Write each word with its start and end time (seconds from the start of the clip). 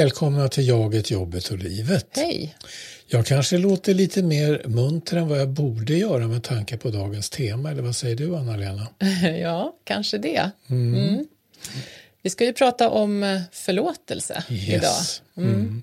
Välkomna 0.00 0.48
till 0.48 0.68
Jaget, 0.68 1.10
jobbet 1.10 1.48
och 1.48 1.58
livet. 1.58 2.06
Hej! 2.16 2.56
Jag 3.06 3.26
kanske 3.26 3.58
låter 3.58 3.94
lite 3.94 4.22
mer 4.22 4.62
munter 4.66 5.16
än 5.16 5.28
vad 5.28 5.40
jag 5.40 5.48
borde 5.48 5.94
göra 5.94 6.28
med 6.28 6.42
tanke 6.42 6.76
på 6.76 6.90
dagens 6.90 7.30
tema, 7.30 7.70
eller 7.70 7.82
vad 7.82 7.96
säger 7.96 8.16
du 8.16 8.36
Anna-Lena? 8.36 8.86
Ja, 9.40 9.76
kanske 9.84 10.18
det. 10.18 10.50
Mm. 10.70 11.26
Vi 12.22 12.30
ska 12.30 12.44
ju 12.44 12.52
prata 12.52 12.90
om 12.90 13.22
eh, 13.22 13.40
förlåtelse 13.52 14.44
Yes. 14.50 14.68
idag. 15.34 15.46
Mm. 15.48 15.82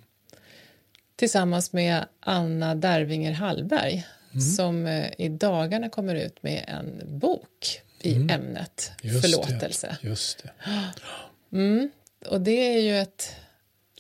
Tillsammans 1.16 1.74
med 1.74 2.06
Anna 2.20 2.76
Dervinger 2.76 3.32
Hallberg 3.32 4.06
Mm. 4.34 4.42
som 4.46 4.86
eh, 4.88 5.06
i 5.18 5.30
dagarna 5.30 5.90
kommer 5.90 6.16
ut 6.16 6.44
med 6.44 6.66
en 6.68 7.20
bok 7.20 7.82
i 8.02 8.14
ämnet 8.16 8.92
Mm. 9.04 9.16
Just 9.16 9.22
förlåtelse. 9.22 9.98
Det, 10.02 10.08
just 10.08 10.44
det. 10.44 10.50
Mm. 11.58 11.92
Och 12.30 12.42
det 12.42 12.76
är 12.76 12.80
ju 12.82 13.00
ett 13.00 13.36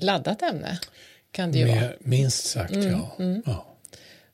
laddat 0.01 0.41
ämne, 0.41 0.79
kan 1.31 1.51
det 1.51 1.57
ju 1.59 1.65
vara. 1.65 1.75
Med, 1.79 1.93
minst 1.99 2.45
sagt, 2.45 2.73
Mm, 2.75 2.91
ja. 2.91 3.15
ja. 3.45 3.69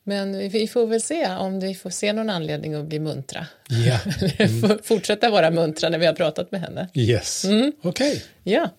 Men 0.04 0.50
vi- 0.50 0.68
får 0.68 0.88
väl 0.88 1.02
se 1.02 1.28
om 1.36 1.60
vi 1.60 1.76
får 1.76 1.90
se 1.90 2.14
någon 2.14 2.30
anledning 2.30 2.74
att 2.74 2.86
bli 2.86 3.00
muntra. 3.00 3.48
Ja, 3.70 4.00
Eller 4.38 4.84
Fortsätta 4.84 5.30
vara 5.30 5.52
muntra 5.52 5.90
när 5.90 5.98
vi 6.00 6.06
har 6.06 6.14
pratat 6.14 6.52
med 6.52 6.62
henne. 6.62 6.90
yes. 6.94 7.46
Mm. 7.46 7.72
Okej. 7.84 8.24
Ja, 8.44 8.70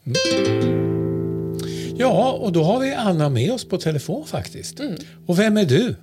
Ja, 1.98 2.32
och 2.32 2.52
då 2.52 2.62
har 2.62 2.80
vi 2.80 2.94
Anna 2.94 3.28
med 3.28 3.52
oss 3.52 3.68
på 3.68 3.78
telefon 3.78 4.26
faktiskt. 4.26 4.80
Mm. 4.80 4.96
Och 5.26 5.38
vem 5.38 5.56
är 5.56 5.64
du? 5.64 5.96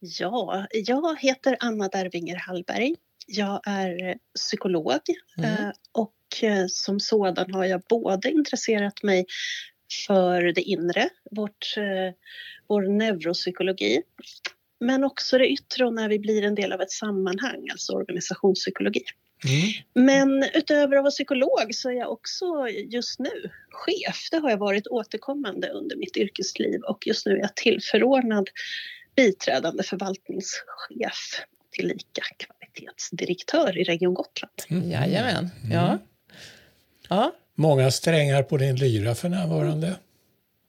Ja, 0.00 0.66
jag 0.72 1.20
heter 1.20 1.56
Anna 1.60 1.88
Dervinger 1.88 2.36
Hallberg. 2.36 2.94
Jag 3.26 3.60
är 3.66 4.14
psykolog 4.36 5.00
Mm. 5.38 5.50
eh, 5.52 5.70
och 5.92 6.44
eh, 6.44 6.64
som 6.68 7.00
sådan 7.00 7.52
har 7.52 7.64
jag 7.64 7.82
både 7.88 8.30
intresserat 8.30 9.02
mig 9.02 9.26
för 10.06 10.42
det 10.42 10.62
inre, 10.62 11.08
vårt, 11.30 11.74
eh, 11.76 12.14
vår 12.66 12.82
neuropsykologi, 12.82 14.02
men 14.80 15.04
också 15.04 15.38
det 15.38 15.48
yttre 15.48 15.86
och 15.86 15.94
när 15.94 16.08
vi 16.08 16.18
blir 16.18 16.42
en 16.42 16.54
del 16.54 16.72
av 16.72 16.80
ett 16.80 16.90
sammanhang, 16.90 17.68
alltså 17.70 17.92
organisationspsykologi. 17.92 19.04
Mm. 19.44 20.06
Men 20.06 20.44
utöver 20.54 20.96
att 20.96 21.02
vara 21.02 21.10
psykolog 21.10 21.74
så 21.74 21.90
är 21.90 21.94
jag 21.94 22.12
också 22.12 22.68
just 22.68 23.18
nu 23.18 23.50
chef. 23.70 24.28
Det 24.30 24.38
har 24.38 24.50
jag 24.50 24.56
varit 24.56 24.86
återkommande 24.86 25.68
under 25.68 25.96
mitt 25.96 26.16
yrkesliv 26.16 26.80
och 26.80 27.06
just 27.06 27.26
nu 27.26 27.32
är 27.32 27.40
jag 27.40 27.56
tillförordnad 27.56 28.50
biträdande 29.16 29.82
förvaltningschef 29.82 31.44
tillika 31.70 32.22
kvalitetsdirektör 32.38 33.78
i 33.78 33.84
Region 33.84 34.14
Gotland. 34.14 34.52
Mm. 34.68 34.90
jajamän. 34.90 35.50
Ja. 35.72 35.98
ja, 37.08 37.32
Många 37.56 37.90
strängar 37.90 38.42
på 38.42 38.56
din 38.56 38.76
lyra 38.76 39.14
för 39.14 39.28
närvarande. 39.28 39.96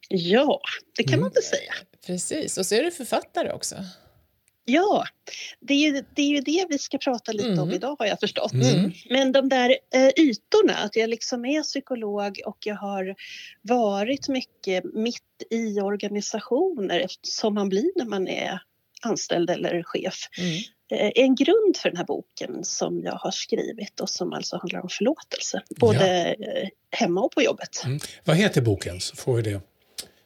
Ja, 0.09 0.61
det 0.97 1.03
kan 1.03 1.19
man 1.19 1.29
inte 1.29 1.41
säga. 1.41 1.73
precis. 2.05 2.57
Och 2.57 2.65
så 2.65 2.75
är 2.75 2.83
du 2.83 2.91
författare 2.91 3.51
också. 3.51 3.75
Ja, 4.69 5.03
det 5.59 5.73
är, 5.73 5.77
ju, 5.91 6.03
det 6.15 6.21
är 6.21 6.27
ju 6.27 6.41
det 6.41 6.65
vi 6.69 6.77
ska 6.77 6.97
prata 6.97 7.31
lite 7.31 7.49
om 7.49 7.59
Mm. 7.59 7.73
idag 7.73 7.95
har 7.99 8.05
jag 8.05 8.19
förstått. 8.19 8.53
Mm. 8.53 8.91
Men 9.09 9.31
de 9.31 9.49
där 9.49 9.77
eh, 9.93 10.07
ytorna, 10.17 10.73
att 10.73 10.95
jag 10.95 11.09
liksom 11.09 11.45
är 11.45 11.63
psykolog 11.63 12.41
och 12.45 12.57
jag 12.65 12.75
har 12.75 13.15
varit 13.61 14.27
mycket 14.27 14.83
mitt 14.93 15.23
i 15.49 15.79
organisationer 15.81 17.05
som 17.21 17.53
man 17.53 17.69
blir 17.69 17.91
när 17.95 18.05
man 18.05 18.27
är 18.27 18.61
anställd 19.01 19.49
eller 19.49 19.83
chef. 19.83 20.15
Mm. 20.37 20.57
Eh, 20.91 21.11
en 21.15 21.35
grund 21.35 21.77
för 21.77 21.89
den 21.89 21.97
här 21.97 22.05
boken 22.05 22.63
som 22.63 23.01
jag 23.03 23.13
har 23.13 23.31
skrivit 23.31 23.99
och 23.99 24.09
som 24.09 24.33
alltså 24.33 24.57
handlar 24.57 24.81
om 24.81 24.89
förlåtelse. 24.89 25.61
Både 25.69 26.33
eh, 26.33 26.69
hemma 26.91 27.21
och 27.21 27.31
på 27.31 27.41
jobbet. 27.41 27.83
Mm. 27.85 27.99
Vad 28.23 28.35
heter 28.35 28.61
boken? 28.61 28.99
Så 28.99 29.15
får 29.15 29.35
vi 29.35 29.41
det 29.41 29.61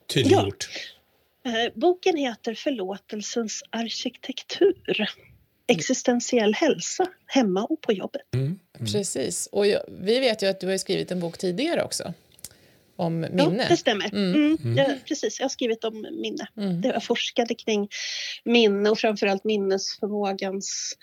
tydliggjort. 0.07 0.69
Eh, 1.45 1.51
Boken 1.75 2.17
heter 2.17 2.53
Förlåtelsens 2.53 3.63
arkitektur. 3.69 5.09
Existentiell 5.67 6.53
hälsa, 6.53 7.07
hemma 7.25 7.63
och 7.63 7.81
på 7.81 7.93
jobbet. 7.93 8.21
Mm. 8.33 8.59
Precis. 8.79 9.49
Och 9.51 9.67
jag, 9.67 9.81
vi 9.87 10.19
vet 10.19 10.43
ju 10.43 10.47
att 10.47 10.59
du 10.59 10.67
har 10.67 10.77
skrivit 10.77 11.11
en 11.11 11.19
bok 11.19 11.37
tidigare 11.37 11.83
också. 11.83 12.13
Om 13.01 13.23
Ja, 13.23 13.29
minne. 13.29 13.67
det 13.69 13.77
stämmer. 13.77 14.13
Mm. 14.13 14.57
Mm. 14.63 14.77
Ja, 14.77 14.85
precis, 15.07 15.39
jag 15.39 15.43
har 15.43 15.49
skrivit 15.49 15.83
om 15.83 16.01
minne. 16.01 16.47
Mm. 16.57 16.81
Jag 16.81 17.03
forskade 17.03 17.55
kring 17.55 17.89
minne 18.45 18.89
och 18.89 18.99
framförallt 18.99 19.43
minnesförmågans 19.43 20.97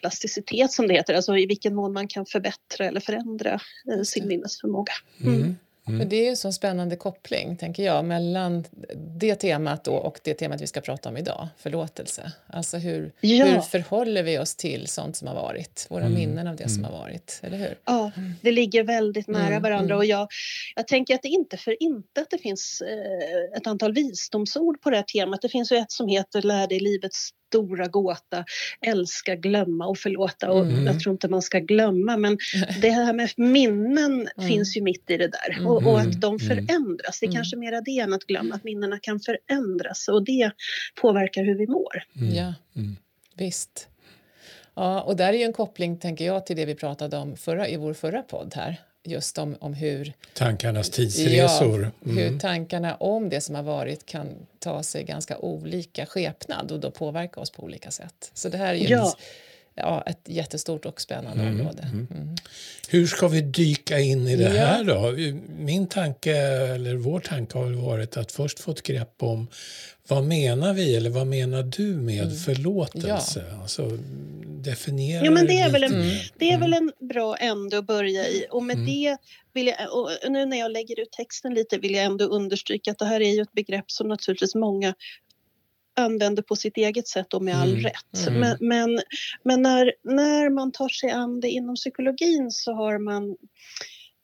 plasticitet 0.00 0.72
som 0.72 0.88
det 0.88 0.94
heter, 0.94 1.14
alltså 1.14 1.36
i 1.36 1.46
vilken 1.46 1.74
mån 1.74 1.92
man 1.92 2.08
kan 2.08 2.26
förbättra 2.26 2.86
eller 2.86 3.00
förändra 3.00 3.52
eh, 3.92 4.02
sin 4.04 4.28
minnesförmåga. 4.28 4.92
Mm. 5.24 5.56
För 5.98 6.04
det 6.04 6.16
är 6.16 6.22
ju 6.22 6.28
en 6.28 6.36
sån 6.36 6.52
spännande 6.52 6.96
koppling, 6.96 7.56
tänker 7.56 7.82
jag, 7.82 8.04
mellan 8.04 8.64
det 9.18 9.34
temat 9.34 9.84
då 9.84 9.94
och 9.94 10.20
det 10.24 10.34
temat 10.34 10.60
vi 10.60 10.66
ska 10.66 10.80
prata 10.80 11.08
om 11.08 11.16
idag, 11.16 11.48
förlåtelse. 11.58 12.32
Alltså 12.46 12.76
hur, 12.76 13.12
Ja. 13.20 13.44
hur 13.44 13.60
förhåller 13.60 14.22
vi 14.22 14.38
oss 14.38 14.56
till 14.56 14.86
sånt 14.86 15.16
som 15.16 15.28
har 15.28 15.34
varit, 15.34 15.86
våra 15.90 16.08
minnen 16.08 16.46
av 16.46 16.56
det 16.56 16.68
som 16.68 16.84
har 16.84 16.92
varit, 16.92 17.40
eller 17.42 17.58
hur? 17.58 17.78
Ja, 17.84 18.10
det 18.42 18.52
ligger 18.52 18.84
väldigt 18.84 19.28
nära 19.28 19.46
Mm, 19.46 19.62
varandra 19.62 19.94
mm. 19.94 19.96
och 19.98 20.04
jag, 20.04 20.28
jag 20.76 20.86
tänker 20.88 21.14
att 21.14 21.22
det 21.22 21.28
inte 21.28 21.56
för 21.56 21.82
inte 21.82 22.20
att 22.20 22.30
det 22.30 22.38
finns 22.38 22.82
eh, 22.86 23.56
ett 23.58 23.66
antal 23.66 23.92
visdomsord 23.92 24.80
på 24.80 24.90
det 24.90 24.96
här 24.96 25.02
temat. 25.04 25.42
Det 25.42 25.48
finns 25.48 25.72
ju 25.72 25.76
ett 25.76 25.92
som 25.92 26.08
heter 26.08 26.42
Lär 26.42 26.66
dig 26.66 26.80
livets 26.80 27.30
stora 27.50 27.86
gåta, 27.86 28.44
älska, 28.86 29.34
glömma 29.36 29.86
och 29.86 29.98
förlåta. 29.98 30.50
Och 30.50 30.64
Mm. 30.66 30.86
Jag 30.86 31.00
tror 31.00 31.12
inte 31.12 31.28
man 31.28 31.42
ska 31.42 31.58
glömma 31.58 32.16
men 32.16 32.38
det 32.82 32.90
här 32.90 33.12
med 33.12 33.30
minnen 33.36 34.28
Mm. 34.36 34.48
finns 34.48 34.76
ju 34.76 34.82
mitt 34.82 35.10
i 35.10 35.16
det 35.16 35.28
där. 35.28 35.50
Mm. 35.52 35.66
Och, 35.66 35.76
och 35.76 36.00
Mm. 36.00 36.10
att 36.10 36.20
de 36.20 36.36
Mm. 36.36 36.38
förändras, 36.38 37.20
det 37.20 37.26
är 37.26 37.28
Mm. 37.28 37.36
kanske 37.36 37.56
mera 37.56 37.80
det 37.80 37.98
än 37.98 38.12
att 38.12 38.24
glömma 38.24 38.54
att 38.54 38.64
minnena 38.64 38.98
kan 38.98 39.20
förändras 39.20 40.08
och 40.08 40.24
det 40.24 40.50
påverkar 41.00 41.44
hur 41.44 41.54
vi 41.58 41.66
mår. 41.66 42.02
Mm. 42.20 42.34
Ja, 42.34 42.54
Mm. 42.76 42.96
visst. 43.36 43.88
Ja, 44.74 45.00
och 45.02 45.16
där 45.16 45.32
är 45.32 45.38
ju 45.38 45.44
en 45.44 45.52
koppling, 45.52 45.98
tänker 45.98 46.24
jag, 46.26 46.46
till 46.46 46.56
det 46.56 46.66
vi 46.66 46.74
pratade 46.74 47.16
om 47.16 47.36
förra, 47.36 47.68
i 47.68 47.76
vår 47.76 47.94
förra 47.94 48.22
podd 48.22 48.52
här. 48.56 48.80
Just 49.04 49.38
om, 49.38 49.56
om 49.60 49.74
hur, 49.74 50.12
Tankarnas 50.34 50.90
tidsresor. 50.90 51.82
ja, 51.82 52.10
hur 52.12 52.26
Mm. 52.26 52.38
tankarna 52.38 52.94
om 52.94 53.28
det 53.28 53.40
som 53.40 53.54
har 53.54 53.62
varit 53.62 54.06
kan 54.06 54.28
ta 54.58 54.82
sig 54.82 55.04
ganska 55.04 55.38
olika 55.38 56.06
skepnad 56.06 56.72
och 56.72 56.80
då 56.80 56.90
påverka 56.90 57.40
oss 57.40 57.50
på 57.50 57.62
olika 57.62 57.90
sätt. 57.90 58.30
Så 58.34 58.48
det 58.48 58.58
här 58.58 58.74
är 58.74 58.78
ju 58.78 58.88
Ja. 58.88 59.14
Ett, 59.76 59.82
ja, 59.82 60.02
ett 60.06 60.20
jättestort 60.26 60.86
och 60.86 61.00
spännande 61.00 61.42
Mm, 61.42 61.60
område. 61.60 61.82
Mm. 61.92 62.08
Hur 62.88 63.06
ska 63.06 63.28
vi 63.28 63.40
dyka 63.40 63.98
in 63.98 64.26
i 64.28 64.36
det 64.36 64.42
Ja. 64.42 64.50
här 64.66 64.84
då? 64.84 65.14
Min 65.58 65.86
tanke, 65.86 66.36
eller 66.74 66.94
vår 66.94 67.20
tanke 67.20 67.58
har 67.58 67.70
varit 67.70 68.16
att 68.16 68.32
först 68.32 68.58
få 68.60 68.70
ett 68.70 68.82
grepp 68.82 69.14
om 69.22 69.46
vad 70.08 70.24
menar 70.24 70.74
vi 70.74 70.96
eller 70.96 71.10
vad 71.10 71.26
menar 71.26 71.62
du 71.62 71.86
med 71.96 72.22
Mm. 72.24 72.36
förlåtelse? 72.36 73.44
Alltså, 73.62 73.98
definiera 74.46 75.22
Jo, 75.24 75.32
men 75.32 75.46
det 75.46 75.60
är 75.60 75.70
väl 75.70 75.82
en-. 75.84 76.10
Det 76.38 76.50
är 76.52 76.58
väl 76.58 76.72
en 76.74 76.92
bra 77.08 77.36
ände 77.36 77.78
att 77.78 77.86
börja 77.86 78.28
i. 78.28 78.46
Och 78.50 78.62
med 78.62 78.74
Mm. 78.76 78.86
det 78.86 79.16
vill 79.52 79.66
jag, 79.66 79.76
och 79.98 80.10
nu 80.30 80.46
när 80.46 80.58
jag 80.58 80.70
lägger 80.72 81.00
ut 81.00 81.12
texten 81.12 81.54
lite 81.54 81.78
vill 81.78 81.94
jag 81.94 82.04
ändå 82.04 82.24
understryka 82.24 82.90
att 82.90 82.98
det 82.98 83.04
här 83.04 83.20
är 83.20 83.34
ju 83.34 83.42
ett 83.42 83.52
begrepp 83.52 83.90
som 83.90 84.08
naturligtvis 84.08 84.54
många 84.54 84.94
använder 86.00 86.42
på 86.42 86.56
sitt 86.56 86.76
eget 86.76 87.08
sätt 87.08 87.34
och 87.34 87.42
med 87.42 87.56
all 87.56 87.70
Mm. 87.70 87.82
rätt. 87.82 88.26
Mm. 88.28 88.40
Men, 88.40 88.56
men, 88.60 89.00
men 89.44 89.62
när, 89.62 89.92
när 90.02 90.50
man 90.50 90.72
tar 90.72 90.88
sig 90.88 91.10
an 91.10 91.40
det 91.40 91.48
inom 91.48 91.74
psykologin 91.74 92.50
så 92.50 92.72
har 92.72 92.98
man 92.98 93.36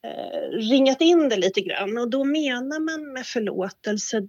eh, 0.05 0.59
ringat 0.59 1.01
in 1.01 1.29
det 1.29 1.37
lite 1.37 1.61
grann 1.61 1.99
och 1.99 2.11
då 2.11 2.25
menar 2.25 2.81
man 2.81 3.13
med 3.13 3.27
förlåtelse 3.27 4.23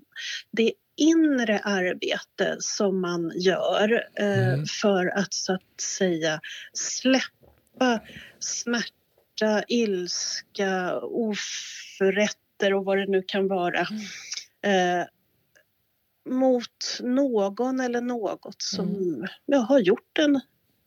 det 0.52 0.72
inre 0.98 1.60
arbete 1.60 2.56
som 2.60 3.02
man 3.02 3.32
gör 3.36 4.04
eh, 4.20 4.48
Mm. 4.54 4.66
för 4.66 5.08
att 5.20 5.34
så 5.34 5.54
att 5.54 5.82
säga 5.82 6.40
släppa 6.74 8.00
smärta, 8.40 9.64
ilska, 9.68 11.00
oförrätter 11.02 12.74
och 12.74 12.86
vad 12.86 12.98
det 12.98 13.06
nu 13.08 13.24
kan 13.28 13.48
vara 13.48 13.80
eh, 14.62 15.04
mot 16.30 17.00
någon 17.04 17.80
eller 17.80 18.02
något 18.02 18.62
som 18.62 19.26
ja, 19.46 19.58
har 19.58 19.80
gjort 19.80 20.18
en 20.20 20.42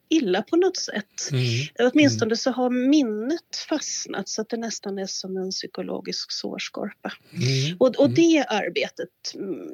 illa 0.09 0.43
på 0.43 0.57
något 0.57 0.77
sätt. 0.77 1.31
Mm. 1.33 1.91
Åtminstone 1.93 2.37
så 2.37 2.51
har 2.51 2.71
minnet 2.71 3.57
fastnat 3.69 4.29
så 4.29 4.43
att 4.43 4.49
det 4.49 4.57
nästan 4.57 4.99
är 4.99 5.07
som 5.07 5.37
en 5.37 5.51
psykologisk 5.51 6.33
sårskorpa. 6.33 7.13
Mm. 7.33 7.77
Och, 7.79 7.89
och 7.89 8.05
Mm. 8.05 8.15
det 8.15 8.45
arbetet 8.49 9.35
mm, 9.35 9.67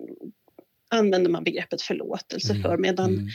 använder 0.88 1.30
man 1.30 1.44
begreppet 1.44 1.82
förlåtelse 1.82 2.52
Mm. 2.52 2.62
för 2.62 2.76
medan 2.76 3.14
Mm. 3.14 3.28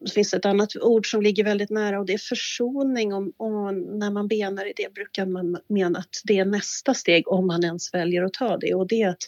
det 0.00 0.10
finns 0.10 0.34
ett 0.34 0.44
annat 0.44 0.76
ord 0.76 1.10
som 1.10 1.22
ligger 1.22 1.44
väldigt 1.44 1.70
nära 1.70 2.00
och 2.00 2.06
det 2.06 2.14
är 2.14 2.18
försoning. 2.18 3.14
Och, 3.14 3.22
och 3.22 3.74
när 3.74 4.10
man 4.10 4.28
benar 4.28 4.66
i 4.66 4.72
det 4.76 4.94
brukar 4.94 5.26
man 5.26 5.58
mena 5.68 5.98
att 5.98 6.20
det 6.24 6.38
är 6.38 6.44
nästa 6.44 6.94
steg 6.94 7.28
om 7.28 7.46
man 7.46 7.64
ens 7.64 7.94
väljer 7.94 8.22
att 8.22 8.32
ta 8.32 8.56
det 8.56 8.74
och 8.74 8.88
det 8.88 9.02
är 9.02 9.08
att 9.08 9.22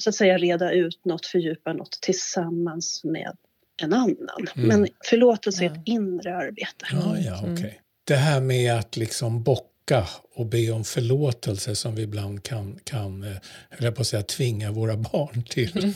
så 0.00 0.10
att 0.10 0.16
säga 0.16 0.38
reda 0.38 0.72
ut 0.72 1.04
något, 1.04 1.26
fördjupa 1.26 1.72
något 1.72 1.98
tillsammans 2.00 3.04
med 3.04 3.36
en 3.82 3.92
annan. 3.92 4.48
Mm. 4.56 4.68
Men 4.68 4.88
förlåtelse 5.04 5.64
är 5.64 5.70
ett 5.70 5.82
inre 5.84 6.36
arbete. 6.36 6.86
Ja, 6.92 7.18
ja. 7.18 7.38
Mm. 7.44 7.70
Det 8.04 8.16
här 8.16 8.40
med 8.40 8.74
att 8.74 8.96
liksom 8.96 9.42
bocka 9.42 10.08
och 10.34 10.46
be 10.46 10.70
om 10.70 10.84
förlåtelse 10.84 11.76
som 11.76 11.94
vi 11.94 12.02
ibland 12.02 12.42
kan, 12.42 12.78
kan 12.84 13.22
eh, 13.22 13.36
jag 13.78 13.94
på 13.94 14.00
att 14.00 14.06
säga, 14.06 14.22
tvinga 14.22 14.72
våra 14.72 14.96
barn 14.96 15.44
till. 15.44 15.94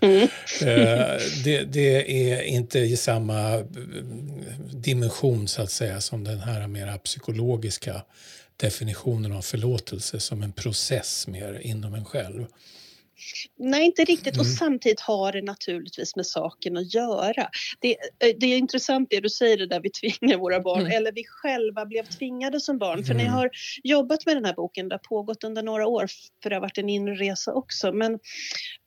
Mm. 0.00 0.28
det, 1.44 1.64
det, 1.72 2.30
är 2.30 2.42
inte 2.42 2.78
i 2.78 2.96
samma 2.96 3.54
eh, 3.54 3.64
dimension 4.72 5.48
så 5.48 5.62
att 5.62 5.70
säga 5.70 6.00
som 6.00 6.24
den 6.24 6.38
här 6.38 6.66
mera 6.66 6.98
psykologiska 6.98 8.02
definitionen 8.56 9.32
av 9.32 9.42
förlåtelse 9.42 10.20
som 10.20 10.42
en 10.42 10.52
process 10.52 11.26
mer 11.26 11.60
inom 11.62 11.94
en 11.94 12.04
själv. 12.04 12.46
Nej, 13.58 13.86
inte 13.86 14.04
riktigt. 14.04 14.34
Mm. 14.34 14.40
Och 14.40 14.46
samtidigt 14.46 15.00
har 15.00 15.32
det 15.32 15.42
naturligtvis 15.42 16.16
med 16.16 16.26
saken 16.26 16.76
att 16.76 16.94
göra. 16.94 17.48
Det, 17.80 17.90
eh, 17.92 18.36
det 18.40 18.46
är 18.46 18.58
intressant 18.58 19.10
det 19.10 19.20
du 19.20 19.28
säger, 19.28 19.56
det 19.56 19.66
där 19.66 19.80
vi 19.80 19.90
tvingar 19.90 20.38
våra 20.38 20.60
barn, 20.60 20.80
mm. 20.80 20.92
eller 20.92 21.12
vi 21.12 21.24
själva 21.24 21.86
blev 21.86 22.02
tvingade 22.02 22.60
som 22.60 22.78
barn. 22.78 23.04
För 23.04 23.14
mm. 23.14 23.16
när 23.16 23.32
jag 23.32 23.38
har 23.38 23.50
jobbat 23.84 24.26
med 24.26 24.36
den 24.36 24.44
här 24.44 24.54
boken, 24.54 24.88
det 24.88 24.94
har 24.94 24.98
pågått 24.98 25.44
under 25.44 25.62
några 25.62 25.86
år, 25.86 26.06
för 26.42 26.50
det 26.50 26.56
har 26.56 26.60
varit 26.60 26.78
en 26.78 26.88
inre 26.88 27.14
resa 27.14 27.52
också, 27.52 27.92
men 27.92 28.12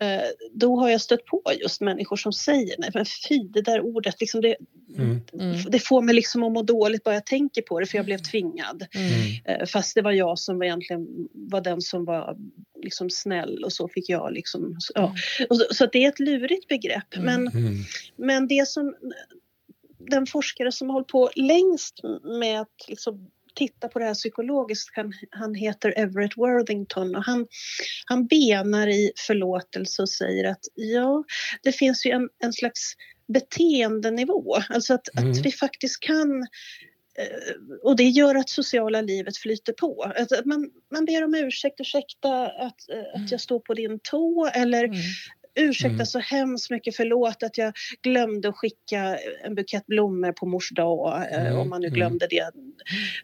eh, 0.01 0.21
då 0.53 0.75
har 0.75 0.89
jag 0.89 1.01
stött 1.01 1.25
på 1.25 1.41
just 1.61 1.81
människor 1.81 2.15
som 2.15 2.33
säger 2.33 2.75
nej, 2.77 2.91
men 2.93 3.05
fy, 3.29 3.39
det 3.39 3.61
där 3.61 3.81
ordet, 3.81 4.15
liksom 4.19 4.41
det, 4.41 4.55
mm. 4.97 5.21
det 5.69 5.79
får 5.79 6.01
mig 6.01 6.15
liksom 6.15 6.43
att 6.43 6.51
må 6.51 6.63
dåligt 6.63 7.03
bara 7.03 7.13
jag 7.13 7.25
tänker 7.25 7.61
på 7.61 7.79
det, 7.79 7.85
för 7.85 7.97
jag 7.97 8.05
blev 8.05 8.17
tvingad. 8.17 8.85
Mm. 8.95 9.61
Eh, 9.61 9.65
fast 9.67 9.95
det 9.95 10.01
var 10.01 10.11
jag 10.11 10.39
som 10.39 10.57
var 10.57 10.65
egentligen 10.65 11.07
var 11.33 11.61
den 11.61 11.81
som 11.81 12.05
var 12.05 12.37
liksom 12.83 13.09
snäll 13.09 13.63
och 13.63 13.73
så 13.73 13.87
fick 13.87 14.09
jag 14.09 14.18
liksom... 14.29 14.77
Ja. 14.95 15.15
Mm. 15.39 15.57
Så, 15.57 15.73
så 15.73 15.85
det 15.85 16.05
är 16.05 16.09
ett 16.09 16.19
lurigt 16.19 16.67
begrepp. 16.67 17.15
Mm. 17.15 17.25
Men, 17.25 17.47
mm. 17.47 17.83
men 18.17 18.47
det 18.47 18.67
som 18.67 18.95
den 20.09 20.25
forskare 20.25 20.71
som 20.71 20.89
har 20.89 20.93
hållit 20.93 21.07
på 21.07 21.29
längst 21.35 21.99
med 22.39 22.61
att 22.61 22.85
liksom 22.87 23.31
titta 23.55 23.87
på 23.87 23.99
det 23.99 24.05
här 24.05 24.13
psykologiskt, 24.13 24.89
han, 24.95 25.13
han 25.29 25.55
heter 25.55 25.93
Everett 25.97 26.37
Worthington 26.37 27.15
och 27.15 27.23
han, 27.23 27.47
han 28.05 28.27
benar 28.27 28.87
i 28.87 29.11
förlåtelse 29.27 30.01
och 30.01 30.09
säger 30.09 30.45
att 30.45 30.59
ja, 30.75 31.23
det 31.63 31.71
finns 31.71 32.05
ju 32.05 32.11
en, 32.11 32.29
en 32.43 32.53
slags 32.53 32.95
beteendenivå, 33.33 34.55
alltså 34.69 34.93
att, 34.93 35.17
mm. 35.17 35.31
att 35.31 35.37
vi 35.37 35.51
faktiskt 35.51 35.99
kan 35.99 36.47
och 37.83 37.95
det 37.95 38.03
gör 38.03 38.35
att 38.35 38.49
sociala 38.49 39.01
livet 39.01 39.37
flyter 39.37 39.73
på. 39.73 40.11
Att 40.15 40.45
man, 40.45 40.69
man 40.91 41.05
ber 41.05 41.23
om 41.23 41.35
ursäkt, 41.35 41.81
ursäkta 41.81 42.45
att, 42.45 42.89
eh, 42.89 43.21
att 43.21 43.31
jag 43.31 43.41
står 43.41 43.59
på 43.59 43.73
din 43.73 43.99
tå 43.99 44.49
eller 44.53 44.83
mm. 44.83 44.97
Ursäkta 45.55 45.93
mm. 45.93 46.05
så 46.05 46.19
hemskt 46.19 46.69
mycket, 46.69 46.95
förlåt 46.95 47.43
att 47.43 47.57
jag 47.57 47.73
glömde 48.01 48.49
att 48.49 48.55
skicka 48.55 49.17
en 49.43 49.55
bukett 49.55 49.85
blommor 49.85 50.31
på 50.31 50.45
mors 50.45 50.69
dag, 50.69 51.27
eh, 51.31 51.45
mm. 51.45 51.57
om 51.57 51.69
man 51.69 51.81
nu 51.81 51.87
mm. 51.87 51.95
glömde 51.95 52.27
det. 52.29 52.51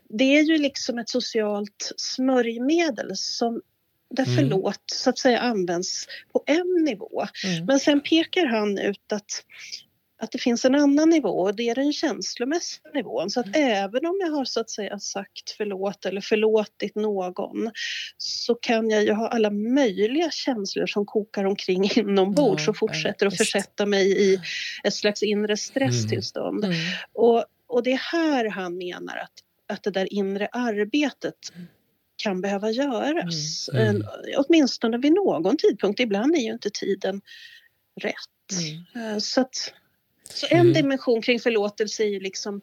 Det 0.09 0.37
är 0.37 0.43
ju 0.43 0.57
liksom 0.57 0.99
ett 0.99 1.09
socialt 1.09 1.91
smörjmedel 1.97 3.11
som 3.15 3.61
där 4.09 4.23
mm. 4.23 4.35
förlåt 4.35 4.83
så 4.85 5.09
att 5.09 5.17
säga 5.17 5.39
används 5.39 6.07
på 6.33 6.43
en 6.45 6.83
nivå. 6.85 7.25
Mm. 7.45 7.65
Men 7.65 7.79
sen 7.79 8.01
pekar 8.01 8.45
han 8.45 8.77
ut 8.77 9.11
att 9.11 9.45
att 10.21 10.31
det 10.31 10.37
finns 10.37 10.65
en 10.65 10.75
annan 10.75 11.09
nivå 11.09 11.29
och 11.29 11.55
det 11.55 11.69
är 11.69 11.75
den 11.75 11.93
känslomässiga 11.93 12.91
nivån. 12.93 13.29
Så 13.29 13.39
att 13.39 13.55
mm. 13.55 13.71
även 13.71 14.05
om 14.05 14.17
jag 14.19 14.31
har 14.31 14.45
så 14.45 14.59
att 14.59 14.69
säga 14.69 14.99
sagt 14.99 15.49
förlåt 15.57 16.05
eller 16.05 16.21
förlåtit 16.21 16.95
någon 16.95 17.71
så 18.17 18.55
kan 18.55 18.89
jag 18.89 19.03
ju 19.03 19.11
ha 19.11 19.27
alla 19.27 19.49
möjliga 19.49 20.31
känslor 20.31 20.85
som 20.85 21.05
kokar 21.05 21.45
omkring 21.45 21.91
inombords 21.95 22.63
ja, 22.65 22.69
och 22.69 22.77
fortsätter 22.77 23.25
att 23.25 23.37
försätta 23.37 23.85
mig 23.85 24.31
i 24.31 24.39
ett 24.83 24.93
slags 24.93 25.23
inre 25.23 25.57
stresstillstånd. 25.57 26.65
Mm. 26.65 26.77
Mm. 26.77 26.85
Och, 27.13 27.45
och 27.67 27.83
det 27.83 27.91
är 27.91 28.11
här 28.11 28.49
han 28.49 28.77
menar 28.77 29.17
att, 29.17 29.33
att 29.67 29.83
det 29.83 29.91
där 29.91 30.13
inre 30.13 30.47
arbetet 30.51 31.51
mm. 31.55 31.67
kan 32.15 32.41
behöva 32.41 32.71
göras. 32.71 33.69
Mm. 33.73 33.87
Mm. 33.87 34.07
Åtminstone 34.37 34.97
vid 34.97 35.13
någon 35.13 35.57
tidpunkt. 35.57 35.99
Ibland 35.99 36.35
är 36.35 36.39
ju 36.39 36.51
inte 36.51 36.69
tiden 36.69 37.21
rätt. 38.01 38.13
Mm. 38.95 39.13
Eh, 39.13 39.19
så 39.19 39.41
att 39.41 39.73
så 40.33 40.47
en 40.49 40.59
mm. 40.59 40.73
dimension 40.73 41.21
kring 41.21 41.39
förlåtelse 41.39 42.03
är 42.03 42.07
ju 42.07 42.19
liksom 42.19 42.61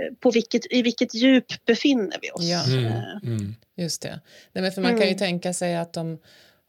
eh, 0.00 0.14
på 0.20 0.30
vilket, 0.30 0.72
i 0.72 0.82
vilket 0.82 1.14
djup 1.14 1.64
befinner 1.66 2.18
vi 2.22 2.30
oss. 2.30 2.44
Ja. 2.44 2.64
Mm. 2.64 2.84
Eh. 2.86 3.16
Mm. 3.22 3.54
Just 3.76 4.02
det. 4.02 4.20
Nej, 4.52 4.62
men 4.62 4.72
för 4.72 4.82
man 4.82 4.90
kan 4.90 5.00
ju 5.00 5.06
mm. 5.06 5.18
tänka 5.18 5.52
sig 5.52 5.76
att, 5.76 5.96
om, 5.96 6.18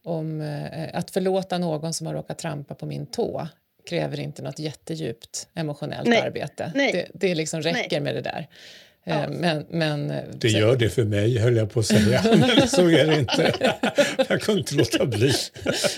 om, 0.04 0.42
eh, 0.42 0.90
att 0.94 1.12
förlåta 1.12 1.58
någon 1.58 1.94
som 1.94 2.08
har 2.08 2.14
råkat 2.14 2.38
trampa 2.38 2.76
på 2.76 2.86
min 2.86 3.06
tå 3.06 3.48
kräver 3.86 4.20
inte 4.20 4.42
något 4.42 4.60
jättedjupt 4.60 5.48
emotionellt 5.54 6.08
Nej. 6.08 6.22
arbete. 6.22 6.72
Nej. 6.76 6.92
Det, 6.92 7.28
det 7.28 7.36
liksom 7.36 7.62
räcker 7.62 8.02
Nej. 8.02 8.02
med 8.02 8.16
det 8.16 8.22
där. 8.22 8.48
Ja. 9.08 9.24
Eh, 9.24 9.30
men, 9.30 9.66
men, 9.70 10.12
eh, 10.12 10.24
det 10.34 10.50
gör 10.50 10.76
det 10.76 10.90
för 10.90 11.04
mig, 11.04 11.38
höll 11.38 11.56
jag 11.56 11.72
på 11.72 11.80
att 11.80 11.86
säga. 11.86 12.22
Men 12.24 12.68
så 12.68 12.90
är 12.90 13.08
det 13.08 13.20
inte. 13.20 13.54
Jag 14.28 14.42
kunde 14.42 14.60
inte 14.60 14.76
låta 14.76 15.06
bli. 15.06 15.34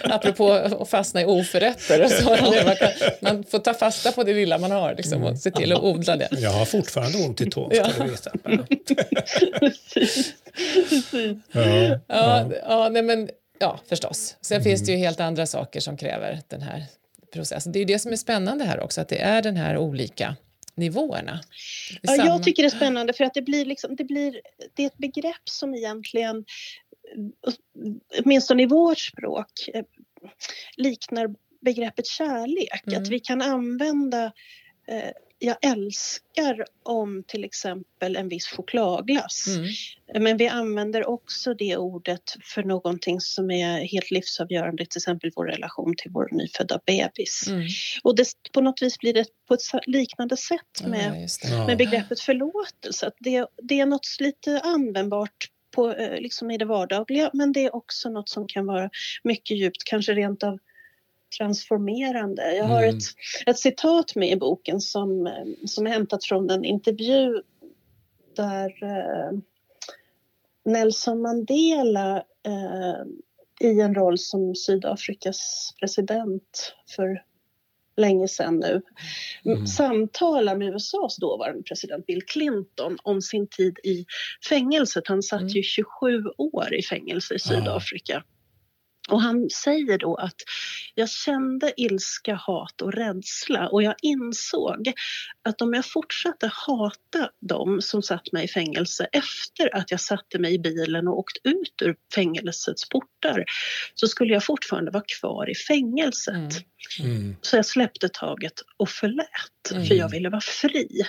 Apropå 0.04 0.52
att 0.52 0.90
fastna 0.90 1.22
i 1.22 1.26
oförrätter. 1.26 2.08
Så 2.08 2.30
man, 2.66 2.76
kan, 2.76 2.90
man 3.22 3.44
får 3.44 3.60
ta 3.60 3.74
fasta 3.74 4.12
på 4.12 4.24
det 4.24 4.34
lilla 4.34 4.58
man 4.58 4.72
har 4.72 4.96
liksom, 4.96 5.24
och 5.24 5.38
se 5.38 5.52
till 5.52 5.74
att 5.74 5.84
odla 5.84 6.16
det. 6.16 6.28
Jag 6.32 6.50
har 6.50 6.66
fortfarande 6.66 7.18
ont 7.18 7.42
i 7.42 7.50
tån, 7.50 7.72
ska 7.76 8.04
du 8.04 8.10
veta. 8.10 8.32
ja, 11.52 12.00
ja. 12.08 12.52
Ja, 12.64 12.90
nej, 12.90 13.02
men, 13.02 13.30
ja, 13.60 13.80
förstås. 13.90 14.36
Sen 14.42 14.56
mm. 14.56 14.64
finns 14.64 14.86
det 14.86 14.92
ju 14.92 14.98
helt 14.98 15.20
andra 15.20 15.46
saker 15.46 15.80
som 15.80 15.98
kräver 15.98 16.40
den 16.48 16.62
här 16.62 16.86
processen. 17.34 17.72
Det 17.72 17.80
är 17.80 17.82
ju 17.82 17.86
det 17.86 18.00
som 18.00 18.12
är 18.12 18.16
spännande 18.16 18.64
här 18.64 18.80
också, 18.80 19.02
att 19.02 19.10
det 19.10 19.22
är 19.22 19.42
den 19.42 19.58
här 19.58 19.78
olika 19.78 20.36
nivåerna? 20.78 21.40
Ja, 22.02 22.16
jag 22.16 22.44
tycker 22.44 22.64
det 22.64 22.68
är 22.68 22.78
spännande 22.78 23.14
för 23.14 23.24
att 23.24 23.34
det 23.34 23.42
blir, 23.42 23.66
liksom, 23.66 23.96
det 23.96 24.04
blir 24.04 24.42
det 24.74 24.84
är 24.84 24.88
ett 24.88 24.98
begrepp 24.98 25.50
som 25.50 25.76
egentligen 25.76 26.46
åtminstone 28.20 28.64
i 28.64 28.66
vårt 28.66 29.00
språk 29.00 29.70
eh, 29.74 29.84
liknar 30.78 31.36
begreppet 31.62 32.08
kärlek. 32.08 32.88
Mm. 32.88 33.02
Att 33.02 33.08
vi 33.08 33.20
kan 33.20 33.42
använda 33.42 34.26
eh, 34.88 35.12
jag 35.40 35.58
älskar 35.62 36.66
om 36.84 37.24
till 37.28 37.44
exempel 37.44 38.16
en 38.16 38.30
viss 38.30 38.48
chokladglass. 38.48 39.48
Mm. 39.48 40.24
Men 40.24 40.38
vi 40.38 40.48
använder 40.48 41.10
också 41.10 41.54
det 41.54 41.78
ordet 41.78 42.36
för 42.44 42.64
någonting 42.64 43.22
som 43.22 43.52
är 43.52 43.80
helt 43.80 44.12
livsavgörande, 44.12 44.86
till 44.86 45.00
exempel 45.00 45.32
vår 45.36 45.46
relation 45.46 45.96
till 45.98 46.12
vår 46.12 46.30
nyfödda 46.32 46.80
bebis. 46.86 47.48
Mm. 47.48 47.68
Och 48.04 48.16
det, 48.16 48.28
på 48.52 48.62
något 48.62 48.82
vis 48.82 48.98
blir 48.98 49.14
det 49.14 49.26
på 49.48 49.54
ett 49.54 49.62
liknande 49.86 50.38
sätt 50.38 50.88
med, 50.88 51.30
ja, 51.44 51.68
med 51.68 51.78
begreppet 51.78 52.20
förlåtelse. 52.20 53.08
Att 53.08 53.16
det, 53.20 53.48
det 53.64 53.80
är 53.80 53.86
något 53.86 54.08
lite 54.20 54.62
användbart 54.64 55.48
på, 55.76 55.94
eh, 55.94 56.22
liksom 56.22 56.52
i 56.52 56.58
det 56.58 56.66
vardagliga 56.66 57.30
men 57.34 57.52
det 57.52 57.66
är 57.66 57.76
också 57.76 58.10
något 58.10 58.30
som 58.30 58.48
kan 58.48 58.66
vara 58.66 58.90
mycket 59.24 59.58
djupt, 59.58 59.84
kanske 59.84 60.14
rent 60.14 60.44
av 60.44 60.60
transformerande. 61.38 62.56
Jag 62.56 62.66
har 62.66 62.84
mm. 62.84 62.98
ett, 62.98 63.04
ett 63.46 63.60
citat 63.60 64.16
med 64.16 64.32
i 64.32 64.36
boken 64.36 64.82
som, 64.82 65.34
som 65.66 65.88
är 65.88 65.92
hämtat 65.92 66.26
från 66.26 66.50
en 66.50 66.66
intervju 66.66 67.42
där 68.36 68.84
eh, 68.84 69.40
Nelson 70.66 71.22
Mandela 71.22 72.18
eh, 72.46 73.06
i 73.60 73.82
en 73.82 73.96
roll 73.96 74.18
som 74.18 74.56
Sydafrikas 74.56 75.74
president 75.80 76.74
för 76.96 77.24
länge 77.98 78.28
sedan 78.28 78.60
nu 78.60 78.82
mm. 79.46 79.68
samtalar 79.68 80.56
med 80.56 80.74
USAs 80.74 81.18
dåvarande 81.18 81.64
president 81.64 82.06
Bill 82.06 82.22
Clinton 82.26 82.98
om 83.04 83.22
sin 83.22 83.48
tid 83.48 83.80
i 83.84 84.06
fängelset. 84.50 85.08
Han 85.08 85.24
satt 85.24 85.42
mm. 85.42 85.54
ju 85.54 85.64
27 85.64 86.24
år 86.38 86.74
i 86.74 86.84
fängelse 86.84 87.36
i 87.36 87.40
Sydafrika. 87.40 88.24
Och 89.12 89.22
han 89.22 89.50
säger 89.50 89.98
då 89.98 90.16
att 90.16 90.36
jag 90.96 91.10
kände 91.10 91.74
ilska, 91.78 92.36
hat 92.36 92.82
och 92.82 92.94
rädsla 92.94 93.70
och 93.70 93.84
jag 93.84 93.96
insåg 94.02 94.94
att 95.44 95.62
om 95.62 95.74
jag 95.74 95.86
fortsatte 95.86 96.52
hata 96.54 97.30
dem 97.40 97.82
som 97.82 98.02
satt 98.02 98.32
mig 98.32 98.46
i 98.46 98.48
fängelse 98.48 99.08
efter 99.12 99.76
att 99.76 99.92
jag 99.92 100.00
satte 100.00 100.40
mig 100.40 100.54
i 100.54 100.60
bilen 100.60 101.08
och 101.08 101.20
åkt 101.20 101.38
ut 101.44 101.82
ur 101.82 101.96
fängelsets 102.16 102.90
portar 102.90 103.46
så 103.96 104.08
skulle 104.08 104.34
jag 104.34 104.44
fortfarande 104.44 104.92
vara 104.92 105.04
kvar 105.20 105.50
i 105.50 105.56
fängelset. 105.56 106.36
Mm. 107.00 107.12
Mm. 107.12 107.36
Så 107.42 107.56
jag 107.56 107.66
släppte 107.66 108.10
taget 108.10 108.54
och 108.78 108.90
förlät, 108.90 109.72
mm. 109.72 109.86
för 109.86 109.96
jag 109.96 110.10
ville 110.10 110.30
vara 110.30 110.42
fri. 110.42 111.02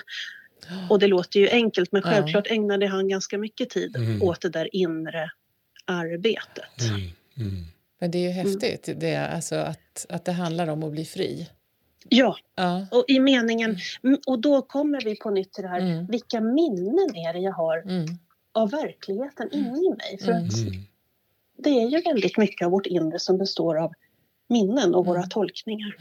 Och 0.89 0.99
det 0.99 1.07
låter 1.07 1.39
ju 1.39 1.49
enkelt 1.49 1.91
men 1.91 2.01
självklart 2.01 2.47
ägnade 2.47 2.87
han 2.87 3.07
ganska 3.07 3.37
mycket 3.37 3.69
tid 3.69 3.95
mm. 3.95 4.21
åt 4.21 4.41
det 4.41 4.49
där 4.49 4.75
inre 4.75 5.31
arbetet. 5.85 6.83
Mm. 7.99 7.99
Mm. 7.99 7.99
Men 7.99 8.11
det 8.11 8.17
är 8.17 8.21
ju 8.21 8.31
mm. 8.31 8.45
häftigt 8.45 8.87
mm. 8.87 8.99
det, 8.99 9.15
alltså 9.15 9.55
att, 9.55 10.05
att 10.09 10.25
det 10.25 10.31
handlar 10.31 10.67
om 10.67 10.83
att 10.83 10.91
bli 10.91 11.05
fri. 11.05 11.49
Ja, 12.09 12.37
ja. 12.55 12.87
och 12.91 13.05
i 13.07 13.19
meningen, 13.19 13.77
mm, 14.03 14.19
och 14.27 14.39
då 14.39 14.61
kommer 14.61 15.01
vi 15.01 15.15
på 15.15 15.29
nytt 15.29 15.53
till 15.53 15.63
det 15.63 15.69
här, 15.69 15.79
mm. 15.79 16.05
vilka 16.05 16.41
minnen 16.41 17.15
är 17.15 17.33
det 17.33 17.39
jag 17.39 17.53
har 17.53 17.77
mm. 17.77 18.05
av 18.51 18.71
verkligheten 18.71 19.49
inne 19.51 19.77
i 19.77 19.89
mig? 19.89 20.19
För 20.21 20.31
att 20.31 20.53
mm. 20.53 20.83
det 21.57 21.69
är 21.69 21.89
ju 21.89 22.01
väldigt 22.01 22.37
mycket 22.37 22.65
av 22.65 22.71
vårt 22.71 22.85
inre 22.85 23.19
som 23.19 23.37
består 23.37 23.77
av 23.77 23.93
minnen 24.47 24.95
och 24.95 25.05
våra 25.05 25.23
tolkningar. 25.23 25.95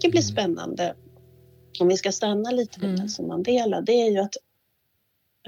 Tycker 0.00 0.10
blir 0.10 0.22
mm. 0.22 0.32
spännande, 0.32 0.94
om 1.80 1.88
vi 1.88 1.96
ska 1.96 2.12
stanna 2.12 2.50
lite 2.50 2.80
vid 2.80 2.90
mm. 2.90 3.00
Nelson 3.00 3.26
Mandela, 3.26 3.80
det 3.80 3.92
är 3.92 4.10
ju 4.10 4.18
att 4.18 4.34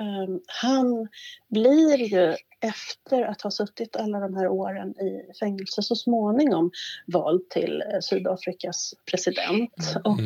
um, 0.00 0.40
han 0.46 1.08
blir 1.48 1.96
ju 1.96 2.36
efter 2.60 3.22
att 3.22 3.42
ha 3.42 3.50
suttit 3.50 3.96
alla 3.96 4.20
de 4.20 4.36
här 4.36 4.48
åren 4.48 4.90
i 4.90 5.32
fängelse 5.40 5.82
så 5.82 5.96
småningom 5.96 6.70
vald 7.06 7.50
till 7.50 7.82
eh, 7.92 8.00
Sydafrikas 8.00 8.94
president. 9.10 9.94
Mm. 9.94 10.02
Och 10.04 10.20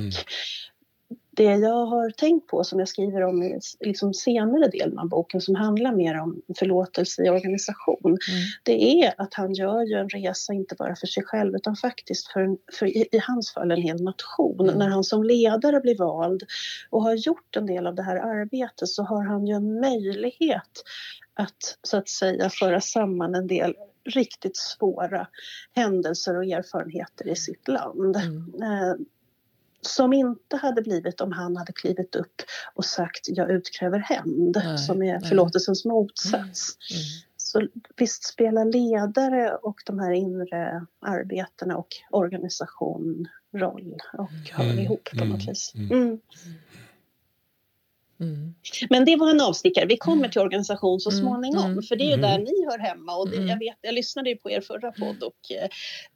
det 1.36 1.42
jag 1.42 1.86
har 1.86 2.10
tänkt 2.10 2.46
på, 2.46 2.64
som 2.64 2.78
jag 2.78 2.88
skriver 2.88 3.22
om 3.22 3.42
i 3.42 3.60
liksom 3.80 4.14
senare 4.14 4.68
delen 4.68 4.98
av 4.98 5.08
boken 5.08 5.40
som 5.40 5.54
handlar 5.54 5.92
mer 5.92 6.20
om 6.20 6.42
förlåtelse 6.58 7.24
i 7.24 7.30
organisation, 7.30 8.04
mm. 8.04 8.18
det 8.62 9.02
är 9.02 9.14
att 9.18 9.34
han 9.34 9.54
gör 9.54 9.82
ju 9.82 9.94
en 9.94 10.08
resa 10.08 10.52
inte 10.52 10.74
bara 10.74 10.96
för 10.96 11.06
sig 11.06 11.22
själv 11.22 11.54
utan 11.54 11.76
faktiskt 11.76 12.26
för, 12.26 12.56
för 12.72 12.86
i, 12.86 13.08
i, 13.12 13.18
hans 13.18 13.52
fall 13.52 13.70
en 13.70 13.82
hel 13.82 14.02
nation. 14.02 14.60
Mm. 14.60 14.78
När 14.78 14.88
han 14.88 15.04
som 15.04 15.24
ledare 15.24 15.80
blir 15.80 15.98
vald 15.98 16.42
och 16.90 17.02
har 17.02 17.14
gjort 17.14 17.56
en 17.56 17.66
del 17.66 17.86
av 17.86 17.94
det 17.94 18.02
här 18.02 18.16
arbetet 18.16 18.88
så 18.88 19.02
har 19.02 19.24
han 19.24 19.46
ju 19.46 19.54
en 19.54 19.80
möjlighet 19.80 20.82
att 21.34 21.78
så 21.82 21.96
att 21.96 22.08
säga 22.08 22.50
föra 22.50 22.80
samman 22.80 23.34
en 23.34 23.46
del 23.46 23.74
riktigt 24.04 24.56
svåra 24.56 25.26
händelser 25.74 26.36
och 26.36 26.44
erfarenheter 26.44 27.28
i 27.28 27.36
sitt 27.36 27.68
land. 27.68 28.16
Mm. 28.16 29.06
Som 29.86 30.12
inte 30.12 30.56
hade 30.56 30.82
blivit 30.82 31.20
om 31.20 31.32
han 31.32 31.56
hade 31.56 31.72
klivit 31.72 32.16
upp 32.16 32.42
och 32.74 32.84
sagt 32.84 33.28
jag 33.28 33.50
utkräver 33.50 33.98
hämnd, 33.98 34.56
som 34.86 35.02
är 35.02 35.20
förlåtelsens 35.20 35.84
motsats. 35.84 36.76
Mm. 36.90 37.00
Mm. 37.00 37.26
Så 37.36 37.66
visst 37.96 38.24
spelar 38.24 38.64
ledare 38.64 39.54
och 39.54 39.76
de 39.86 39.98
här 39.98 40.10
inre 40.10 40.86
arbetena 41.00 41.76
och 41.76 41.88
organisation 42.10 43.28
roll 43.54 43.94
och 44.12 44.30
hör 44.52 44.64
mm. 44.64 44.78
ihop 44.78 45.08
på 45.18 45.24
något 45.24 45.42
mm. 45.42 45.46
vis. 45.46 45.72
Mm. 48.20 48.54
Men 48.90 49.04
det 49.04 49.16
var 49.16 49.30
en 49.30 49.40
avstickare. 49.40 49.86
Vi 49.86 49.96
kommer 49.96 50.16
mm. 50.16 50.30
till 50.30 50.40
organisation 50.40 51.00
så 51.00 51.10
mm. 51.10 51.22
småningom, 51.22 51.70
mm. 51.70 51.82
för 51.82 51.96
det 51.96 52.04
är 52.04 52.16
ju 52.16 52.22
där 52.22 52.38
ni 52.38 52.64
hör 52.70 52.78
hemma. 52.78 53.16
Och 53.16 53.30
det, 53.30 53.36
jag, 53.36 53.58
vet, 53.58 53.76
jag 53.80 53.94
lyssnade 53.94 54.30
ju 54.30 54.36
på 54.36 54.50
er 54.50 54.60
förra 54.60 54.92
podd 54.92 55.22
och 55.22 55.50
eh, 55.50 55.68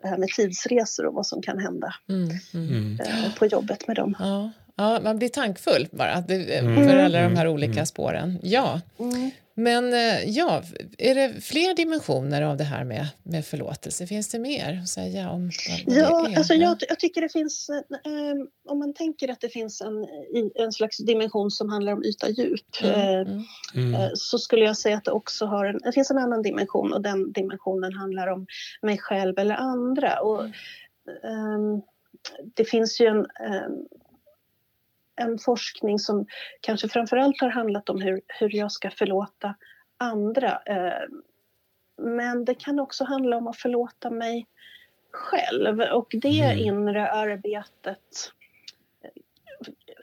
det 0.02 0.08
här 0.08 0.18
med 0.18 0.28
tidsresor 0.28 1.06
och 1.06 1.14
vad 1.14 1.26
som 1.26 1.42
kan 1.42 1.58
hända 1.58 1.94
eh, 2.08 3.34
på 3.38 3.46
jobbet 3.46 3.86
med 3.86 3.96
dem. 3.96 4.16
Ja. 4.18 4.50
Ja, 4.76 5.00
man 5.00 5.18
blir 5.18 5.28
tankfull 5.28 5.88
bara 5.90 6.22
för 6.84 6.96
alla 6.96 7.22
de 7.22 7.36
här 7.36 7.48
olika 7.48 7.86
spåren. 7.86 8.38
Ja. 8.42 8.80
Men 9.60 9.92
eh, 9.92 10.28
ja, 10.28 10.62
är 10.98 11.14
det 11.14 11.40
fler 11.40 11.74
dimensioner 11.74 12.42
av 12.42 12.56
det 12.56 12.64
här 12.64 12.84
med, 12.84 13.06
med 13.22 13.46
förlåtelse? 13.46 14.06
Finns 14.06 14.28
det 14.28 14.38
mer 14.38 14.80
att 14.82 14.88
säga 14.88 15.30
om 15.30 15.50
vad 15.86 15.96
ja, 15.96 16.26
det? 16.28 16.36
Alltså 16.36 16.54
jag, 16.54 16.76
jag 16.88 16.98
tycker 16.98 17.20
det 17.20 17.28
finns, 17.28 17.70
eh, 17.70 18.70
om 18.72 18.78
man 18.78 18.94
tänker 18.94 19.28
att 19.28 19.40
det 19.40 19.48
finns 19.48 19.80
en, 19.80 20.06
en 20.54 20.72
slags 20.72 20.98
dimension 20.98 21.50
som 21.50 21.68
handlar 21.68 21.92
om 21.92 22.04
yta 22.04 22.28
djup 22.28 22.82
mm. 22.82 22.94
Eh, 22.94 23.42
mm. 23.74 23.94
Eh, 23.94 24.10
så 24.14 24.38
skulle 24.38 24.64
jag 24.64 24.76
säga 24.76 24.96
att 24.96 25.04
det 25.04 25.12
också 25.12 25.46
har 25.46 25.64
en, 25.64 25.78
det 25.78 25.92
finns 25.92 26.10
en 26.10 26.18
annan 26.18 26.42
dimension 26.42 26.92
och 26.92 27.02
den 27.02 27.32
dimensionen 27.32 27.92
handlar 27.92 28.26
om 28.26 28.46
mig 28.82 28.98
själv 28.98 29.38
eller 29.38 29.54
andra. 29.54 30.20
Och, 30.20 30.40
mm. 30.40 30.52
Ehm, 31.24 31.82
det 32.54 32.64
finns 32.64 33.00
ju 33.00 33.06
en 33.06 33.18
ehm, 33.18 33.86
en 35.20 35.38
forskning 35.38 35.98
som 35.98 36.26
kanske 36.60 36.88
framförallt 36.88 37.40
har 37.40 37.50
handlat 37.50 37.88
om 37.88 38.00
hur, 38.00 38.20
hur 38.28 38.56
jag 38.56 38.72
ska 38.72 38.90
förlåta 38.90 39.54
andra. 39.98 40.62
Eh, 40.66 41.08
men 42.02 42.44
det 42.44 42.54
kan 42.54 42.80
också 42.80 43.04
handla 43.04 43.36
om 43.36 43.46
att 43.46 43.56
förlåta 43.56 44.10
mig 44.10 44.46
själv 45.12 45.80
och 45.80 46.08
det 46.12 46.40
mm. 46.40 46.58
inre 46.58 47.10
arbetet 47.10 48.32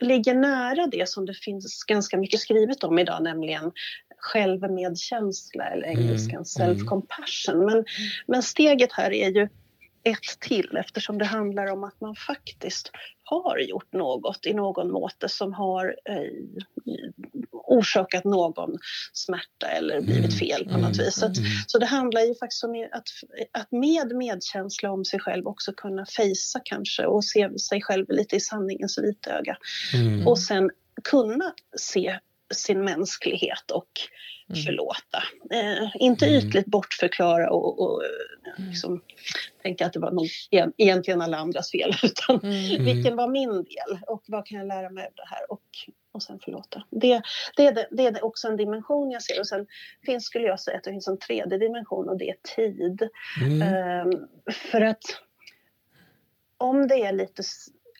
ligger 0.00 0.34
nära 0.34 0.86
det 0.86 1.08
som 1.08 1.26
det 1.26 1.34
finns 1.34 1.84
ganska 1.84 2.18
mycket 2.18 2.40
skrivet 2.40 2.84
om 2.84 2.98
idag, 2.98 3.22
nämligen 3.22 3.72
självmedkänsla 4.18 5.64
eller 5.64 5.86
engelskan 5.86 6.34
mm. 6.34 6.44
self-compassion. 6.44 7.66
Men, 7.66 7.84
men 8.26 8.42
steget 8.42 8.92
här 8.92 9.12
är 9.12 9.30
ju 9.30 9.48
ett 10.02 10.40
till 10.40 10.76
eftersom 10.76 11.18
det 11.18 11.24
handlar 11.24 11.66
om 11.72 11.84
att 11.84 12.00
man 12.00 12.14
faktiskt 12.14 12.90
har 13.24 13.58
gjort 13.58 13.92
något 13.92 14.46
i 14.46 14.54
någon 14.54 14.90
måte 14.90 15.28
som 15.28 15.52
har 15.52 15.96
eh, 16.04 16.94
orsakat 17.52 18.24
någon 18.24 18.78
smärta 19.12 19.66
eller 19.66 20.00
blivit 20.00 20.24
mm. 20.24 20.38
fel 20.38 20.64
på 20.64 20.78
något 20.78 20.96
mm. 20.96 21.04
vis. 21.04 21.14
Så, 21.14 21.26
att, 21.26 21.36
mm. 21.36 21.50
så 21.66 21.78
det 21.78 21.86
handlar 21.86 22.20
ju 22.20 22.34
faktiskt 22.34 22.64
om 22.64 22.88
att, 22.92 23.08
att 23.52 23.72
med 23.72 24.16
medkänsla 24.16 24.90
om 24.90 25.04
sig 25.04 25.20
själv 25.20 25.46
också 25.46 25.72
kunna 25.72 26.06
fejsa 26.06 26.60
kanske 26.64 27.06
och 27.06 27.24
se 27.24 27.58
sig 27.58 27.82
själv 27.82 28.06
lite 28.08 28.36
i 28.36 28.40
sanningens 28.40 28.98
vitöga. 28.98 29.56
Mm. 29.94 30.26
Och 30.26 30.38
sen 30.38 30.70
kunna 31.04 31.52
se 31.76 32.18
sin 32.54 32.84
mänsklighet 32.84 33.70
och 33.70 33.88
mm. 34.48 34.62
förlåta. 34.62 35.22
Eh, 35.50 35.90
inte 35.94 36.26
mm. 36.26 36.38
ytligt 36.38 36.66
bortförklara 36.66 37.50
och, 37.50 37.80
och 37.80 38.02
mm. 38.56 38.70
liksom, 38.70 39.02
tänka 39.62 39.86
att 39.86 39.92
det 39.92 39.98
var 39.98 40.10
nog 40.10 40.28
egentligen 40.76 41.20
alla 41.20 41.36
andras 41.36 41.70
fel 41.70 41.90
utan 42.02 42.40
mm. 42.40 42.84
vilken 42.84 43.16
var 43.16 43.28
min 43.28 43.50
del 43.50 43.98
och 44.06 44.22
vad 44.26 44.46
kan 44.46 44.58
jag 44.58 44.66
lära 44.66 44.90
mig 44.90 45.06
av 45.06 45.12
det 45.14 45.26
här 45.26 45.52
och, 45.52 45.62
och 46.12 46.22
sen 46.22 46.38
förlåta. 46.44 46.82
Det, 46.90 47.22
det, 47.56 47.66
är 47.66 47.72
det, 47.72 47.88
det 47.90 48.06
är 48.06 48.24
också 48.24 48.48
en 48.48 48.56
dimension 48.56 49.10
jag 49.10 49.22
ser 49.22 49.40
och 49.40 49.46
sen 49.46 49.66
finns, 50.06 50.24
skulle 50.24 50.46
jag 50.46 50.60
säga 50.60 50.76
att 50.76 50.84
det 50.84 50.90
finns 50.90 51.08
en 51.08 51.18
tredje 51.18 51.58
dimension 51.58 52.08
och 52.08 52.18
det 52.18 52.30
är 52.30 52.36
tid. 52.56 53.02
Eh, 53.62 54.20
för 54.70 54.80
att 54.80 55.02
om 56.58 56.88
det 56.88 56.94
är 56.94 57.12
lite 57.12 57.42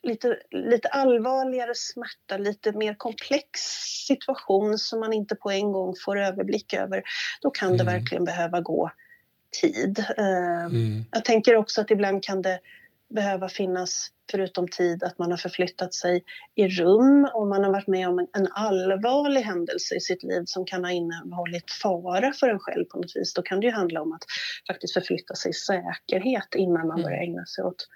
lite, 0.02 0.38
lite 0.50 0.88
allvarligare 0.88 1.74
smärta, 1.74 2.36
lite 2.38 2.72
mer 2.72 2.94
komplex 2.94 3.60
situation 4.06 4.78
som 4.78 5.00
man 5.00 5.12
inte 5.12 5.34
på 5.34 5.50
en 5.50 5.72
gång 5.72 5.94
får 6.04 6.18
överblick 6.18 6.74
över, 6.74 7.02
då 7.42 7.50
kan 7.50 7.68
mm. 7.68 7.78
det 7.78 7.84
verkligen 7.84 8.24
behöva 8.24 8.60
gå 8.60 8.90
tid. 9.60 10.04
Uh, 10.18 10.64
mm. 10.64 11.04
Jag 11.10 11.24
tänker 11.24 11.56
också 11.56 11.80
att 11.80 11.90
ibland 11.90 12.24
kan 12.24 12.42
det 12.42 12.60
behöva 13.10 13.48
finnas, 13.48 14.08
förutom 14.30 14.68
tid, 14.68 15.02
att 15.02 15.18
man 15.18 15.30
har 15.30 15.38
förflyttat 15.38 15.94
sig 15.94 16.24
i 16.54 16.68
rum 16.68 17.28
och 17.34 17.46
man 17.46 17.64
har 17.64 17.72
varit 17.72 17.86
med 17.86 18.08
om 18.08 18.18
en, 18.18 18.26
en 18.32 18.48
allvarlig 18.52 19.40
händelse 19.40 19.94
i 19.94 20.00
sitt 20.00 20.22
liv 20.22 20.42
som 20.46 20.64
kan 20.64 20.84
ha 20.84 20.90
innehållit 20.90 21.70
fara 21.82 22.32
för 22.32 22.48
en 22.48 22.58
själv 22.58 22.84
på 22.84 22.98
något 22.98 23.16
vis. 23.16 23.34
Då 23.34 23.42
kan 23.42 23.60
det 23.60 23.66
ju 23.66 23.72
handla 23.72 24.02
om 24.02 24.12
att 24.12 24.24
faktiskt 24.66 24.94
förflytta 24.94 25.34
sig 25.34 25.50
i 25.50 25.54
säkerhet 25.54 26.54
innan 26.54 26.86
man 26.86 26.98
mm. 26.98 27.02
börjar 27.02 27.22
ägna 27.22 27.46
sig 27.46 27.64
åt 27.64 27.86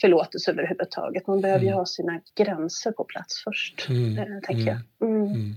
förlåtelse 0.00 0.50
överhuvudtaget. 0.50 1.26
Man 1.26 1.40
behöver 1.40 1.60
ju 1.60 1.66
mm. 1.66 1.78
ha 1.78 1.86
sina 1.86 2.20
gränser 2.34 2.92
på 2.92 3.04
plats 3.04 3.42
först, 3.44 3.86
mm. 3.88 4.18
äh, 4.18 4.40
tänker 4.42 4.66
jag. 4.66 5.08
Mm. 5.10 5.22
mm. 5.22 5.34
mm. 5.34 5.54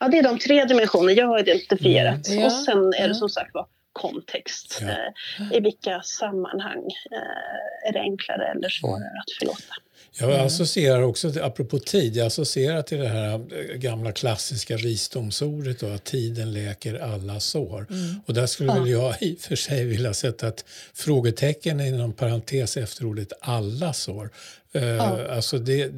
Ja, 0.00 0.08
det 0.08 0.18
är 0.18 0.22
de 0.22 0.38
tre 0.38 0.64
dimensioner 0.64 1.12
jag 1.12 1.26
har 1.26 1.38
identifierat. 1.38 2.28
Ja. 2.28 2.46
Och 2.46 2.52
sen 2.52 2.92
är 2.98 3.08
det 3.08 3.14
som 3.14 3.28
sagt 3.28 3.54
var 3.54 3.66
kontext. 3.92 4.78
Ja. 4.80 4.88
Eh, 4.88 5.56
I 5.56 5.60
vilka 5.60 6.02
sammanhang 6.02 6.84
eh, 7.10 7.88
är 7.88 7.92
det 7.92 8.00
enklare 8.00 8.46
eller 8.46 8.68
svårare 8.68 9.20
att 9.26 9.32
förlåta? 9.38 9.74
Jag 10.18 10.40
associerar 10.40 11.02
också, 11.02 11.32
apropå 11.42 11.78
tid, 11.78 12.16
jag 12.16 12.26
associerar 12.26 12.82
till 12.82 12.98
det 12.98 13.08
här 13.08 13.34
eh, 13.34 13.76
gamla 13.76 14.12
klassiska 14.12 14.76
visdomsordet 14.76 15.80
då, 15.80 15.86
att 15.86 16.04
tiden 16.04 16.52
läker 16.52 16.94
alla 16.98 17.40
sår. 17.40 17.86
Mm. 17.90 18.14
Och 18.26 18.34
där 18.34 18.46
skulle 18.46 18.72
ja. 18.72 18.78
väl 18.78 18.90
jag 18.90 19.22
i 19.22 19.34
och 19.34 19.40
för 19.40 19.56
sig 19.56 19.84
vilja 19.84 20.14
sätta 20.14 20.48
ett 20.48 20.64
frågetecken 20.94 21.80
inom 21.80 22.12
parentes 22.12 22.76
efter 22.76 23.06
ordet 23.06 23.32
alla 23.40 23.92
sår. 23.92 24.30
Uh, 24.76 24.84
ja. 24.84 25.26
Alltså 25.30 25.58
det, 25.58 25.90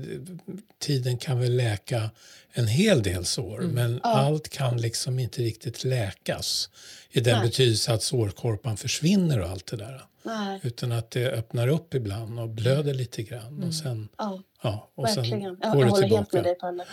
tiden 0.78 1.18
kan 1.18 1.40
väl 1.40 1.56
läka 1.56 2.10
en 2.52 2.66
hel 2.66 3.02
del 3.02 3.24
sår 3.24 3.58
mm. 3.58 3.74
men 3.74 4.00
ja. 4.02 4.10
allt 4.10 4.48
kan 4.48 4.80
liksom 4.80 5.18
inte 5.18 5.42
riktigt 5.42 5.84
läkas 5.84 6.68
i 7.10 7.20
den 7.20 7.42
betydelse 7.42 7.92
att 7.92 8.02
sårkorpan 8.02 8.76
försvinner 8.76 9.40
och 9.40 9.48
allt 9.48 9.66
det 9.66 9.76
där. 9.76 10.04
Nej. 10.24 10.60
Utan 10.62 10.92
att 10.92 11.10
det 11.10 11.30
öppnar 11.30 11.68
upp 11.68 11.94
ibland 11.94 12.40
och 12.40 12.48
blöder 12.48 12.94
lite 12.94 13.22
grann. 13.22 13.46
Mm. 13.46 13.68
Och 13.68 13.74
sen, 13.74 14.08
ja, 14.16 14.42
ja, 14.62 14.90
och 14.94 15.04
verkligen. 15.04 15.30
sen 15.30 15.72
går 15.72 15.82
jag, 15.82 15.90
håller 15.90 16.08
helt 16.08 16.32
med 16.32 16.44
dig, 16.44 16.54
Palle. 16.54 16.84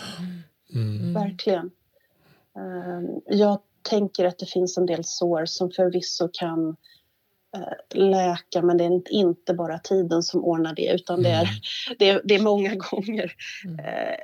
Mm. 0.73 1.13
Verkligen. 1.13 1.71
Um, 2.55 3.21
jag 3.27 3.59
tänker 3.81 4.25
att 4.25 4.39
det 4.39 4.45
finns 4.45 4.77
en 4.77 4.85
del 4.85 5.03
sår 5.03 5.45
som 5.45 5.71
förvisso 5.71 6.29
kan 6.33 6.75
Eh, 6.77 7.00
läka 7.93 8.61
men 8.61 8.77
det 8.77 8.83
är 8.83 9.13
inte 9.13 9.53
bara 9.53 9.79
tiden 9.79 10.23
som 10.23 10.43
ordnar 10.43 10.75
det 10.75 10.93
utan 10.93 11.23
det, 11.23 11.29
är, 11.29 11.41
mm. 11.41 11.53
det, 11.99 12.09
är, 12.09 12.21
det 12.23 12.35
är 12.35 12.41
många 12.41 12.75
gånger 12.91 13.33
mm. 13.65 13.79
eh, 13.79 14.15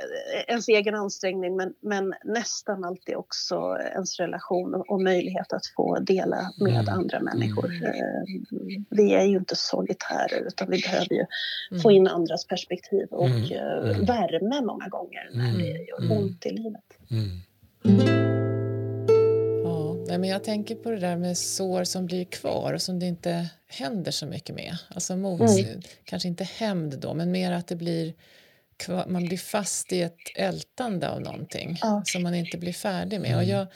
ens 0.48 0.68
egen 0.68 0.96
ansträngning 0.96 1.56
men, 1.56 1.74
men 1.82 2.14
nästan 2.24 2.84
alltid 2.84 3.16
också 3.16 3.78
ens 3.94 4.20
relation 4.20 4.76
och, 4.76 4.90
och 4.90 5.02
möjlighet 5.02 5.54
att 5.54 5.66
få 5.76 6.00
dela 6.00 6.52
med 6.60 6.82
mm. 6.82 7.00
andra 7.00 7.20
människor. 7.20 7.72
Eh, 7.84 8.24
vi 8.90 9.14
är 9.14 9.26
ju 9.26 9.38
inte 9.38 9.56
solitärer 9.56 10.48
utan 10.48 10.70
vi 10.70 10.82
behöver 10.82 11.14
ju 11.14 11.26
få 11.82 11.92
in 11.92 12.08
andras 12.08 12.48
perspektiv 12.48 13.08
och 13.12 13.52
eh, 13.52 14.00
värme 14.02 14.62
många 14.62 14.88
gånger 14.88 15.30
när 15.34 15.58
det 15.58 15.70
gör 15.70 16.18
ont 16.18 16.46
i 16.46 16.50
livet. 16.50 16.84
Men 20.18 20.30
jag 20.30 20.44
tänker 20.44 20.76
på 20.76 20.92
det 20.92 21.00
där 21.00 21.18
med 21.18 21.38
sår 21.38 21.84
som 21.84 22.06
blir 22.06 22.26
kvar 22.26 22.74
och 22.74 22.82
som 22.82 23.00
det 23.00 23.06
inte 23.06 23.50
händer 23.68 24.12
så 24.12 24.26
mycket 24.26 24.56
med. 24.56 24.78
Alltså 24.90 25.18
mot, 25.18 25.42
mm. 25.42 25.82
kanske 26.04 26.28
inte 26.28 26.44
hämnd 26.44 27.00
då, 27.00 27.14
men 27.14 27.32
mer 27.32 27.52
att 27.52 27.68
det 27.68 27.76
blir 27.76 28.14
man 29.08 29.26
blir 29.26 29.38
fast 29.38 29.94
i 29.94 30.02
ett 30.02 30.18
ältande 30.36 31.10
av 31.10 31.22
någonting 31.22 31.78
ja. 31.82 32.02
som 32.06 32.24
man 32.24 32.36
inte 32.36 32.58
blir 32.58 32.74
färdig 32.74 33.22
med. 33.22 33.32
Mm. 33.32 33.40
Och 33.40 33.44
jag, 33.44 33.68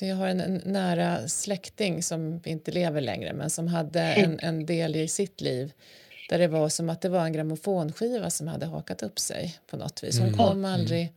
jag 0.00 0.16
har 0.16 0.28
en, 0.28 0.40
en, 0.40 0.62
nära 0.64 1.28
släkting 1.28 2.02
som 2.02 2.40
inte 2.44 2.70
lever 2.70 3.00
längre 3.00 3.32
men 3.32 3.50
som 3.50 3.68
hade 3.68 4.00
mm. 4.00 4.30
en, 4.30 4.38
en 4.40 4.66
del 4.66 4.96
i 4.96 5.08
sitt 5.08 5.40
liv 5.40 5.72
där 6.28 6.38
det 6.38 6.48
var 6.48 6.68
som 6.68 6.90
att 6.90 7.00
det 7.00 7.08
var 7.08 7.24
en 7.24 7.32
grammofonskiva 7.32 8.30
som 8.30 8.48
hade 8.48 8.66
hakat 8.66 9.02
upp 9.02 9.18
sig 9.18 9.58
på 9.66 9.76
något 9.76 10.04
vis. 10.04 10.18
Hon 10.18 10.28
mm. 10.28 10.38
kom 10.38 10.58
mm. 10.58 10.72
aldrig... 10.72 11.12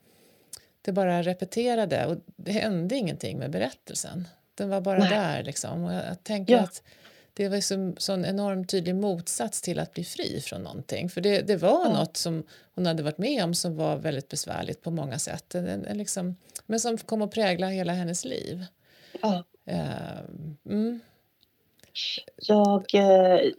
Det 0.84 0.91
bara 0.91 1.22
repeterade 1.22 2.06
och 2.06 2.18
det 2.36 2.51
hände 2.51 2.96
ingenting 2.96 3.38
med 3.38 3.51
berättelsen. 3.51 4.27
Den 4.62 4.70
var 4.70 4.82
bara 4.82 5.00
Nej. 5.00 5.10
där. 5.10 5.44
Liksom. 5.44 5.84
Och 5.84 5.94
jag, 5.94 6.06
jag 6.06 6.24
tänker 6.24 6.53
ja. 6.53 6.60
att 6.60 6.84
det 7.34 7.50
var 7.50 7.74
en 7.74 7.96
sån 7.98 8.25
enormt 8.25 8.70
tydlig 8.70 8.96
motsats 8.96 9.62
till 9.62 9.80
att 9.80 9.94
bli 9.94 10.03
fri 10.03 10.41
från 10.41 10.63
någonting. 10.63 11.10
För 11.10 11.22
det, 11.22 11.41
det 11.41 11.56
var 11.56 11.86
ja. 11.86 11.94
något 11.94 12.18
som 12.18 12.44
hon 12.75 12.86
hade 12.86 13.03
varit 13.03 13.18
med 13.18 13.44
om 13.44 13.53
som 13.53 13.75
var 13.75 13.98
väldigt 13.98 14.30
besvärligt 14.30 14.82
på 14.82 14.91
många 14.91 15.20
sätt. 15.20 15.56
En, 15.56 15.86
en 15.86 15.98
liksom, 15.98 16.36
men 16.65 16.80
som 16.80 16.98
kom 16.98 17.22
att 17.22 17.32
prägla 17.32 17.68
hela 17.68 17.94
hennes 17.94 18.25
liv. 18.25 18.65
Ja. 19.22 19.44
Uh, 19.72 20.20
mm. 20.65 21.00
Jag 22.48 22.95
eh, 22.95 23.51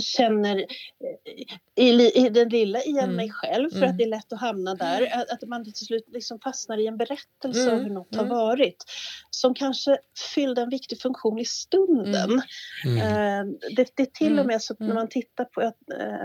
känner 0.00 0.56
eh, 0.56 1.84
i, 1.84 2.10
i 2.14 2.28
den 2.28 2.48
lilla 2.48 2.82
igen 2.82 3.04
mm. 3.04 3.16
mig 3.16 3.30
själv 3.30 3.70
för 3.70 3.76
mm. 3.76 3.90
att 3.90 3.98
det 3.98 4.04
är 4.04 4.08
lätt 4.08 4.32
att 4.32 4.40
hamna 4.40 4.74
där. 4.74 5.00
Mm. 5.00 5.20
Att, 5.20 5.30
att 5.30 5.48
man 5.48 5.64
till 5.64 5.86
slut 5.86 6.04
liksom 6.12 6.40
fastnar 6.40 6.78
i 6.78 6.86
en 6.86 6.96
berättelse 6.96 7.62
mm. 7.62 7.74
av 7.74 7.82
hur 7.82 7.90
något 7.90 8.14
har 8.14 8.24
mm. 8.24 8.36
varit 8.36 8.84
som 9.30 9.54
kanske 9.54 9.98
fyllde 10.34 10.62
en 10.62 10.70
viktig 10.70 11.00
funktion 11.00 11.38
i 11.38 11.44
stunden. 11.44 12.42
Mm. 12.84 12.98
Eh, 12.98 13.54
det, 13.76 13.92
det, 13.96 14.02
är 14.02 14.06
till 14.06 14.38
och 14.38 14.46
med 14.46 14.62
så 14.62 14.72
att 14.72 14.80
när 14.80 14.94
man 14.94 15.08
tittar 15.08 15.44
på, 15.44 15.60
eh, 15.62 15.70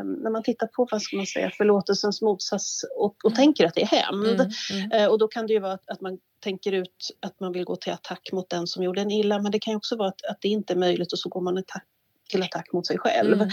när 0.03 0.31
man 0.31 0.43
tittar 0.43 0.67
på 0.67 0.87
vad 0.91 1.01
ska 1.01 1.17
man 1.17 1.25
säga, 1.25 1.51
förlåtelsens 1.57 2.21
motsats 2.21 2.85
och, 2.97 3.15
och 3.25 3.35
tänker 3.35 3.65
att 3.65 3.73
det 3.73 3.81
är 3.81 3.85
hämnd 3.85 4.53
eh, 4.93 5.05
och 5.05 5.19
då 5.19 5.27
kan 5.27 5.47
det 5.47 5.53
ju 5.53 5.59
vara 5.59 5.73
att, 5.73 5.89
att 5.89 6.01
man 6.01 6.19
tänker 6.45 6.71
ut 6.71 7.09
att 7.19 7.39
man 7.39 7.51
vill 7.51 7.63
gå 7.63 7.75
till 7.75 7.93
attack 7.93 8.29
mot 8.33 8.49
den 8.49 8.67
som 8.67 8.83
gjorde 8.83 9.01
en 9.01 9.11
illa 9.11 9.41
men 9.41 9.51
det 9.51 9.59
kan 9.59 9.75
också 9.75 9.95
vara 9.95 10.07
att, 10.07 10.25
att 10.29 10.41
det 10.41 10.47
inte 10.47 10.73
är 10.73 10.77
möjligt 10.77 11.13
och 11.13 11.19
så 11.19 11.29
går 11.29 11.41
man 11.41 11.57
attack, 11.57 11.83
till 12.29 12.43
attack 12.43 12.73
mot 12.73 12.87
sig 12.87 12.97
själv. 12.97 13.33
Mm, 13.33 13.49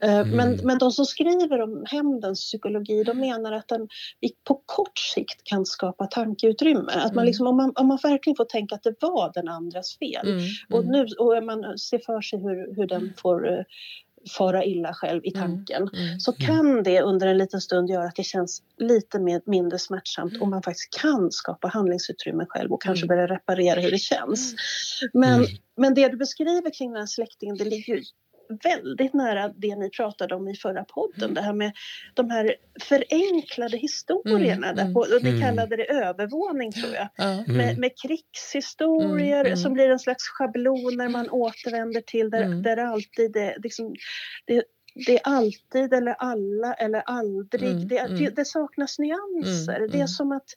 mm. 0.00 0.28
Uh, 0.28 0.36
men, 0.36 0.60
men 0.62 0.78
de 0.78 0.92
som 0.92 1.06
skriver 1.06 1.60
om 1.60 1.84
hämndens 1.86 2.40
psykologi 2.40 3.04
de 3.04 3.18
menar 3.18 3.52
att 3.52 3.68
den 3.68 3.88
på 4.48 4.62
kort 4.66 4.98
sikt 4.98 5.44
kan 5.44 5.66
skapa 5.66 6.06
tankeutrymme. 6.06 6.92
Att 6.92 7.14
man 7.14 7.24
mm. 7.24 7.24
liksom, 7.24 7.46
om, 7.46 7.56
man, 7.56 7.72
om 7.74 7.86
man 7.86 7.98
verkligen 8.02 8.36
får 8.36 8.44
tänka 8.44 8.74
att 8.74 8.82
det 8.82 8.94
var 9.00 9.32
den 9.34 9.48
andras 9.48 9.98
fel 9.98 10.28
mm, 10.28 10.44
och, 10.70 10.82
mm. 10.82 10.92
nu, 10.92 11.06
och 11.18 11.44
man 11.44 11.78
ser 11.78 11.98
för 11.98 12.20
sig 12.20 12.38
hur, 12.38 12.76
hur 12.76 12.86
den 12.86 13.12
får 13.16 13.48
uh, 13.48 13.62
fara 14.28 14.64
illa 14.64 14.94
själv 14.94 15.24
i 15.24 15.36
mm, 15.36 15.48
tanken. 15.48 15.88
Mm, 15.88 16.20
så 16.20 16.32
kan 16.32 16.82
det 16.82 17.02
under 17.02 17.26
en 17.26 17.38
liten 17.38 17.60
stund 17.60 17.90
göra 17.90 18.04
att 18.04 18.16
det 18.16 18.22
känns 18.22 18.62
lite 18.78 19.18
mer, 19.18 19.40
mindre 19.46 19.78
smärtsamt 19.78 20.40
och 20.40 20.48
man 20.48 20.62
faktiskt 20.62 21.00
kan 21.00 21.32
skapa 21.32 21.68
handlingsutrymme 21.68 22.46
själv 22.48 22.72
och 22.72 22.82
kanske 22.82 23.06
börja 23.06 23.26
reparera 23.26 23.80
hur 23.80 23.90
det 23.90 23.98
känns. 23.98 24.54
Men, 25.12 25.46
men 25.76 25.94
det 25.94 26.08
du 26.08 26.16
beskriver 26.16 26.78
kring 26.78 26.92
den 26.92 27.00
här 27.00 27.06
släktingen 27.06 27.56
det 27.56 27.64
ligger 27.64 28.00
väldigt 28.62 29.14
nära 29.14 29.48
det 29.48 29.76
ni 29.76 29.90
pratade 29.90 30.34
om 30.34 30.48
i 30.48 30.56
förra 30.56 30.84
podden. 30.84 31.22
Mm. 31.22 31.34
Det 31.34 31.40
här 31.40 31.52
med 31.52 31.72
de 32.14 32.30
här 32.30 32.54
förenklade 32.80 33.76
historierna. 33.76 34.70
Mm, 34.70 34.86
mm, 34.86 34.96
och 34.96 35.06
ni 35.22 35.28
mm. 35.28 35.40
kallade 35.40 35.76
det 35.76 35.84
övervåning 35.84 36.72
tror 36.72 36.94
jag. 36.94 37.08
Mm. 37.18 37.56
Med, 37.56 37.78
med 37.78 37.90
krigshistorier 38.02 39.56
som 39.56 39.72
blir 39.72 39.90
en 39.90 39.98
slags 39.98 40.24
schabloner 40.28 41.08
man 41.08 41.30
återvänder 41.30 42.00
till 42.00 42.30
där, 42.30 42.62
där 42.62 42.76
alltid 42.76 43.32
det, 43.32 43.56
liksom, 43.58 43.94
det 44.46 44.62
det 44.94 45.14
är 45.14 45.20
alltid 45.24 45.92
eller 45.92 46.12
alla 46.18 46.74
eller 46.74 47.02
aldrig. 47.06 47.70
Mm, 47.70 47.88
det, 47.88 47.98
mm. 47.98 48.18
det, 48.18 48.30
det, 48.30 48.44
saknas 48.44 48.98
nyanser. 48.98 49.76
Mm, 49.76 49.90
det 49.90 50.00
är 50.00 50.06
som 50.06 50.32
att 50.32 50.48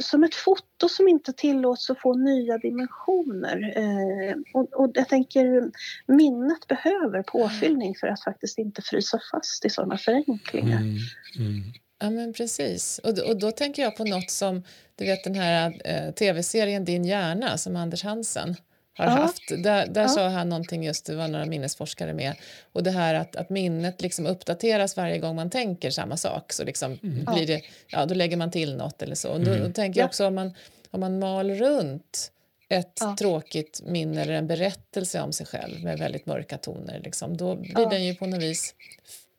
som 0.00 0.24
ett 0.24 0.34
foto 0.34 0.88
som 0.88 1.08
inte 1.08 1.32
tillåts 1.32 1.90
att 1.90 2.00
få 2.00 2.14
nya 2.14 2.58
dimensioner. 2.58 3.72
Eh, 3.76 4.36
och, 4.54 4.72
och, 4.72 4.90
jag 4.94 5.08
tänker 5.08 5.70
minnet 6.06 6.66
behöver 6.68 7.22
påfyllning 7.22 7.94
för 7.94 8.06
att 8.06 8.24
faktiskt 8.24 8.58
inte 8.58 8.82
frysa 8.82 9.20
fast 9.32 9.64
i 9.64 9.70
sådana 9.70 9.98
förenklingar. 9.98 10.80
Mm, 10.80 10.98
mm. 11.38 11.62
Ja 11.98 12.10
men 12.10 12.32
precis. 12.32 13.00
Och, 13.04 13.18
och 13.18 13.38
då 13.38 13.50
tänker 13.50 13.82
jag 13.82 13.96
på 13.96 14.04
något 14.04 14.30
som 14.30 14.62
du 14.96 15.04
vet 15.04 15.24
den 15.24 15.34
här 15.34 15.80
eh, 15.84 16.14
tv-serien 16.14 16.84
Din 16.84 17.04
hjärna 17.04 17.58
som 17.58 17.76
Anders 17.76 18.04
Hansen 18.04 18.56
har 18.94 19.04
ja. 19.04 19.10
haft. 19.10 19.48
Där, 19.48 19.86
där 19.86 20.02
ja. 20.02 20.08
sa 20.08 20.28
han 20.28 20.48
någonting 20.48 20.84
just, 20.84 21.06
det 21.06 21.14
var 21.14 21.28
några 21.28 21.46
minnesforskare 21.46 22.12
med, 22.14 22.34
och 22.72 22.82
det 22.82 22.90
här 22.90 23.14
att, 23.14 23.36
att 23.36 23.50
minnet 23.50 24.02
liksom 24.02 24.26
uppdateras 24.26 24.96
varje 24.96 25.18
gång 25.18 25.36
man 25.36 25.50
tänker 25.50 25.90
samma 25.90 26.16
sak 26.16 26.52
så 26.52 26.64
liksom 26.64 26.98
mm. 27.02 27.34
blir 27.34 27.46
det, 27.46 27.62
ja 27.88 28.06
då 28.06 28.14
lägger 28.14 28.36
man 28.36 28.50
till 28.50 28.76
något 28.76 29.02
eller 29.02 29.14
så. 29.14 29.30
Och 29.30 29.40
då, 29.40 29.50
mm. 29.50 29.66
då 29.66 29.72
tänker 29.72 30.00
jag 30.00 30.06
också 30.06 30.26
om 30.26 30.34
man, 30.34 30.54
om 30.90 31.00
man 31.00 31.18
mal 31.18 31.50
runt 31.50 32.32
ett 32.68 32.98
ja. 33.00 33.16
tråkigt 33.18 33.80
minne 33.84 34.22
eller 34.22 34.32
en 34.32 34.46
berättelse 34.46 35.20
om 35.20 35.32
sig 35.32 35.46
själv 35.46 35.84
med 35.84 35.98
väldigt 35.98 36.26
mörka 36.26 36.58
toner, 36.58 37.00
liksom, 37.04 37.36
då 37.36 37.56
blir 37.56 37.72
ja. 37.74 37.88
den 37.88 38.04
ju 38.04 38.14
på 38.14 38.26
något 38.26 38.42
vis 38.42 38.74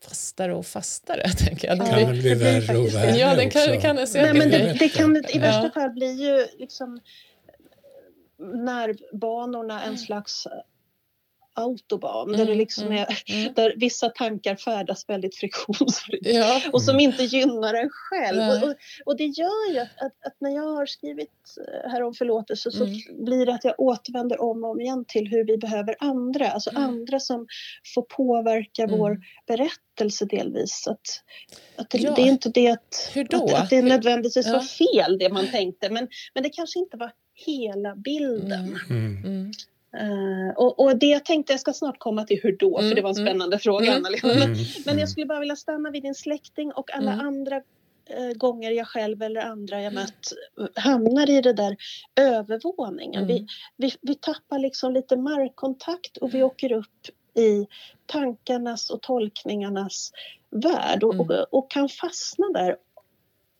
fastare 0.07 0.53
och 0.53 0.65
fastare. 0.65 1.29
Tänker 1.37 1.67
jag. 1.67 1.77
Den 1.77 1.87
kan 1.87 2.11
bli, 2.11 2.33
värre 2.33 2.77
och 2.77 2.93
värre 2.93 3.17
Ja, 3.17 3.35
den 3.35 3.49
kan, 3.49 3.81
kan 3.81 3.97
jag 3.97 4.09
Nej, 4.13 4.33
men 4.33 4.49
det, 4.49 4.75
det, 4.79 4.89
kan 4.89 5.25
i 5.29 5.39
värsta 5.39 5.71
fall 5.71 5.89
bli 5.89 6.11
ju 6.11 6.47
liksom 6.59 6.99
nervbanorna 8.43 9.83
en 9.83 9.97
slags 9.97 10.47
autobahn 11.55 12.27
mm, 12.27 12.39
där, 12.39 12.45
det 12.45 12.55
liksom 12.55 12.85
mm, 12.87 12.97
är, 12.97 13.33
mm. 13.33 13.53
där 13.53 13.73
vissa 13.77 14.09
tankar 14.09 14.55
färdas 14.55 15.09
väldigt 15.09 15.35
friktionsfritt 15.35 16.21
ja. 16.21 16.61
och 16.73 16.81
som 16.81 16.99
inte 16.99 17.23
gynnar 17.23 17.73
en 17.73 17.89
själv. 17.89 18.63
Och, 18.63 18.69
och, 18.69 18.75
och, 19.05 19.17
det 19.17 19.25
gör 19.25 19.71
ju 19.71 19.79
att, 19.79 20.01
att, 20.01 20.25
att, 20.25 20.35
när 20.39 20.55
jag 20.55 20.75
har 20.75 20.85
skrivit 20.85 21.29
eh, 21.57 21.91
här 21.91 22.03
om 22.03 22.13
förlåtelse 22.13 22.71
så 22.71 22.83
mm. 22.83 23.25
blir 23.25 23.45
det 23.45 23.53
att 23.53 23.63
jag 23.63 23.79
återvänder 23.79 24.41
om 24.41 24.63
och 24.63 24.69
om 24.69 24.81
igen 24.81 25.05
till 25.07 25.27
hur 25.27 25.45
vi 25.45 25.57
behöver 25.57 25.95
andra, 25.99 26.49
alltså 26.49 26.69
mm. 26.69 26.83
andra 26.83 27.19
som 27.19 27.47
får 27.95 28.01
påverka 28.01 28.87
vår 28.87 29.09
mm. 29.09 29.21
berättelse 29.47 30.25
delvis. 30.25 30.87
Att, 30.87 30.99
att 31.75 31.89
det, 31.89 31.97
ja. 31.97 32.13
det 32.15 32.21
är 32.21 32.27
inte 32.27 32.49
det 32.49 32.67
att, 32.67 33.11
att, 33.33 33.53
att, 33.53 33.69
det 33.69 33.81
nödvändigtvis 33.81 34.45
ja. 34.45 34.53
var 34.53 34.59
fel 34.59 35.17
det 35.17 35.29
man 35.29 35.47
tänkte 35.51 35.89
men, 35.89 36.07
men 36.33 36.43
det 36.43 36.49
kanske 36.49 36.79
inte 36.79 36.97
var 36.97 37.11
hela 37.33 37.95
bilden. 37.95 38.77
Uh, 40.01 40.49
och, 40.55 40.79
och, 40.79 40.97
det 40.97 41.25
tänkte 41.25 41.53
jag 41.53 41.59
ska 41.59 41.73
snart 41.73 41.99
komma 41.99 42.23
till 42.23 42.39
hur 42.43 42.57
då, 42.57 42.77
mm, 42.77 42.89
för 42.89 42.95
det 42.95 43.01
var 43.01 43.09
en 43.09 43.15
mm. 43.15 43.27
spännande 43.27 43.55
mm, 43.55 43.59
fråga 43.59 43.85
mm, 43.85 43.97
Anna-Lena. 43.97 44.39
Men, 44.39 44.53
mm, 44.53 44.65
men, 44.85 44.99
jag 44.99 45.09
skulle 45.09 45.25
bara 45.25 45.39
vilja 45.39 45.55
stanna 45.55 45.91
vid 45.91 46.03
din 46.03 46.15
släkting 46.15 46.71
och 46.71 46.93
alla 46.93 47.11
andra 47.11 47.55
uh, 47.57 48.33
gånger 48.35 48.71
jag 48.71 48.87
själv 48.87 49.21
eller 49.21 49.41
andra 49.41 49.81
jag 49.81 49.93
mött 49.93 50.33
hamnar 50.75 51.29
i 51.29 51.41
det 51.41 51.53
där 51.53 51.77
övervåningen. 52.15 53.27
Vi, 53.27 53.47
vi, 53.77 53.91
vi 54.01 54.15
tappar 54.15 54.59
liksom 54.59 54.93
lite 54.93 55.17
markkontakt 55.17 56.17
och 56.17 56.33
vi 56.33 56.43
åker 56.43 56.71
upp 56.71 57.09
i 57.35 57.67
tankarnas 58.05 58.89
och 58.89 59.01
tolkningarnas 59.01 60.11
värld 60.49 61.03
och, 61.03 61.19
och, 61.19 61.31
och 61.51 61.71
kan 61.71 61.89
fastna 61.89 62.45
där 62.53 62.75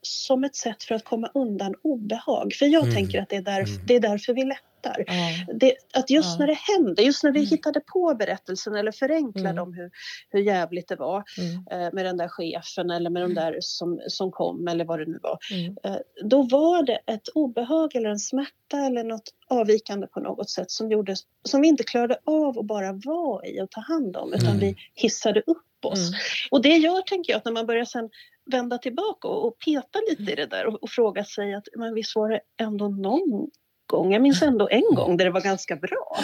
som 0.03 0.43
ett 0.43 0.55
sätt 0.55 0.83
för 0.83 0.95
att 0.95 1.03
komma 1.03 1.31
undan 1.33 1.75
obehag. 1.81 2.53
För 2.53 2.65
jag 2.65 2.83
mm. 2.83 2.95
tänker 2.95 3.21
att 3.21 3.29
det 3.29 3.35
är, 3.35 3.41
därf 3.41 3.69
det 3.87 3.95
är 3.95 3.99
därför 3.99 4.33
vi 4.33 4.43
lättar. 4.43 5.05
Mm. 5.07 5.59
Det, 5.59 5.75
att 5.93 6.09
just 6.09 6.29
ja. 6.33 6.39
när 6.39 6.47
det 6.47 6.57
hände, 6.77 7.01
just 7.01 7.23
när 7.23 7.31
vi 7.31 7.39
mm. 7.39 7.49
hittade 7.49 7.79
på 7.79 8.15
berättelsen 8.19 8.75
eller 8.75 8.91
förenklade 8.91 9.49
mm. 9.49 9.63
om 9.63 9.73
hur, 9.73 9.91
hur 10.29 10.39
jävligt 10.39 10.87
det 10.87 10.95
var 10.95 11.23
mm. 11.37 11.67
eh, 11.71 11.93
med 11.93 12.05
den 12.05 12.17
där 12.17 12.27
chefen 12.27 12.89
eller 12.89 13.09
med 13.09 13.21
de 13.21 13.31
mm. 13.31 13.35
där 13.35 13.57
som, 13.59 14.01
som 14.07 14.31
kom 14.31 14.67
eller 14.67 14.85
vad 14.85 14.99
det 14.99 15.05
nu 15.05 15.19
var. 15.21 15.37
Mm. 15.51 15.75
Eh, 15.83 15.97
då 16.23 16.41
var 16.41 16.83
det 16.83 16.99
ett 17.05 17.27
obehag 17.35 17.95
eller 17.95 18.09
en 18.09 18.19
smärta 18.19 18.77
eller 18.85 19.03
något 19.03 19.33
avvikande 19.49 20.07
på 20.07 20.19
något 20.19 20.49
sätt 20.49 20.71
som, 20.71 20.91
gjorde, 20.91 21.15
som 21.43 21.61
vi 21.61 21.67
inte 21.67 21.83
klarade 21.83 22.17
av 22.23 22.59
att 22.59 22.65
bara 22.65 22.93
vara 22.93 23.45
i 23.45 23.61
och 23.61 23.71
ta 23.71 23.81
hand 23.81 24.17
om 24.17 24.33
utan 24.33 24.59
vi 24.59 24.75
hissade 24.95 25.41
upp 25.47 25.63
oss. 25.87 26.11
Och 26.51 26.61
det 26.61 26.77
gör, 26.77 27.01
tänker 27.01 27.33
jag, 27.33 27.37
att 27.37 27.45
när 27.45 27.51
man 27.51 27.65
börjar 27.65 27.85
sen 27.85 28.09
vända 28.51 28.77
tillbaka 28.77 29.27
och, 29.27 29.47
och 29.47 29.59
peta 29.59 29.99
lite 30.09 30.31
i 30.31 30.35
det 30.35 30.45
där 30.45 30.65
och, 30.65 30.83
och 30.83 30.89
fråga 30.89 31.23
sig 31.23 31.53
att 31.53 31.67
men 31.75 31.93
visst 31.93 32.15
var 32.15 32.29
det 32.29 32.39
ändå 32.57 32.87
någon 32.87 33.49
gång, 33.85 34.13
jag 34.13 34.21
minns 34.21 34.41
ändå 34.41 34.69
en 34.69 34.95
gång 34.95 35.17
där 35.17 35.25
det 35.25 35.31
var 35.31 35.41
ganska 35.41 35.75
bra. 35.75 36.17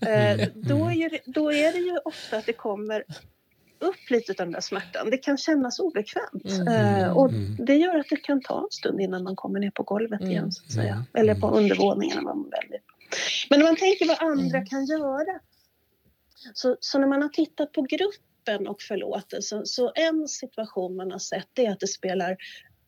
Eh, 0.00 0.48
då, 0.54 0.90
är 0.90 1.10
det, 1.10 1.20
då 1.26 1.52
är 1.52 1.72
det 1.72 1.78
ju 1.78 1.98
ofta 2.04 2.36
att 2.36 2.46
det 2.46 2.52
kommer 2.52 3.04
upp 3.78 4.10
lite 4.10 4.32
av 4.32 4.36
den 4.36 4.52
där 4.52 4.60
smärtan. 4.60 5.10
Det 5.10 5.16
kan 5.16 5.38
kännas 5.38 5.78
obekvämt 5.78 6.50
mm. 6.68 7.04
eh, 7.04 7.16
och 7.16 7.30
det 7.58 7.76
gör 7.76 7.98
att 7.98 8.06
det 8.10 8.16
kan 8.16 8.40
ta 8.40 8.60
en 8.60 8.70
stund 8.70 9.00
innan 9.00 9.22
man 9.22 9.36
kommer 9.36 9.60
ner 9.60 9.70
på 9.70 9.82
golvet 9.82 10.20
mm. 10.20 10.32
igen 10.32 10.52
så 10.52 10.64
att 10.64 10.72
säga. 10.72 11.04
Eller 11.14 11.34
på 11.34 11.50
undervåningen 11.50 12.24
man 12.24 12.50
väljer. 12.50 12.80
Men 13.50 13.58
när 13.58 13.66
man 13.66 13.76
tänker 13.76 14.06
vad 14.08 14.30
andra 14.30 14.56
mm. 14.56 14.66
kan 14.66 14.86
göra. 14.86 15.40
Så, 16.54 16.76
så 16.80 16.98
när 16.98 17.06
man 17.06 17.22
har 17.22 17.28
tittat 17.28 17.72
på 17.72 17.82
gruppen 18.46 18.66
och 18.66 18.82
förlåtelsen 18.82 19.66
så 19.66 19.92
en 19.94 20.28
situation 20.28 20.96
man 20.96 21.10
har 21.10 21.18
sett 21.18 21.58
är 21.58 21.70
att 21.70 21.80
det 21.80 21.86
spelar 21.86 22.36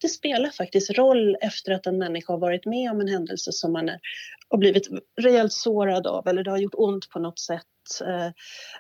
det 0.01 0.09
spelar 0.09 0.51
faktiskt 0.51 0.91
roll 0.91 1.37
efter 1.41 1.73
att 1.73 1.87
en 1.87 1.99
människa 1.99 2.33
har 2.33 2.41
varit 2.41 2.67
med 2.67 2.91
om 2.91 3.01
en 3.01 3.09
händelse 3.09 3.53
som 3.53 3.73
man 3.73 3.89
är 3.89 4.01
och 4.49 4.59
blivit 4.59 4.89
rejält 5.21 5.53
sårad 5.53 6.07
av 6.07 6.29
eller 6.29 6.45
det 6.45 6.51
har 6.51 6.59
gjort 6.59 6.75
ont 6.77 7.11
på 7.11 7.19
något 7.19 7.39
sätt 7.39 7.63
eh, 8.07 8.31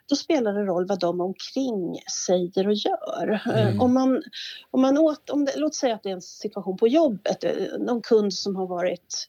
då 0.08 0.16
spelar 0.16 0.52
det 0.52 0.64
roll 0.64 0.86
vad 0.86 1.00
de 1.00 1.20
omkring 1.20 1.98
säger 2.26 2.66
och 2.66 2.74
gör. 2.74 3.40
Mm. 3.46 3.80
Om 3.80 3.94
man, 3.94 4.22
om 4.70 4.80
man 4.80 4.98
åt, 4.98 5.30
om 5.30 5.44
det, 5.44 5.52
låt 5.56 5.74
säga 5.74 5.94
att 5.94 6.02
det 6.02 6.08
är 6.08 6.14
en 6.14 6.22
situation 6.22 6.76
på 6.76 6.88
jobbet, 6.88 7.44
någon 7.78 8.02
kund 8.02 8.34
som 8.34 8.56
har 8.56 8.66
varit 8.66 9.26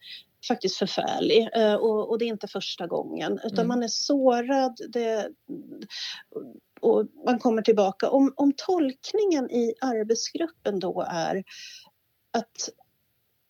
faktiskt 0.48 0.78
förfärlig 0.78 1.50
och, 1.80 2.10
och 2.10 2.20
det 2.20 2.26
är 2.26 2.28
inte 2.28 2.48
första 2.48 2.88
gången 2.88 3.40
utan 3.44 3.60
mm. 3.60 3.68
man 3.68 3.84
är 3.84 3.88
sårad 3.88 4.78
det, 4.90 5.30
och 6.82 7.06
man 7.26 7.40
kommer 7.40 7.62
tillbaka. 7.62 8.10
Om, 8.10 8.34
om 8.36 8.54
tolkningen 8.58 9.52
i 9.52 9.74
arbetsgruppen 9.82 10.80
då 10.80 11.06
är 11.10 11.44
att 12.32 12.70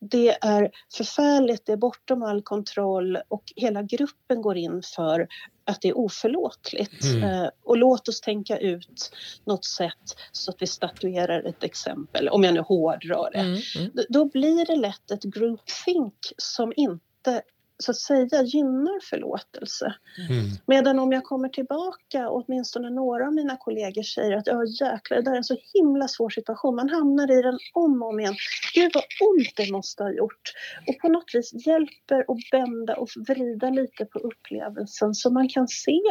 det 0.01 0.37
är 0.41 0.71
förfärligt, 0.93 1.65
det 1.65 1.71
är 1.71 1.77
bortom 1.77 2.23
all 2.23 2.41
kontroll 2.41 3.17
och 3.27 3.43
hela 3.55 3.83
gruppen 3.83 4.41
går 4.41 4.57
in 4.57 4.81
för 4.95 5.27
att 5.65 5.81
det 5.81 5.87
är 5.87 5.97
oförlåtligt. 5.97 7.03
Mm. 7.03 7.23
Eh, 7.23 7.49
och 7.63 7.77
låt 7.77 8.07
oss 8.07 8.21
tänka 8.21 8.57
ut 8.57 9.11
något 9.45 9.65
sätt 9.65 10.15
så 10.31 10.51
att 10.51 10.61
vi 10.61 10.67
statuerar 10.67 11.43
ett 11.43 11.63
exempel, 11.63 12.29
om 12.29 12.43
jag 12.43 12.53
nu 12.53 12.59
hårdrar 12.59 13.31
det. 13.31 13.39
Mm. 13.39 13.59
Mm. 13.77 13.91
Då 14.09 14.25
blir 14.25 14.65
det 14.65 14.75
lätt 14.75 15.11
ett 15.11 15.23
groupthink 15.23 16.33
som 16.37 16.73
inte 16.75 17.41
så 17.83 17.91
att 17.91 17.97
säga 17.97 18.43
gynnar 18.43 18.99
förlåtelse. 19.09 19.93
Mm. 20.29 20.45
Medan 20.65 20.99
om 20.99 21.11
jag 21.11 21.23
kommer 21.23 21.49
tillbaka 21.49 22.29
och 22.29 22.43
åtminstone 22.45 22.89
några 22.89 23.27
av 23.27 23.33
mina 23.33 23.57
kollegor 23.57 24.03
säger 24.03 24.37
att 24.37 24.47
ja 24.47 24.65
jäklar, 24.65 25.17
det 25.17 25.23
där 25.23 25.31
är 25.31 25.37
en 25.37 25.43
så 25.43 25.57
himla 25.73 26.07
svår 26.07 26.29
situation. 26.29 26.75
Man 26.75 26.89
hamnar 26.89 27.39
i 27.39 27.41
den 27.41 27.59
om 27.73 28.01
och 28.01 28.09
om 28.09 28.19
igen. 28.19 28.35
Gud 28.73 28.91
vad 28.93 29.03
ont 29.03 29.55
det 29.55 29.71
måste 29.71 30.03
ha 30.03 30.11
gjort. 30.11 30.53
Och 30.87 30.97
på 31.01 31.07
något 31.07 31.31
vis 31.33 31.67
hjälper 31.67 32.29
och 32.29 32.39
bända 32.51 32.95
och 32.95 33.09
vrida 33.27 33.69
lite 33.69 34.05
på 34.05 34.19
upplevelsen 34.19 35.13
så 35.13 35.29
man 35.29 35.49
kan 35.49 35.67
se 35.67 36.01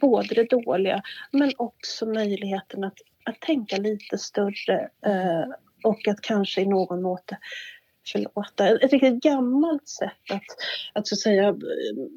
både 0.00 0.34
det 0.34 0.50
dåliga 0.50 1.02
men 1.32 1.52
också 1.56 2.06
möjligheten 2.06 2.84
att, 2.84 2.98
att 3.24 3.40
tänka 3.40 3.76
lite 3.76 4.18
större 4.18 4.90
eh, 5.06 5.54
och 5.84 6.08
att 6.08 6.20
kanske 6.20 6.60
i 6.60 6.66
någon 6.66 7.02
måte 7.02 7.38
förlåta. 8.12 8.68
Ett 8.68 8.92
riktigt 8.92 9.22
gammalt 9.22 9.88
sätt 9.88 10.30
att, 10.30 10.44
att 10.92 11.08
så 11.08 11.14
att 11.14 11.18
säga 11.18 11.56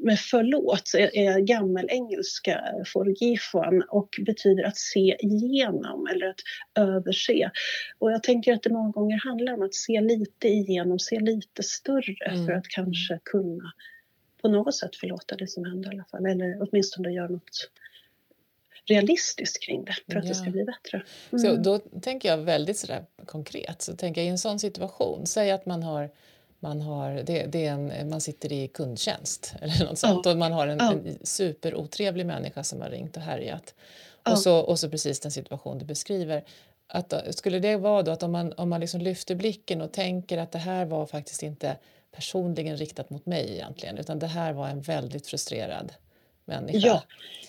med 0.04 0.20
förlåt 0.20 0.92
är, 0.98 1.18
är 1.18 1.40
gammelengelska 1.40 2.62
forgive 2.94 3.42
one 3.54 3.86
och 3.90 4.10
betyder 4.26 4.64
att 4.64 4.78
se 4.78 5.16
igenom 5.20 6.08
eller 6.08 6.28
att 6.30 6.42
överse. 6.76 7.52
Och 8.00 8.12
jag 8.12 8.24
tänker 8.24 8.54
att 8.54 8.64
det 8.64 8.70
många 8.70 8.92
gånger 8.92 9.18
handlar 9.18 9.54
om 9.54 9.62
att 9.62 9.74
se 9.74 10.02
lite 10.02 10.48
igenom, 10.48 11.00
se 11.00 11.20
lite 11.20 11.64
större 11.64 12.32
mm. 12.32 12.46
för 12.46 12.54
att 12.54 12.68
kanske 12.68 13.20
kunna 13.24 13.72
på 14.42 14.48
något 14.48 14.76
sätt 14.76 14.96
förlåta 14.96 15.36
det 15.36 15.48
som 15.48 15.66
hände 15.66 15.88
i 15.88 15.92
alla 15.92 16.06
fall 16.12 16.26
eller 16.26 16.58
åtminstone 16.62 17.12
göra 17.12 17.28
något 17.28 17.70
realistiskt 18.86 19.64
kring 19.64 19.86
det 19.86 19.94
för 20.12 20.20
att 20.20 20.26
ja. 20.26 20.30
det 20.30 20.36
ska 20.36 20.50
bli 20.50 20.64
bättre. 20.64 21.04
Mm. 21.32 21.40
Så 21.40 21.56
då 21.56 21.80
tänker 21.80 22.30
jag 22.30 22.38
väldigt 22.38 22.78
sådär 22.78 23.06
konkret, 23.26 23.82
så 23.82 23.96
tänker 23.96 24.22
jag 24.22 24.26
i 24.26 24.30
en 24.30 24.38
sån 24.38 24.60
situation, 24.60 25.28
säg 25.28 25.52
att 25.52 25.66
man 25.66 25.84
har 25.84 26.10
man, 26.64 26.82
har, 26.82 27.14
det, 27.14 27.46
det 27.46 27.66
är 27.66 27.72
en, 27.72 28.10
man 28.10 28.22
sitter 28.22 28.54
i 28.54 28.68
kundtjänst 28.68 29.56
eller 29.62 29.86
något 29.86 30.00
sånt 30.00 30.26
ja. 30.26 30.32
och 30.32 30.38
man 30.38 30.52
har 30.52 30.68
en, 30.68 30.78
ja. 30.80 30.92
en 30.92 31.18
superotrevlig 31.24 32.26
människa 32.26 32.64
som 32.64 32.82
har 32.82 32.90
ringt 32.90 33.18
och 33.18 33.24
härjat. 33.24 33.76
Ja. 34.24 34.32
Och, 34.32 34.40
så, 34.40 34.58
och 34.60 34.80
så 34.80 34.90
precis 34.90 35.20
den 35.20 35.32
situation 35.32 35.78
du 35.78 35.86
beskriver. 35.86 36.44
Att, 36.88 37.14
skulle 37.30 37.60
det 37.60 37.76
vara 37.76 38.02
då 38.02 38.12
att 38.12 38.24
om 38.24 38.32
man, 38.32 38.54
om 38.54 38.70
man 38.70 38.82
liksom 38.82 39.02
lyfter 39.02 39.36
blicken 39.36 39.82
och 39.82 39.92
tänker 39.92 40.38
att 40.38 40.52
det 40.52 40.60
här 40.60 40.86
var 40.86 41.06
faktiskt 41.06 41.44
inte 41.44 41.78
personligen 42.12 42.78
riktat 42.78 43.10
mot 43.10 43.26
mig 43.26 43.54
egentligen 43.54 43.98
utan 43.98 44.20
det 44.20 44.28
här 44.28 44.54
var 44.54 44.68
en 44.68 44.82
väldigt 44.82 45.28
frustrerad 45.28 45.94
människa. 46.52 46.88
Ja, 46.88 47.04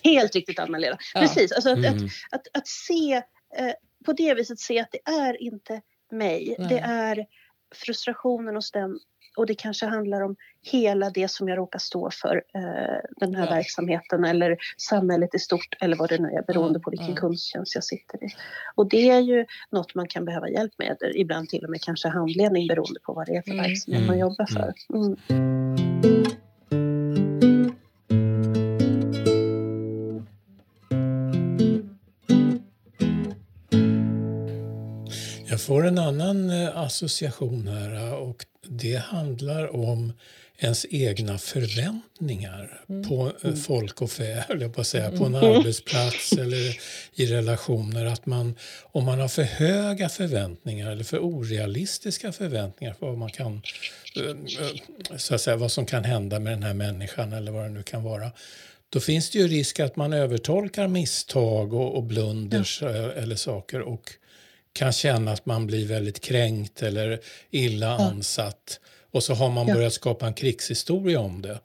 helt 0.05 0.35
riktigt 0.35 0.59
Anna-Lena. 0.59 0.97
Ja. 1.15 1.21
Precis, 1.21 1.53
alltså 1.53 1.71
att, 1.71 1.79
mm. 1.79 1.95
att, 1.95 2.03
att, 2.31 2.47
att, 2.53 2.67
se 2.69 3.23
eh, 3.57 3.73
på 4.05 4.13
det 4.13 4.35
viset 4.35 4.59
se 4.59 4.81
att 4.81 4.93
det 4.93 5.11
är 5.11 5.43
inte 5.43 5.81
mig. 6.11 6.57
Nej. 6.59 6.69
Det 6.69 6.79
är 6.79 7.27
frustrationen 7.75 8.55
hos 8.55 8.71
den 8.71 8.99
och 9.37 9.47
det 9.47 9.55
kanske 9.55 9.87
handlar 9.87 10.21
om 10.21 10.37
hela 10.63 11.11
det 11.11 11.31
som 11.31 11.49
jag 11.49 11.59
råkar 11.59 11.79
stå 11.79 12.11
för, 12.11 12.43
eh, 12.55 13.01
den 13.17 13.35
här 13.35 13.47
ja. 13.47 13.55
verksamheten 13.55 14.25
eller 14.25 14.57
samhället 14.77 15.35
i 15.35 15.39
stort 15.39 15.77
eller 15.81 15.97
vad 15.97 16.09
det 16.09 16.19
nu 16.19 16.29
är 16.29 16.43
beroende 16.43 16.81
på 16.81 16.91
vilken 16.91 17.09
ja. 17.09 17.17
kundtjänst 17.17 17.75
jag 17.75 17.85
sitter 17.85 18.25
i. 18.25 18.29
Och 18.75 18.89
det 18.89 19.11
är 19.11 19.21
ju 19.21 19.47
något 19.71 19.95
man 19.95 20.09
kan 20.09 20.25
behöva 20.25 20.49
hjälp 20.49 20.73
med, 20.79 20.97
ibland 21.15 21.49
till 21.49 21.65
och 21.65 21.71
med 21.71 21.83
kanske 21.83 22.09
handledning 22.09 22.69
beroende 22.69 23.01
på 23.01 23.13
vad 23.13 23.27
det 23.27 23.37
är 23.37 23.43
för 23.43 23.51
mm. 23.51 23.63
verksamhet 23.63 24.01
man 24.01 24.17
mm. 24.17 24.21
jobbar 24.21 24.47
för. 24.47 24.73
Mm. 24.95 26.42
Får 35.73 35.87
en 35.87 35.99
annan 35.99 36.51
eh, 36.51 36.77
association 36.79 37.69
här 37.69 37.95
eh, 37.95 38.13
och 38.13 38.45
det 38.69 38.97
handlar 38.97 39.77
om 39.77 40.13
ens 40.59 40.87
egna 40.91 41.39
förväntningar 41.39 42.85
mm. 42.89 43.09
på 43.09 43.27
eh, 43.27 43.45
mm. 43.45 43.57
folk 43.57 44.03
och 44.03 44.11
fä, 44.11 44.45
eller 44.49 44.69
på, 44.69 44.81
att 44.81 44.87
säga, 44.87 45.11
på 45.11 45.25
en 45.25 45.35
mm. 45.35 45.57
arbetsplats 45.57 46.33
eller 46.39 46.77
i 47.15 47.27
relationer. 47.27 48.07
Att 48.07 48.27
man, 48.27 48.55
om 48.83 49.05
man 49.05 49.21
har 49.21 49.29
för 49.29 49.43
höga 49.43 50.09
förväntningar 50.09 50.91
eller 50.91 51.05
för 51.05 51.19
orealistiska 51.19 52.33
förväntningar 52.33 52.95
på 52.95 53.07
vad, 53.07 53.19
man 53.19 53.31
kan, 53.31 53.63
så 55.17 55.35
att 55.35 55.41
säga, 55.41 55.57
vad 55.57 55.73
som 55.73 55.87
kan 55.87 56.05
hända 56.05 56.39
med 56.39 56.53
den 56.53 56.63
här 56.63 56.75
människan 56.75 57.33
eller 57.33 57.53
vad 57.53 57.65
det 57.65 57.69
nu 57.69 57.83
kan 57.83 58.03
vara 58.03 58.31
då 58.89 59.01
finns 59.01 59.31
det 59.31 59.39
ju 59.39 59.49
risk 59.49 59.81
att 59.81 59.97
man 59.97 60.13
övertolkar 60.13 60.89
misstag 60.89 61.75
och, 61.75 61.97
och 61.97 62.03
blunders 62.03 62.83
ja. 62.83 62.89
eller 62.89 63.37
saker 63.37 63.81
och 63.81 64.17
kan 64.73 64.93
känna 64.93 65.33
att 65.33 65.47
man 65.47 65.67
blir 65.67 65.87
väldigt 65.87 66.21
kränkt 66.21 66.83
eller 66.83 67.21
illa 67.51 67.87
ja. 67.87 68.05
ansatt. 68.05 68.81
Och 69.11 69.23
så 69.23 69.35
har 69.35 69.51
man 69.51 69.69
ja. 69.69 69.75
börjat 69.75 69.93
skapa 69.93 70.27
en 70.27 70.35
krigshistoria 70.35 71.21
om 71.21 71.43
det. 71.43 71.61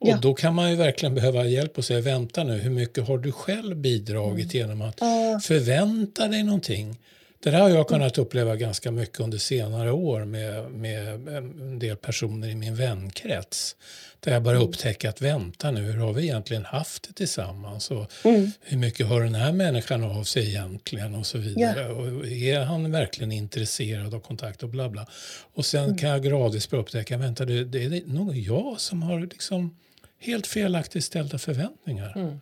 Och 0.00 0.08
ja. 0.08 0.18
då 0.22 0.34
kan 0.34 0.54
man 0.54 0.70
ju 0.70 0.76
verkligen 0.76 1.14
behöva 1.14 1.44
hjälp 1.44 1.78
och 1.78 1.84
säga 1.84 2.00
vänta 2.00 2.44
nu, 2.44 2.58
hur 2.58 2.70
mycket 2.70 3.06
har 3.08 3.18
du 3.18 3.32
själv 3.32 3.76
bidragit 3.76 4.54
mm. 4.54 4.68
genom 4.68 4.82
att 4.82 4.98
förvänta 5.44 6.28
dig 6.28 6.42
någonting? 6.42 6.98
Det 7.42 7.50
där 7.50 7.60
har 7.60 7.68
jag 7.68 7.88
kunnat 7.88 8.18
uppleva 8.18 8.56
ganska 8.56 8.90
mycket 8.90 9.20
under 9.20 9.38
senare 9.38 9.92
år 9.92 10.24
med, 10.24 10.70
med 10.70 11.28
en 11.28 11.78
del 11.78 11.96
personer 11.96 12.48
i 12.48 12.54
min 12.54 12.74
vänkrets. 12.74 13.76
Där 14.20 14.32
jag 14.32 14.42
började 14.42 14.62
mm. 14.62 14.68
upptäcka 14.68 15.08
att 15.08 15.22
vänta 15.22 15.70
nu, 15.70 15.80
hur 15.80 16.00
har 16.00 16.12
vi 16.12 16.22
egentligen 16.22 16.64
haft 16.64 17.08
det 17.08 17.12
tillsammans? 17.12 17.90
Och 17.90 18.12
mm. 18.24 18.50
Hur 18.60 18.78
mycket 18.78 19.06
hör 19.06 19.20
den 19.20 19.34
här 19.34 19.52
människan 19.52 20.04
av 20.04 20.24
sig 20.24 20.48
egentligen? 20.48 21.14
Och 21.14 21.26
så 21.26 21.38
vidare. 21.38 21.82
Ja. 21.82 21.88
Och 21.88 22.26
är 22.26 22.60
han 22.60 22.92
verkligen 22.92 23.32
intresserad 23.32 24.14
av 24.14 24.20
kontakt 24.20 24.62
och 24.62 24.68
bla 24.68 24.88
bla. 24.88 25.06
Och 25.54 25.66
sen 25.66 25.84
mm. 25.84 25.98
kan 25.98 26.10
jag 26.10 26.22
gradvis 26.22 26.70
börja 26.70 26.82
upptäcka, 26.82 27.16
vänta 27.16 27.44
det, 27.44 27.64
det 27.64 27.84
är 27.84 28.02
nog 28.06 28.36
jag 28.36 28.80
som 28.80 29.02
har 29.02 29.20
liksom 29.20 29.76
helt 30.18 30.46
felaktigt 30.46 31.04
ställda 31.04 31.38
förväntningar. 31.38 32.12
Mm. 32.16 32.40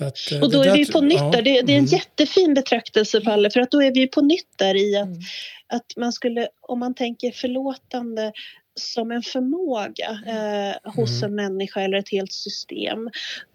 Att, 0.00 0.32
eh, 0.32 0.42
och 0.42 0.52
då 0.52 0.62
är 0.62 0.72
vi 0.72 0.92
på 0.92 1.00
nytt 1.00 1.32
där. 1.32 1.42
Det, 1.42 1.62
det, 1.62 1.72
är 1.72 1.78
en 1.78 1.84
mm. 1.84 1.84
jättefin 1.84 2.54
betraktelse, 2.54 3.20
Palle, 3.20 3.50
för 3.50 3.60
att 3.60 3.70
då 3.70 3.82
är 3.82 3.94
vi 3.94 4.06
på 4.06 4.20
nytt 4.20 4.52
där 4.56 4.74
i 4.74 4.96
att, 4.96 5.06
mm. 5.06 5.20
att 5.66 5.96
man 5.96 6.12
skulle, 6.12 6.48
om 6.60 6.78
man 6.78 6.94
tänker 6.94 7.30
förlåtande 7.30 8.32
som 8.74 9.12
en 9.12 9.22
förmåga 9.22 10.10
eh, 10.26 10.92
hos 10.92 11.22
mm. 11.22 11.30
en 11.30 11.34
människa 11.34 11.80
eller 11.80 11.98
ett 11.98 12.10
helt 12.10 12.32
system. 12.32 13.10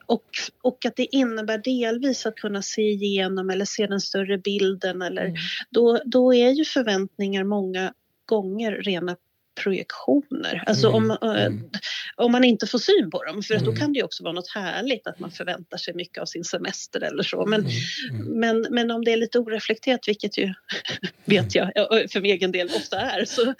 Och, 0.06 0.26
och 0.62 0.86
att 0.86 0.96
det 0.96 1.15
innebär 1.15 1.58
delvis 1.58 2.26
att 2.26 2.36
kunna 2.36 2.62
se 2.62 2.82
igenom 2.82 3.50
eller 3.50 3.65
se 3.65 3.88
den 3.88 4.02
större 4.02 4.38
bilden. 4.38 5.02
Eller, 5.02 5.26
mm. 5.26 5.36
då, 5.69 6.02
då 6.06 6.34
är 6.34 6.50
ju 6.50 6.65
förväntningar 6.65 7.43
många 7.43 7.93
gånger 8.26 8.72
rena 8.72 9.15
projektioner. 9.56 10.63
Alltså 10.66 10.88
mm. 10.88 11.12
om, 11.12 11.12
eh, 11.12 11.46
mm. 11.46 11.70
om 12.16 12.32
man 12.32 12.44
inte 12.44 12.68
får 12.68 12.80
syn 12.80 13.12
på 13.12 13.24
dem. 13.24 13.44
För 13.44 13.54
mm. 13.54 13.66
då 13.66 13.76
kan 13.76 13.94
det 13.94 13.98
ju 14.00 14.06
också 14.06 14.24
vara 14.24 14.34
något 14.34 14.50
härligt 14.50 15.08
att 15.08 15.20
man 15.20 15.32
förväntar 15.32 15.78
sig 15.78 15.94
mycket 15.94 16.22
av 16.22 16.26
sin 16.26 16.44
semester 16.44 17.02
eller 17.02 17.24
så. 17.24 17.46
Men, 17.46 17.62
mm. 17.62 18.22
mm. 18.22 18.39
men, 18.39 18.68
men 18.70 18.92
om 18.92 19.04
det 19.06 19.13
är 19.13 19.18
lite 19.18 19.39
oreflekterat, 19.39 20.08
vilket 20.08 20.38
ju 20.38 20.54
vet 21.26 21.56
jag 21.56 21.72
för 22.12 22.22
min 22.22 22.32
egen 22.32 22.52
del 22.52 22.70
ofta 22.76 23.00
är, 23.00 23.26
så, 23.26 23.54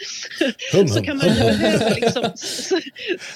så 0.94 1.04
kan 1.04 1.18
man 1.18 1.28
ju 1.28 1.34
behöva 1.40 1.90
liksom 1.90 2.32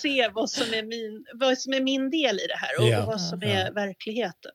se 0.02 0.30
vad 0.34 0.50
som, 0.50 0.74
är 0.74 0.84
min, 0.84 1.26
vad 1.34 1.58
som 1.58 1.74
är 1.74 1.82
min 1.82 2.10
del 2.10 2.36
i 2.40 2.48
det 2.48 2.58
här 2.58 2.82
och, 2.82 2.90
ja. 2.90 3.02
och 3.02 3.08
vad 3.08 3.22
som 3.22 3.44
är 3.44 3.66
ja. 3.66 3.72
verkligheten. 3.72 4.52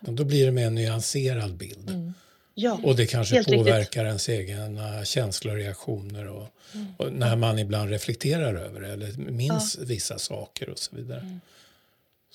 Då 0.00 0.24
blir 0.24 0.46
det 0.46 0.52
mer 0.52 0.66
en 0.66 0.74
nyanserad 0.74 1.56
bild. 1.56 1.90
Ja, 2.58 2.80
och 2.82 2.96
det 2.96 3.06
kanske 3.06 3.44
påverkar 3.44 3.78
riktigt. 3.78 3.96
ens 3.96 4.28
egna 4.28 5.04
känslor 5.04 5.54
och 5.54 5.58
reaktioner 5.58 6.28
och, 6.28 6.46
mm. 6.74 6.86
och, 6.96 7.12
när 7.12 7.36
man 7.36 7.58
ibland 7.58 7.90
reflekterar 7.90 8.54
över 8.54 8.80
det 8.80 8.92
eller 8.92 9.12
minns 9.16 9.76
ja. 9.78 9.84
vissa 9.86 10.18
saker 10.18 10.68
och 10.68 10.78
så 10.78 10.96
vidare. 10.96 11.20
Mm. 11.20 11.40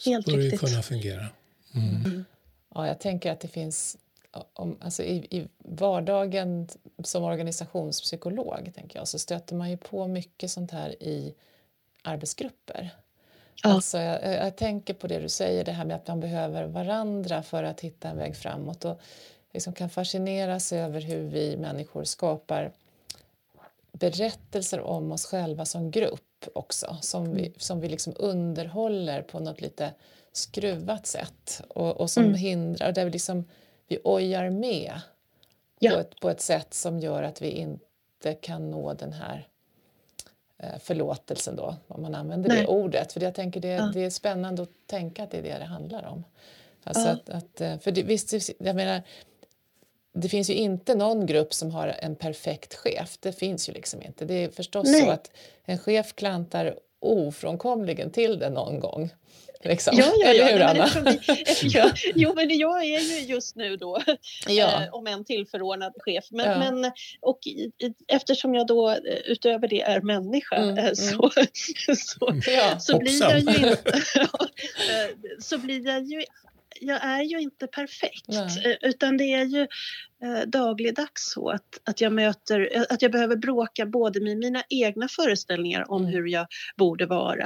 Helt 0.05 0.25
så 0.25 0.31
borde 0.31 0.49
det 0.49 0.57
kunna 0.57 0.81
fungera. 0.81 1.27
Mm. 1.73 2.05
mm. 2.05 2.25
Ja, 2.73 2.88
jag 2.88 2.99
tänker 2.99 3.31
att 3.31 3.39
det 3.39 3.47
finns 3.47 3.97
om, 4.53 4.77
alltså 4.81 5.03
i, 5.03 5.15
i 5.15 5.47
vardagen 5.57 6.69
som 7.03 7.23
organisationspsykolog 7.23 8.71
tänker 8.75 8.99
jag, 8.99 9.07
så 9.07 9.19
stöter 9.19 9.55
man 9.55 9.69
ju 9.69 9.77
på 9.77 10.07
mycket 10.07 10.51
sånt 10.51 10.71
här 10.71 11.03
i 11.03 11.34
arbetsgrupper. 12.01 12.89
Ja. 13.63 13.69
Alltså, 13.69 13.97
jag, 13.97 14.23
jag, 14.23 14.55
tänker 14.55 14.93
på 14.93 15.07
det 15.07 15.19
du 15.19 15.29
säger, 15.29 15.65
det 15.65 15.71
här 15.71 15.86
med 15.86 15.95
att 15.95 16.07
man 16.07 16.19
behöver 16.19 16.63
varandra 16.63 17.43
för 17.43 17.63
att 17.63 17.81
hitta 17.81 18.10
en 18.10 18.17
väg 18.17 18.36
framåt 18.36 18.86
och 18.86 19.01
liksom 19.53 19.73
kan 19.73 19.89
fascineras 19.89 20.73
över 20.73 21.01
hur 21.01 21.23
vi 21.23 21.57
människor 21.57 22.03
skapar 22.03 22.71
berättelser 23.91 24.81
om 24.81 25.11
oss 25.11 25.25
själva 25.25 25.65
som 25.65 25.91
grupp 25.91 26.21
också, 26.53 26.97
som 27.01 27.33
vi, 27.33 27.41
mm. 27.41 27.53
som 27.57 27.79
vi 27.79 27.89
liksom 27.89 28.13
underhåller 28.15 29.21
på 29.21 29.39
något 29.39 29.61
lite 29.61 29.93
skruvat 30.31 31.07
sätt 31.07 31.61
och, 31.67 31.97
och 31.97 32.11
som 32.11 32.23
mm. 32.23 32.35
hindrar, 32.35 32.91
där 32.91 33.05
vi, 33.05 33.11
liksom, 33.11 33.45
vi 33.87 33.99
ojar 34.03 34.49
med 34.49 35.01
ja. 35.79 35.91
på, 35.91 35.99
ett, 35.99 36.19
på 36.19 36.29
ett 36.29 36.41
sätt 36.41 36.73
som 36.73 36.99
gör 36.99 37.23
att 37.23 37.41
vi 37.41 37.49
inte 37.49 38.33
kan 38.41 38.71
nå 38.71 38.93
den 38.93 39.13
här 39.13 39.47
eh, 40.57 40.79
förlåtelsen 40.79 41.55
då, 41.55 41.75
om 41.87 42.01
man 42.01 42.15
använder 42.15 42.49
Nej. 42.49 42.61
det 42.61 42.67
ordet. 42.67 43.13
För 43.13 43.21
jag 43.21 43.35
tänker 43.35 43.59
det, 43.59 43.67
ja. 43.67 43.91
det 43.93 44.03
är 44.03 44.09
spännande 44.09 44.63
att 44.63 44.87
tänka 44.87 45.23
att 45.23 45.31
det 45.31 45.37
är 45.37 45.43
det 45.43 45.57
det 45.57 45.65
handlar 45.65 46.05
om. 46.05 46.23
Alltså 46.83 47.07
ja. 47.07 47.13
att, 47.13 47.29
att, 47.29 47.61
eh, 47.61 47.79
för 47.79 47.91
det, 47.91 48.03
visst, 48.03 48.49
jag 48.59 48.75
menar, 48.75 49.01
det 50.13 50.30
finns 50.30 50.50
ju 50.50 50.54
inte 50.54 50.95
någon 50.95 51.26
grupp 51.26 51.54
som 51.54 51.71
har 51.71 51.88
en 51.88 52.15
perfekt 52.15 52.74
chef. 52.74 53.17
Det 53.19 53.32
finns 53.32 53.69
ju 53.69 53.74
liksom 53.74 54.02
inte. 54.02 54.26
Det 54.26 54.34
är 54.34 54.50
förstås 54.50 54.88
Nej. 54.88 55.02
så 55.02 55.10
att 55.10 55.32
en 55.65 55.78
chef 55.78 56.15
klantar 56.15 56.76
ofrånkomligen 57.00 58.12
till 58.12 58.39
det 58.39 58.50
någon 58.50 58.80
gång. 58.80 59.10
Liksom. 59.63 59.97
Ja, 59.97 60.06
ja, 60.06 60.34
ja. 60.34 60.50
Eller 60.50 60.54
hur, 60.54 60.62
Anna? 60.62 60.89
Vi, 61.06 61.19
ja, 61.67 61.91
jo, 62.15 62.34
men 62.36 62.58
jag 62.58 62.84
är 62.84 63.00
ju 63.00 63.19
just 63.19 63.56
nu 63.56 63.78
då, 63.78 64.02
ja. 64.47 64.84
eh, 64.84 64.93
om 64.93 65.08
en 65.08 65.26
tillförordnad 65.26 65.93
chef. 65.97 66.26
Men, 66.32 66.50
ja. 66.50 66.71
men, 66.71 66.91
och 67.19 67.39
i, 67.47 67.71
eftersom 68.08 68.56
jag 68.56 68.67
då 68.67 68.89
eh, 68.89 68.97
utöver 69.26 69.67
det 69.67 69.82
är 69.82 70.02
människa 70.02 70.56
mm, 70.56 70.78
eh, 70.78 70.93
så, 70.93 71.32
mm. 71.36 71.47
så, 71.97 72.52
ja. 72.52 72.80
så, 72.80 72.97
blir 72.97 73.21
jag 73.21 73.39
ju 73.39 73.39
inte, 73.39 73.89
eh, 74.19 75.17
så 75.39 75.58
blir 75.58 75.86
jag 75.86 76.04
ju 76.04 76.24
jag 76.81 77.03
är 77.03 77.21
ju 77.21 77.39
inte 77.39 77.67
perfekt 77.67 78.27
Nej. 78.27 78.65
Eh, 78.65 78.89
utan 78.89 79.17
det 79.17 79.34
är 79.34 79.45
ju 79.45 79.62
eh, 80.23 80.47
dagligdags 80.47 81.31
så 81.31 81.49
att, 81.49 81.81
att 81.84 82.01
jag 82.01 82.13
möter, 82.13 82.69
eh, 82.75 82.84
att 82.89 83.01
jag 83.01 83.12
behöver 83.12 83.36
bråka 83.36 83.86
både 83.86 84.21
med 84.21 84.38
mina 84.38 84.63
egna 84.69 85.07
föreställningar 85.07 85.91
om 85.91 86.01
mm. 86.01 86.13
hur 86.13 86.27
jag 86.27 86.47
borde 86.77 87.05
vara 87.05 87.45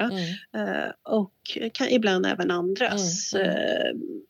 mm. 0.53 0.91
och 1.03 1.33
kan, 1.73 1.89
ibland 1.89 2.25
även 2.25 2.51
andras. 2.51 3.33
Mm. 3.33 3.47
mm. 3.47 4.21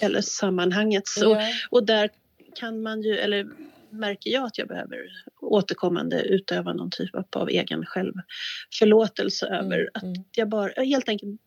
Eller 0.00 0.20
sammanhanget. 0.20 1.08
Så, 1.08 1.30
ja. 1.30 1.48
Och 1.70 1.86
där 1.86 2.10
kan 2.54 2.82
man 2.82 3.02
ju, 3.02 3.16
eller 3.18 3.46
märker 3.90 4.30
jag 4.30 4.44
att 4.44 4.58
jag 4.58 4.68
behöver 4.68 4.98
återkommande 5.40 6.22
utöva 6.22 6.72
någon 6.72 6.90
typ 6.90 7.36
av 7.36 7.48
egen 7.48 7.86
självförlåtelse 7.86 9.46
över 9.46 9.78
mm, 9.78 9.88
att 9.94 10.02
mm. 10.02 10.24
jag 10.36 10.48
bara 10.48 10.82
helt 10.82 11.08
enkelt 11.08 11.40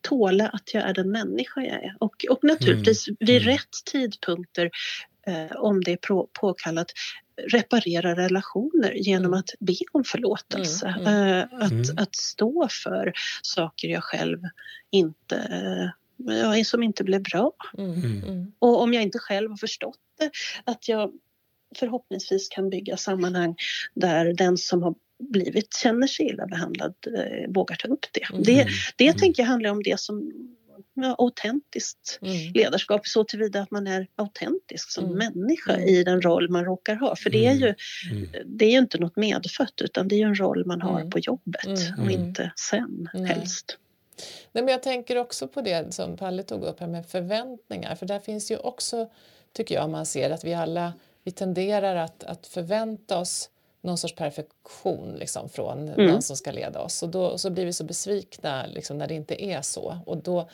tåla 0.00 0.48
att 0.48 0.74
jag 0.74 0.82
är 0.82 0.94
den 0.94 1.10
människa 1.10 1.60
jag 1.60 1.84
är. 1.84 1.96
Och, 1.98 2.24
och 2.30 2.44
naturligtvis 2.44 3.08
mm. 3.08 3.16
vid 3.20 3.42
mm. 3.42 3.48
rätt 3.48 3.84
tidpunkter, 3.92 4.70
eh, 5.26 5.56
om 5.56 5.84
det 5.84 5.92
är 5.92 5.96
på, 5.96 6.28
påkallat, 6.40 6.92
reparera 7.52 8.16
relationer 8.16 8.92
genom 8.92 9.26
mm. 9.26 9.38
att 9.38 9.50
be 9.60 9.76
om 9.92 10.04
förlåtelse. 10.04 10.86
Mm. 10.86 11.06
mm. 11.06 11.38
Eh, 11.38 11.44
att, 11.60 11.72
mm. 11.72 11.96
att 11.96 12.16
stå 12.16 12.68
för 12.70 13.12
saker 13.42 13.88
jag 13.88 14.04
själv 14.04 14.38
inte 14.90 15.36
eh, 15.36 16.62
som 16.62 16.82
inte 16.82 17.04
blev 17.04 17.22
bra. 17.22 17.52
Och 18.58 18.82
om 18.82 18.94
jag 18.94 19.02
inte 19.02 19.18
själv 19.18 19.50
har 19.50 19.56
förstått 19.56 19.98
det, 20.18 20.30
att 20.64 20.88
jag 20.88 21.12
förhoppningsvis 21.76 22.48
kan 22.48 22.70
bygga 22.70 22.96
sammanhang 22.96 23.56
där 23.94 24.32
den 24.32 24.56
som 24.56 24.82
har 24.82 24.94
blivit, 25.20 25.74
känner 25.74 26.06
sig 26.06 26.26
illa 26.26 26.46
behandlad 26.46 26.94
eh, 27.06 27.50
vågar 27.50 27.76
ta 27.76 27.88
upp 27.88 28.06
det. 28.12 28.30
Mm. 28.30 28.42
Det, 28.42 28.66
det 28.96 29.06
mm. 29.06 29.18
tänker 29.18 29.42
jag 29.42 29.48
handlar 29.48 29.70
om 29.70 29.82
det 29.82 30.00
som 30.00 30.32
ja, 30.94 31.14
autentiskt 31.18 32.18
mm. 32.22 32.52
ledarskap 32.52 33.06
så 33.06 33.24
tillvida 33.24 33.60
att 33.60 33.70
man 33.70 33.86
är 33.86 34.06
autentisk 34.16 34.90
som 34.90 35.04
mm. 35.04 35.18
människa 35.18 35.74
mm. 35.74 35.88
i 35.88 36.04
den 36.04 36.22
roll 36.22 36.48
man 36.48 36.64
råkar 36.64 36.94
ha. 36.94 37.16
För 37.16 37.30
det 37.30 37.46
är 37.46 37.54
ju, 37.54 37.74
mm. 38.10 38.28
det 38.44 38.64
är 38.64 38.70
ju 38.70 38.78
inte 38.78 38.98
något 38.98 39.16
medfött 39.16 39.80
utan 39.80 40.08
det 40.08 40.14
är 40.14 40.18
ju 40.18 40.24
en 40.24 40.40
roll 40.40 40.66
man 40.66 40.82
har 40.82 41.10
på 41.10 41.18
jobbet 41.18 41.94
och 42.04 42.10
inte 42.10 42.52
sen 42.56 43.08
helst. 43.12 43.78
Nej, 44.52 44.64
men 44.64 44.72
jag 44.72 44.82
tänker 44.82 45.16
också 45.16 45.48
på 45.48 45.62
det 45.62 45.94
som 45.94 46.16
Palle 46.16 46.42
tog 46.42 46.62
upp 46.62 46.80
här 46.80 46.86
med 46.86 47.06
förväntningar 47.06 47.94
för 47.94 48.06
där 48.06 48.18
finns 48.18 48.50
ju 48.50 48.56
också, 48.56 49.10
tycker 49.52 49.74
jag, 49.74 49.90
man 49.90 50.06
ser 50.06 50.30
att 50.30 50.44
vi 50.44 50.54
alla 50.54 50.92
vi 51.24 51.30
tenderar 51.30 51.96
att, 51.96 52.24
att 52.24 52.46
förvänta 52.46 53.18
oss 53.18 53.50
någon 53.80 53.98
sorts 53.98 54.14
perfektion 54.14 55.16
liksom, 55.18 55.48
från 55.48 55.88
mm. 55.88 56.06
den 56.06 56.22
som 56.22 56.36
ska 56.36 56.50
leda 56.50 56.80
oss. 56.80 57.02
Och 57.02 57.08
då 57.08 57.38
så 57.38 57.50
blir 57.50 57.64
vi 57.66 57.72
så 57.72 57.84
besvikna 57.84 58.66
liksom, 58.66 58.98
när 58.98 59.06
det 59.06 59.14
inte 59.14 59.44
är 59.44 59.62
så. 59.62 59.98
Och 60.06 60.16
då, 60.16 60.48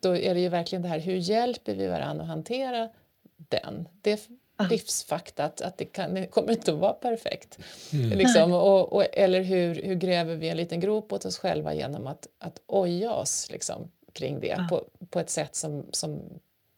då 0.00 0.16
är 0.16 0.34
det 0.34 0.40
ju 0.40 0.48
verkligen 0.48 0.82
det 0.82 0.88
här, 0.88 0.98
hur 0.98 1.16
hjälper 1.16 1.74
vi 1.74 1.86
varandra 1.86 2.22
att 2.22 2.28
hantera 2.28 2.88
den? 3.36 3.88
Det 4.02 4.12
är 4.12 4.18
ah. 4.56 4.68
livsfakta 4.68 5.44
att, 5.44 5.60
att 5.60 5.78
det, 5.78 5.84
kan, 5.84 6.14
det 6.14 6.26
kommer 6.26 6.52
inte 6.52 6.72
att 6.72 6.78
vara 6.78 6.92
perfekt. 6.92 7.58
Mm. 7.92 8.18
Liksom, 8.18 8.52
och, 8.52 8.92
och, 8.92 9.04
eller 9.12 9.42
hur, 9.42 9.82
hur 9.82 9.94
gräver 9.94 10.36
vi 10.36 10.48
en 10.48 10.56
liten 10.56 10.80
grop 10.80 11.12
åt 11.12 11.24
oss 11.24 11.38
själva 11.38 11.74
genom 11.74 12.06
att, 12.06 12.26
att 12.38 12.60
oja 12.66 13.12
oss 13.12 13.50
liksom, 13.50 13.90
kring 14.12 14.40
det 14.40 14.54
ah. 14.54 14.68
på, 14.68 14.84
på 15.10 15.20
ett 15.20 15.30
sätt 15.30 15.56
som, 15.56 15.86
som 15.92 16.22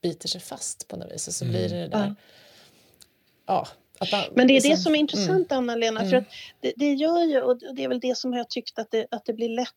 biter 0.03 0.29
sig 0.29 0.41
fast 0.41 0.89
på 0.89 0.97
något 0.97 1.13
vis. 1.13 1.29
Och 1.29 1.35
så 1.35 1.45
mm. 1.45 1.57
blir 1.57 1.69
det 1.69 1.81
det 1.81 1.89
där... 1.89 2.07
Ah. 2.07 2.15
Ja, 3.47 3.67
man, 4.13 4.25
Men 4.35 4.47
det 4.47 4.53
är 4.53 4.55
liksom, 4.55 4.71
det 4.71 4.77
som 4.77 4.95
är 4.95 4.99
intressant, 4.99 5.53
mm. 5.53 5.59
Anna-Lena, 5.59 6.01
för 6.01 6.07
mm. 6.07 6.21
att 6.21 6.27
det, 6.61 6.73
det, 6.77 6.93
gör 6.93 7.25
ju, 7.25 7.41
och 7.41 7.59
det 7.75 7.85
är 7.85 7.89
väl 7.89 8.01
det 8.01 8.19
som 8.19 8.33
jag 8.33 8.49
tyckt 8.51 8.79
att 8.79 8.91
det, 8.91 9.07
att 9.11 9.25
det 9.25 9.33
blir 9.33 9.49
lätt 9.49 9.75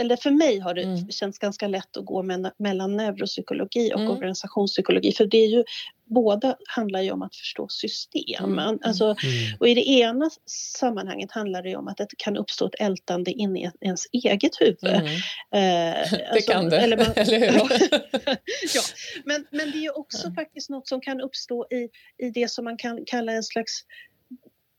eller 0.00 0.16
för 0.16 0.30
mig 0.30 0.58
har 0.58 0.74
det 0.74 0.82
mm. 0.82 1.10
känts 1.10 1.38
ganska 1.38 1.68
lätt 1.68 1.96
att 1.96 2.04
gå 2.04 2.22
med, 2.22 2.52
mellan 2.58 2.96
neuropsykologi 2.96 3.92
och 3.94 4.00
mm. 4.00 4.12
organisationspsykologi. 4.12 5.12
För 5.12 5.26
det 5.26 5.36
är 5.36 5.48
ju, 5.48 5.64
båda 6.04 6.56
handlar 6.68 7.00
ju 7.00 7.10
om 7.10 7.22
att 7.22 7.36
förstå 7.36 7.68
system. 7.68 8.44
Mm. 8.44 8.58
mm. 8.58 8.78
Alltså, 8.82 9.04
mm. 9.04 9.56
och 9.60 9.68
i 9.68 9.74
det 9.74 9.88
ena 9.88 10.30
sammanhanget 10.78 11.32
handlar 11.32 11.62
det 11.62 11.76
om 11.76 11.88
att 11.88 11.96
det 11.96 12.08
kan 12.18 12.36
uppstå 12.36 12.66
ett 12.66 12.80
ältande 12.80 13.30
in 13.30 13.56
i 13.56 13.70
ens 13.80 14.06
eget 14.12 14.60
huvud. 14.60 14.78
Mm. 14.84 15.06
Eh, 15.06 16.10
det 16.10 16.28
alltså, 16.30 16.52
kan 16.52 16.68
det, 16.68 16.78
eller, 16.78 16.96
man, 16.96 17.06
eller 17.16 17.38
hur? 17.38 17.52
ja. 18.74 18.82
Men, 19.24 19.46
men 19.50 19.70
det 19.70 19.86
är 19.86 19.98
också 19.98 20.32
faktiskt 20.32 20.70
något 20.70 20.88
som 20.88 21.00
kan 21.00 21.20
uppstå 21.20 21.66
i, 21.70 21.88
i 22.26 22.30
det 22.30 22.50
som 22.50 22.64
man 22.64 22.76
kan 22.76 23.04
kalla 23.06 23.32
en 23.32 23.42
slags 23.42 23.82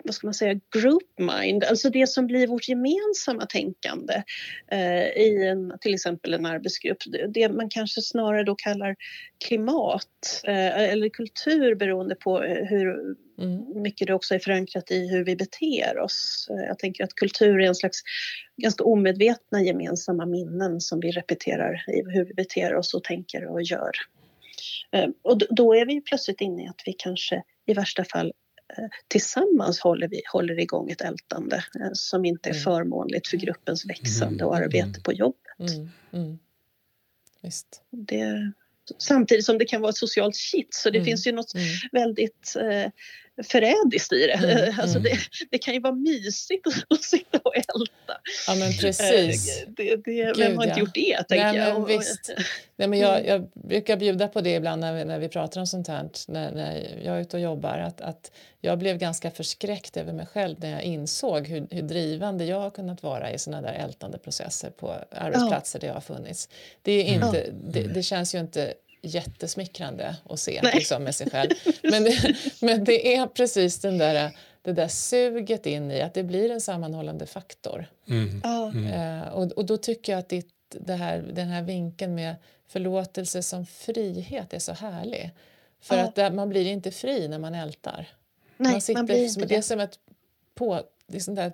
vad 0.08 0.16
ska 0.16 0.28
man 0.28 0.34
säga, 0.34 0.60
group 0.76 1.20
mind, 1.20 1.64
alltså 1.64 1.90
det 1.90 2.08
som 2.08 2.28
blir 2.28 2.48
vårt 2.48 2.68
gemensamma 2.68 3.46
tänkande 3.46 4.24
eh, 4.72 5.08
i 5.08 5.48
en, 5.48 5.74
till 5.82 5.94
exempel 5.94 6.34
en 6.34 6.46
arbetsgrupp. 6.46 6.98
Det 7.34 7.50
man 7.50 7.70
kanske 7.70 8.02
snarare 8.02 8.44
då 8.44 8.56
kallar 8.56 8.96
klimat 9.48 10.42
eh, 10.44 10.82
eller 10.82 11.10
kultur 11.10 11.76
beroende 11.76 12.16
på 12.16 12.44
eh, 12.44 12.66
hur 12.66 13.16
mm. 13.42 13.82
mycket 13.82 14.08
det 14.08 14.14
också 14.14 14.36
är 14.36 14.40
förankrat 14.40 14.92
i 14.92 15.08
hur 15.08 15.24
vi 15.24 15.36
beter 15.36 16.00
oss. 16.00 16.48
Eh, 16.50 16.66
jag 16.68 16.80
tänker 16.80 17.04
att 17.04 17.14
kultur 17.14 17.60
är 17.60 17.68
en 17.68 17.76
slags 17.76 18.02
ganska 18.58 18.84
omedvetna 18.84 19.64
gemensamma 19.64 20.26
minnen 20.26 20.82
som 20.82 21.00
vi 21.00 21.12
repeterar 21.12 21.84
i 21.88 22.12
hur 22.12 22.26
vi 22.26 22.34
beter 22.34 22.76
oss 22.76 22.94
och 22.94 23.04
tänker 23.04 23.46
och 23.46 23.62
gör. 23.62 23.92
Eh, 24.92 25.10
och 25.22 25.42
då 25.50 25.76
är 25.76 25.86
vi 25.86 26.02
plötsligt 26.02 26.42
inne 26.42 26.64
i 26.64 26.68
att 26.68 26.82
vi 26.86 26.94
kanske 26.94 27.44
i 27.66 27.74
värsta 27.74 28.04
fall 28.04 28.34
tillsammans 29.08 29.80
håller 29.80 30.08
vi 30.08 30.22
håller 30.32 30.60
igång 30.60 30.90
ett 30.90 31.02
ältande 31.02 31.56
eh, 31.56 31.90
som 31.94 32.26
inte 32.26 32.50
är 32.50 32.54
mm. 32.54 32.64
förmånligt 32.64 33.28
för 33.28 33.38
gruppens 33.38 33.86
växande 33.86 34.46
och 34.46 34.56
mm. 34.56 34.64
arbete 34.64 35.02
på 35.02 35.14
jobbet. 35.14 35.60
Mm. 35.60 35.90
Mm. 36.14 36.40
Det, 37.90 38.52
samtidigt 38.98 39.46
som 39.46 39.58
det 39.58 39.66
kan 39.66 39.82
vara 39.82 39.90
ett 39.90 39.98
socialt 39.98 40.36
kitt 40.36 40.74
så 40.74 40.90
det 40.90 40.98
mm. 40.98 41.06
finns 41.06 41.28
ju 41.28 41.32
något 41.32 41.54
mm. 41.54 41.66
väldigt 41.92 42.56
eh, 42.60 42.92
förrädiskt 43.44 44.14
i 44.14 44.28
det. 44.28 44.34
Mm, 44.34 44.80
alltså 44.80 44.98
mm. 44.98 45.04
det. 45.12 45.18
Det 45.52 45.58
kan 45.58 45.74
ju 45.74 45.80
vara 45.80 45.94
mysigt 45.94 46.68
att 46.90 47.04
sitta 47.04 47.40
och 47.44 47.56
älta. 47.56 48.22
Ja 48.48 48.56
men 48.56 48.74
precis. 48.74 49.62
Eh, 49.62 49.68
det, 49.68 49.96
det, 49.96 50.14
Gud, 50.14 50.38
vem 50.38 50.58
har 50.58 50.66
inte 50.66 50.80
gjort 50.80 50.94
det? 50.94 51.26
Nej, 51.30 51.40
jag. 51.40 51.74
Men 51.74 51.86
visst. 51.86 52.34
Nej, 52.76 52.88
men 52.88 53.00
jag, 53.00 53.26
jag, 53.26 53.50
brukar 53.54 53.98
bjuda 53.98 54.28
på 54.28 54.42
det 54.42 54.54
ibland 54.54 54.82
när 54.82 54.94
vi, 54.94 55.06
när 55.06 55.20
vi 55.20 55.30
pratar 55.30 55.62
om 55.62 55.68
sånt 55.68 55.88
här 55.88 56.10
när, 56.28 56.52
när 56.52 57.02
jag 57.04 57.18
är 57.18 57.22
ute 57.22 57.38
och 57.38 57.44
jobbar. 57.44 57.78
Att, 57.78 58.02
att 58.02 58.32
jag 58.62 58.78
blev 58.80 58.98
ganska 58.98 59.32
förskräckt 59.32 59.98
över 59.98 60.14
mig 60.14 60.26
själv 60.26 60.56
när 60.60 60.72
jag 60.72 60.84
insåg 60.84 61.48
hur, 61.48 61.68
hur 61.72 61.82
drivande 61.82 62.46
jag 62.46 62.60
har 62.60 62.70
kunnat 62.70 63.04
vara 63.04 63.32
i 63.32 63.40
såna 63.40 63.62
där 63.62 63.74
ältande 63.74 64.18
processer 64.18 64.70
på 64.70 64.96
arbetsplatser 65.12 65.80
ja. 65.80 65.82
där 65.82 65.88
jag 65.88 65.94
har 65.94 66.02
funnits. 66.02 66.50
Det, 66.82 66.92
är 66.92 67.14
inte, 67.14 67.44
ja. 67.48 67.54
det, 67.72 67.84
det 67.84 68.04
känns 68.04 68.36
ju 68.36 68.40
inte 68.40 68.74
jättesmickrande 69.02 70.16
att 70.30 70.40
se 70.40 70.62
liksom, 70.74 71.04
med 71.04 71.16
sig 71.16 71.30
själv. 71.30 71.50
Men 71.84 72.04
det, 72.04 72.36
men 72.62 72.84
det 72.84 73.16
är 73.16 73.28
precis 73.28 73.80
den 73.80 73.98
där, 73.98 74.32
det 74.62 74.74
där 74.74 74.88
suget 74.88 75.66
in 75.66 75.92
i 75.92 76.02
att 76.02 76.14
det 76.14 76.24
blir 76.24 76.52
en 76.52 76.62
sammanhållande 76.62 77.26
faktor. 77.26 77.86
Mm. 78.08 78.42
Mm. 78.44 78.88
Uh, 78.88 79.28
och, 79.28 79.52
och 79.52 79.66
då 79.66 79.78
tycker 79.78 80.12
jag 80.12 80.20
att 80.20 80.30
ditt, 80.30 80.54
det 80.70 80.94
här, 80.94 81.26
den 81.34 81.48
här 81.48 81.62
vinkeln 81.62 82.16
med 82.16 82.36
förlåtelse 82.68 83.44
som 83.44 83.66
frihet 83.66 84.54
är 84.54 84.60
så 84.60 84.74
härlig. 84.74 85.32
För 85.82 85.98
ja. 85.98 86.04
att 86.04 86.16
det, 86.16 86.32
man 86.32 86.50
blir 86.50 86.66
inte 86.66 86.92
fri 86.92 87.28
när 87.28 87.40
man 87.40 87.56
ältar. 87.56 88.08
Nej, 88.58 88.72
man 88.72 88.82
sitter, 88.82 89.00
man 89.00 89.06
blir 89.06 89.24
inte 89.24 89.46
det. 89.46 89.56
är 89.56 89.62
som 89.62 89.80
ett 89.80 90.00
på, 90.56 90.82
det 91.08 91.18
är 91.18 91.20
sånt 91.20 91.38
där, 91.38 91.52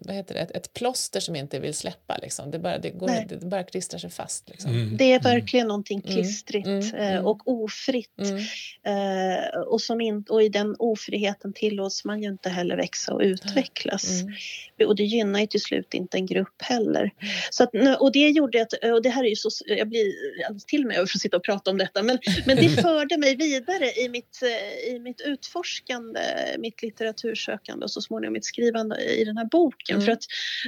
vad 0.00 0.14
heter 0.16 0.34
det, 0.34 0.40
ett, 0.40 0.50
ett 0.50 0.72
plåster 0.74 1.20
som 1.20 1.36
inte 1.36 1.58
vill 1.58 1.74
släppa. 1.74 2.16
Liksom. 2.22 2.50
Det, 2.50 2.58
bara, 2.58 2.78
det, 2.78 2.90
går, 2.90 3.10
det 3.28 3.46
bara 3.46 3.62
klistrar 3.62 3.98
sig 3.98 4.10
fast. 4.10 4.48
Liksom. 4.50 4.70
Mm. 4.70 4.96
Det 4.96 5.12
är 5.12 5.20
verkligen 5.20 5.68
någonting 5.68 6.02
mm. 6.04 6.12
klistrigt 6.12 6.66
mm. 6.66 6.94
Mm. 6.94 7.26
och 7.26 7.48
ofritt. 7.48 8.18
Mm. 8.18 8.38
Eh, 8.82 9.60
och, 9.60 9.80
som 9.80 10.00
in, 10.00 10.24
och 10.28 10.42
i 10.42 10.48
den 10.48 10.76
ofriheten 10.78 11.52
tillåts 11.52 12.04
man 12.04 12.22
ju 12.22 12.28
inte 12.28 12.48
heller 12.48 12.76
växa 12.76 13.14
och 13.14 13.20
utvecklas. 13.20 14.10
Mm. 14.20 14.88
Och 14.88 14.96
det 14.96 15.04
gynnar 15.04 15.40
ju 15.40 15.46
till 15.46 15.62
slut 15.62 15.94
inte 15.94 16.16
en 16.16 16.26
grupp 16.26 16.62
heller. 16.62 17.10
Så 17.50 17.62
att, 17.62 17.70
och 18.00 18.12
det 18.12 18.28
gjorde 18.28 18.62
att, 18.62 18.72
och 18.72 19.02
det 19.02 19.10
här 19.10 19.24
är 19.24 19.28
ju 19.28 19.36
så, 19.36 19.50
jag 19.66 19.88
blir 19.88 20.12
alldeles 20.46 20.64
till 20.64 20.86
mig 20.86 20.96
över 20.96 21.04
att 21.04 21.20
sitta 21.20 21.36
och 21.36 21.44
prata 21.44 21.70
om 21.70 21.78
detta, 21.78 22.02
men, 22.02 22.18
men 22.46 22.56
det 22.56 22.68
förde 22.82 23.18
mig 23.18 23.36
vidare 23.36 23.92
i 24.04 24.08
mitt, 24.08 24.42
i 24.88 24.98
mitt 24.98 25.20
utforskande, 25.20 26.20
mitt 26.58 26.82
litteratursökande 26.82 27.84
och 27.84 27.90
så 27.90 28.00
småningom 28.00 28.32
mitt 28.32 28.44
skrivande 28.44 28.91
i 29.00 29.24
den 29.24 29.36
här 29.36 29.48
boken. 29.50 29.96
Mm. 29.96 30.06
För 30.06 30.12
att 30.12 30.22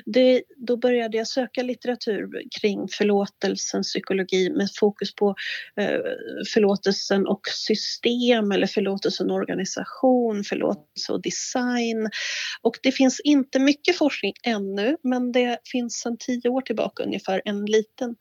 det, 0.05 0.43
då 0.57 0.77
började 0.77 1.17
jag 1.17 1.27
söka 1.27 1.63
litteratur 1.63 2.29
kring 2.61 2.89
förlåtelsens 2.89 3.93
psykologi 3.93 4.51
med 4.51 4.69
fokus 4.75 5.15
på 5.15 5.35
eh, 5.77 5.99
förlåtelsen 6.55 7.27
och 7.27 7.41
system 7.49 8.53
eller 8.53 8.67
förlåtelsen 8.67 9.31
och 9.31 9.37
organisation, 9.37 10.45
förlåtelse 10.45 11.13
och 11.13 11.23
design. 11.23 12.09
Och 12.63 12.79
det 12.83 12.93
finns 12.93 13.21
inte 13.21 13.59
mycket 13.59 13.97
forskning 13.97 14.33
ännu 14.43 14.97
men 15.03 15.33
det 15.33 15.59
finns 15.73 15.95
sedan 15.95 16.17
tio 16.19 16.49
år 16.49 16.61
tillbaka 16.61 17.03
ungefär 17.03 17.43
en 17.45 17.67
liten 17.67 18.15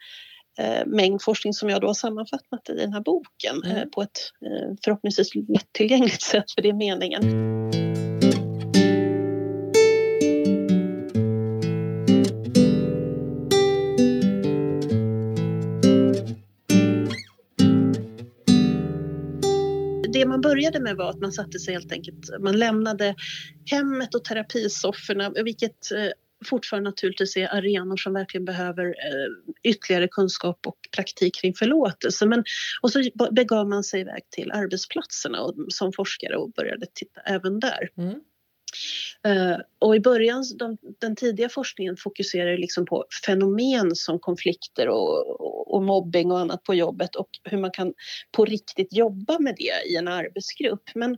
eh, 0.60 0.86
mängd 0.86 1.22
forskning 1.22 1.54
som 1.54 1.70
jag 1.70 1.82
då 1.82 1.88
har 1.88 1.94
sammanfattat 1.94 2.70
i 2.70 2.74
den 2.74 2.94
här 2.94 3.02
boken 3.02 3.64
mm. 3.66 3.78
eh, 3.78 3.86
på 3.86 4.02
ett 4.02 4.20
eh, 4.46 4.76
förhoppningsvis 4.84 5.36
lättillgängligt 5.36 6.22
sätt, 6.22 6.52
för 6.56 6.62
det 6.62 6.70
är 6.70 6.74
meningen. 6.74 8.13
Det 20.24 20.30
man 20.30 20.42
började 20.42 20.80
med 20.80 20.96
var 20.96 21.10
att 21.10 21.22
man 21.22 21.32
satte 21.32 21.60
sig 21.60 21.74
helt 21.74 21.92
enkelt, 21.92 22.30
man 22.40 22.60
lämnade 22.60 23.16
hemmet 23.72 24.16
och 24.16 24.24
terapisofforna, 24.24 25.30
vilket 25.30 25.92
eh, 25.92 26.12
fortfarande 26.46 26.90
naturligtvis 26.90 27.38
är 27.38 27.56
arenor 27.56 27.98
som 27.98 28.14
verkligen 28.14 28.46
behöver 28.46 28.86
eh, 28.86 29.54
ytterligare 29.64 30.08
kunskap 30.08 30.68
och 30.68 30.78
praktik 30.96 31.36
kring 31.36 31.54
förlåtelse. 31.54 32.26
Men, 32.26 32.44
och 32.82 32.92
så 32.92 33.04
begav 33.32 33.70
man 33.70 33.84
sig 33.84 34.02
iväg 34.02 34.24
till 34.30 34.52
arbetsplatserna 34.52 35.42
och, 35.42 35.56
som 35.70 35.94
forskare 35.94 36.36
och 36.36 36.52
började 36.52 36.86
titta 36.94 37.22
även 37.22 37.60
där. 37.60 37.90
Mm. 37.98 38.20
Eh, 39.26 39.58
och 39.80 39.96
i 39.96 40.00
början, 40.00 40.44
de, 40.56 40.78
den 41.00 41.16
tidiga 41.16 41.50
forskningen 41.50 41.98
fokuserade 41.98 42.58
liksom 42.58 42.86
på 42.86 43.06
fenomen 43.26 43.96
som 43.96 44.20
konflikter 44.20 44.88
och, 44.88 45.42
och, 45.42 45.74
och, 45.74 45.84
mobbing 45.84 46.32
och 46.32 46.40
annat 46.40 46.64
på 46.64 46.74
jobbet 46.74 47.16
och 47.16 47.30
hur 47.44 47.58
man 47.58 47.72
kan 47.72 47.94
på 48.32 48.46
riktigt 48.46 48.94
jobba 48.94 49.40
med 49.40 49.56
det 49.58 49.92
i 49.92 49.96
en 49.96 50.08
arbetsgrupp. 50.08 50.90
Men 50.96 51.18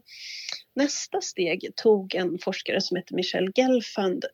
nästa 0.76 1.22
steg 1.22 1.72
tog 1.76 2.16
en 2.16 2.40
forskare 2.40 2.82
som 2.82 2.98
heter 2.98 3.16
Michelle 3.16 3.52
Gelfand 3.56 4.26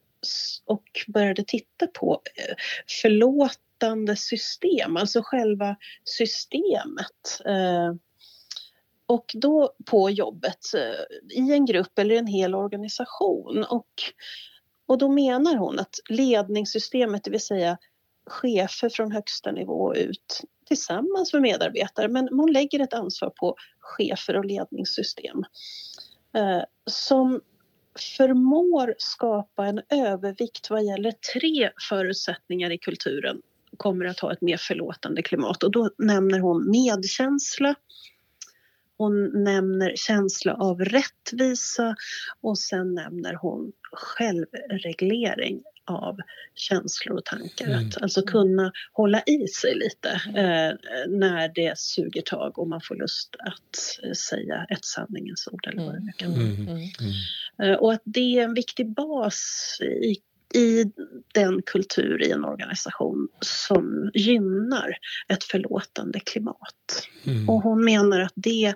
och 0.66 1.06
började 1.08 1.44
titta 1.44 1.88
på 1.88 2.22
eh, 2.36 2.56
förlåtande 3.02 4.16
system, 4.16 4.98
alltså 4.98 5.22
själva 5.24 5.76
systemet. 6.04 7.42
Eh, 7.46 7.94
och 9.12 9.32
då 9.34 9.74
på 9.86 10.10
jobbet 10.10 10.74
eh, 10.76 11.38
i 11.43 11.54
en 11.54 11.65
grupp 11.65 12.00
eller 12.00 12.15
en 12.15 12.28
hel 12.28 12.56
organisation. 12.56 13.65
Och, 13.69 13.91
och 14.88 14.97
då 14.97 15.10
menar 15.10 15.56
hon 15.56 15.80
att 15.80 15.95
ledningssystemet, 16.10 17.24
det 17.24 17.32
vill 17.32 17.45
säga 17.45 17.78
chefer 18.26 18.89
från 18.89 19.12
högsta 19.12 19.52
nivå 19.52 19.95
ut 19.95 20.41
tillsammans 20.67 21.34
med 21.34 21.41
medarbetare, 21.41 22.08
men 22.08 22.30
hon 22.32 22.52
lägger 22.52 22.80
ett 22.80 22.93
ansvar 22.93 23.30
på 23.30 23.56
chefer 23.80 24.38
och 24.38 24.45
ledningssystem 24.45 25.43
eh, 26.36 26.63
som 26.86 27.41
förmår 28.17 28.95
skapa 28.97 29.65
en 29.65 29.82
övervikt 29.89 30.69
vad 30.69 30.84
gäller 30.84 31.12
tre 31.12 31.69
förutsättningar 31.89 32.71
i 32.71 32.78
kulturen 32.78 33.41
kommer 33.78 34.06
att 34.06 34.19
ha 34.19 34.34
ett 34.34 34.41
mer 34.41 34.58
förlåtande 34.58 35.21
klimat. 35.21 35.63
Och 35.63 35.71
då 35.71 35.89
nämner 35.97 36.39
hon 36.39 36.71
medkänsla, 36.71 37.76
hon 39.02 39.44
nämner 39.44 39.94
känsla 39.96 40.54
av 40.54 40.86
rättvisa 40.86 41.96
och 42.42 42.60
sen 42.60 42.96
nämner 42.96 43.34
hon 43.34 43.72
självreglering 43.92 45.64
av 45.86 46.18
känslor 46.56 47.18
och 47.18 47.26
tankar. 47.26 47.66
Mm. 47.66 47.88
Att 47.88 48.02
alltså 48.02 48.22
kunna 48.22 48.72
hålla 48.94 49.22
i 49.26 49.48
sig 49.48 49.76
lite 49.76 50.10
eh, 50.10 50.94
när 51.10 51.52
det 51.56 51.78
suger 51.78 52.22
tag 52.22 52.60
och 52.60 52.68
man 52.68 52.82
får 52.82 52.96
lust 52.96 53.36
att 53.40 54.00
eh, 54.04 54.12
säga 54.12 54.66
ett 54.70 54.86
sanningens 54.86 55.48
ord 55.52 55.68
eller 55.68 55.86
vad 55.86 55.94
det 55.94 56.00
nu 56.00 56.12
kan 56.18 56.32
vara. 56.32 56.42
Mm. 56.42 56.68
Mm. 56.68 56.92
Eh, 57.64 57.78
och 57.80 57.94
att 57.94 58.02
det 58.04 58.40
är 58.40 58.44
en 58.44 58.54
viktig 58.54 58.94
bas 58.94 59.78
i 59.82 60.16
i 60.54 60.92
den 61.34 61.62
kultur 61.62 62.24
i 62.24 62.32
en 62.32 62.46
organisation 62.46 63.28
som 63.40 64.12
gynnar 64.14 64.98
ett 65.28 65.44
förlåtande 65.44 66.20
klimat. 66.20 67.08
Mm. 67.28 67.50
Och 67.50 67.62
hon 67.62 67.86
menar 67.86 68.20
att 68.20 68.34
det 68.36 68.74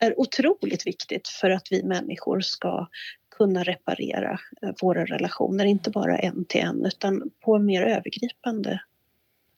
är 0.00 0.20
otroligt 0.20 0.86
viktigt 0.86 1.28
för 1.28 1.50
att 1.50 1.68
vi 1.70 1.82
människor 1.82 2.40
ska 2.40 2.88
kunna 3.36 3.62
reparera 3.62 4.38
eh, 4.62 4.70
våra 4.82 5.04
relationer, 5.04 5.64
inte 5.64 5.90
bara 5.90 6.18
en 6.18 6.44
till 6.44 6.60
en 6.60 6.86
utan 6.86 7.22
på 7.44 7.54
en 7.56 7.64
mer 7.66 7.82
övergripande 7.82 8.80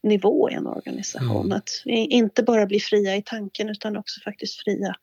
nivå 0.02 0.50
i 0.50 0.54
en 0.54 0.66
organisation. 0.66 1.46
Mm. 1.46 1.52
Att 1.52 1.70
inte 1.86 2.42
bara 2.42 2.66
bli 2.66 2.80
fria 2.80 3.16
i 3.16 3.22
tanken 3.22 3.68
utan 3.68 3.96
också 3.96 4.20
faktiskt 4.20 4.62
fria 4.62 4.94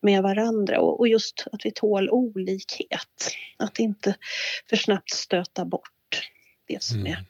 med 0.00 0.22
varandra 0.22 0.80
och, 0.80 1.00
och 1.00 1.08
just 1.08 1.46
att 1.52 1.66
vi 1.66 1.70
tål 1.70 2.10
olikhet. 2.10 3.30
Att 3.56 3.78
inte 3.78 4.14
för 4.68 4.76
snabbt 4.76 5.10
stöta 5.10 5.64
bort 5.64 6.30
det 6.66 6.82
som 6.82 6.98
mm. 6.98 7.12
är, 7.12 7.24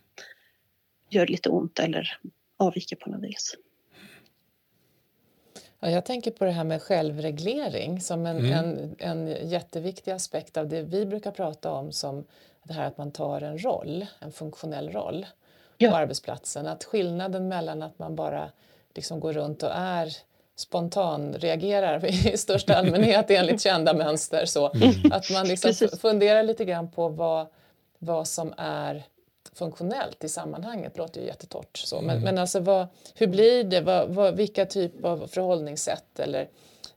gör 1.10 1.26
lite 1.26 1.48
ont 1.48 1.78
eller 1.78 2.18
avviker 2.56 2.96
på 2.96 3.10
något 3.10 3.22
vis. 3.22 3.56
Ja, 5.80 5.90
jag 5.90 6.04
tänker 6.04 6.30
på 6.30 6.44
det 6.44 6.50
här 6.50 6.64
med 6.64 6.82
självreglering 6.82 8.00
som 8.00 8.26
en, 8.26 8.38
mm. 8.38 8.52
en, 8.52 8.96
en 8.98 9.48
jätteviktig 9.48 10.10
aspekt 10.10 10.56
av 10.56 10.68
det 10.68 10.82
vi 10.82 11.06
brukar 11.06 11.30
prata 11.30 11.72
om 11.72 11.92
som 11.92 12.24
det 12.62 12.72
här 12.72 12.86
att 12.86 12.98
man 12.98 13.12
tar 13.12 13.40
en 13.40 13.58
roll, 13.58 14.06
en 14.18 14.32
funktionell 14.32 14.90
roll 14.90 15.26
ja. 15.78 15.90
på 15.90 15.96
arbetsplatsen. 15.96 16.66
Att 16.66 16.84
skillnaden 16.84 17.48
mellan 17.48 17.82
att 17.82 17.98
man 17.98 18.16
bara 18.16 18.50
liksom 18.94 19.20
går 19.20 19.32
runt 19.32 19.62
och 19.62 19.70
är 19.74 20.16
spontan 20.56 21.34
reagerar 21.34 22.04
i 22.04 22.36
största 22.36 22.74
allmänhet 22.78 23.30
enligt 23.30 23.60
kända 23.60 23.94
mönster. 23.94 24.46
Så, 24.46 24.72
mm. 24.72 25.12
Att 25.12 25.30
man 25.30 25.48
liksom 25.48 25.88
funderar 25.88 26.42
lite 26.42 26.64
grann 26.64 26.90
på 26.90 27.08
vad, 27.08 27.46
vad 27.98 28.28
som 28.28 28.54
är 28.56 29.04
funktionellt 29.52 30.24
i 30.24 30.28
sammanhanget 30.28 30.98
låter 30.98 31.20
ju 31.20 31.26
jättetort. 31.26 31.76
Så. 31.76 32.00
Men, 32.00 32.10
mm. 32.10 32.22
men 32.22 32.38
alltså 32.38 32.60
vad, 32.60 32.86
hur 33.14 33.26
blir 33.26 33.64
det? 33.64 33.80
Vad, 33.80 34.08
vad, 34.08 34.36
vilka 34.36 34.66
typ 34.66 35.04
av 35.04 35.26
förhållningssätt 35.26 36.18
eller 36.18 36.48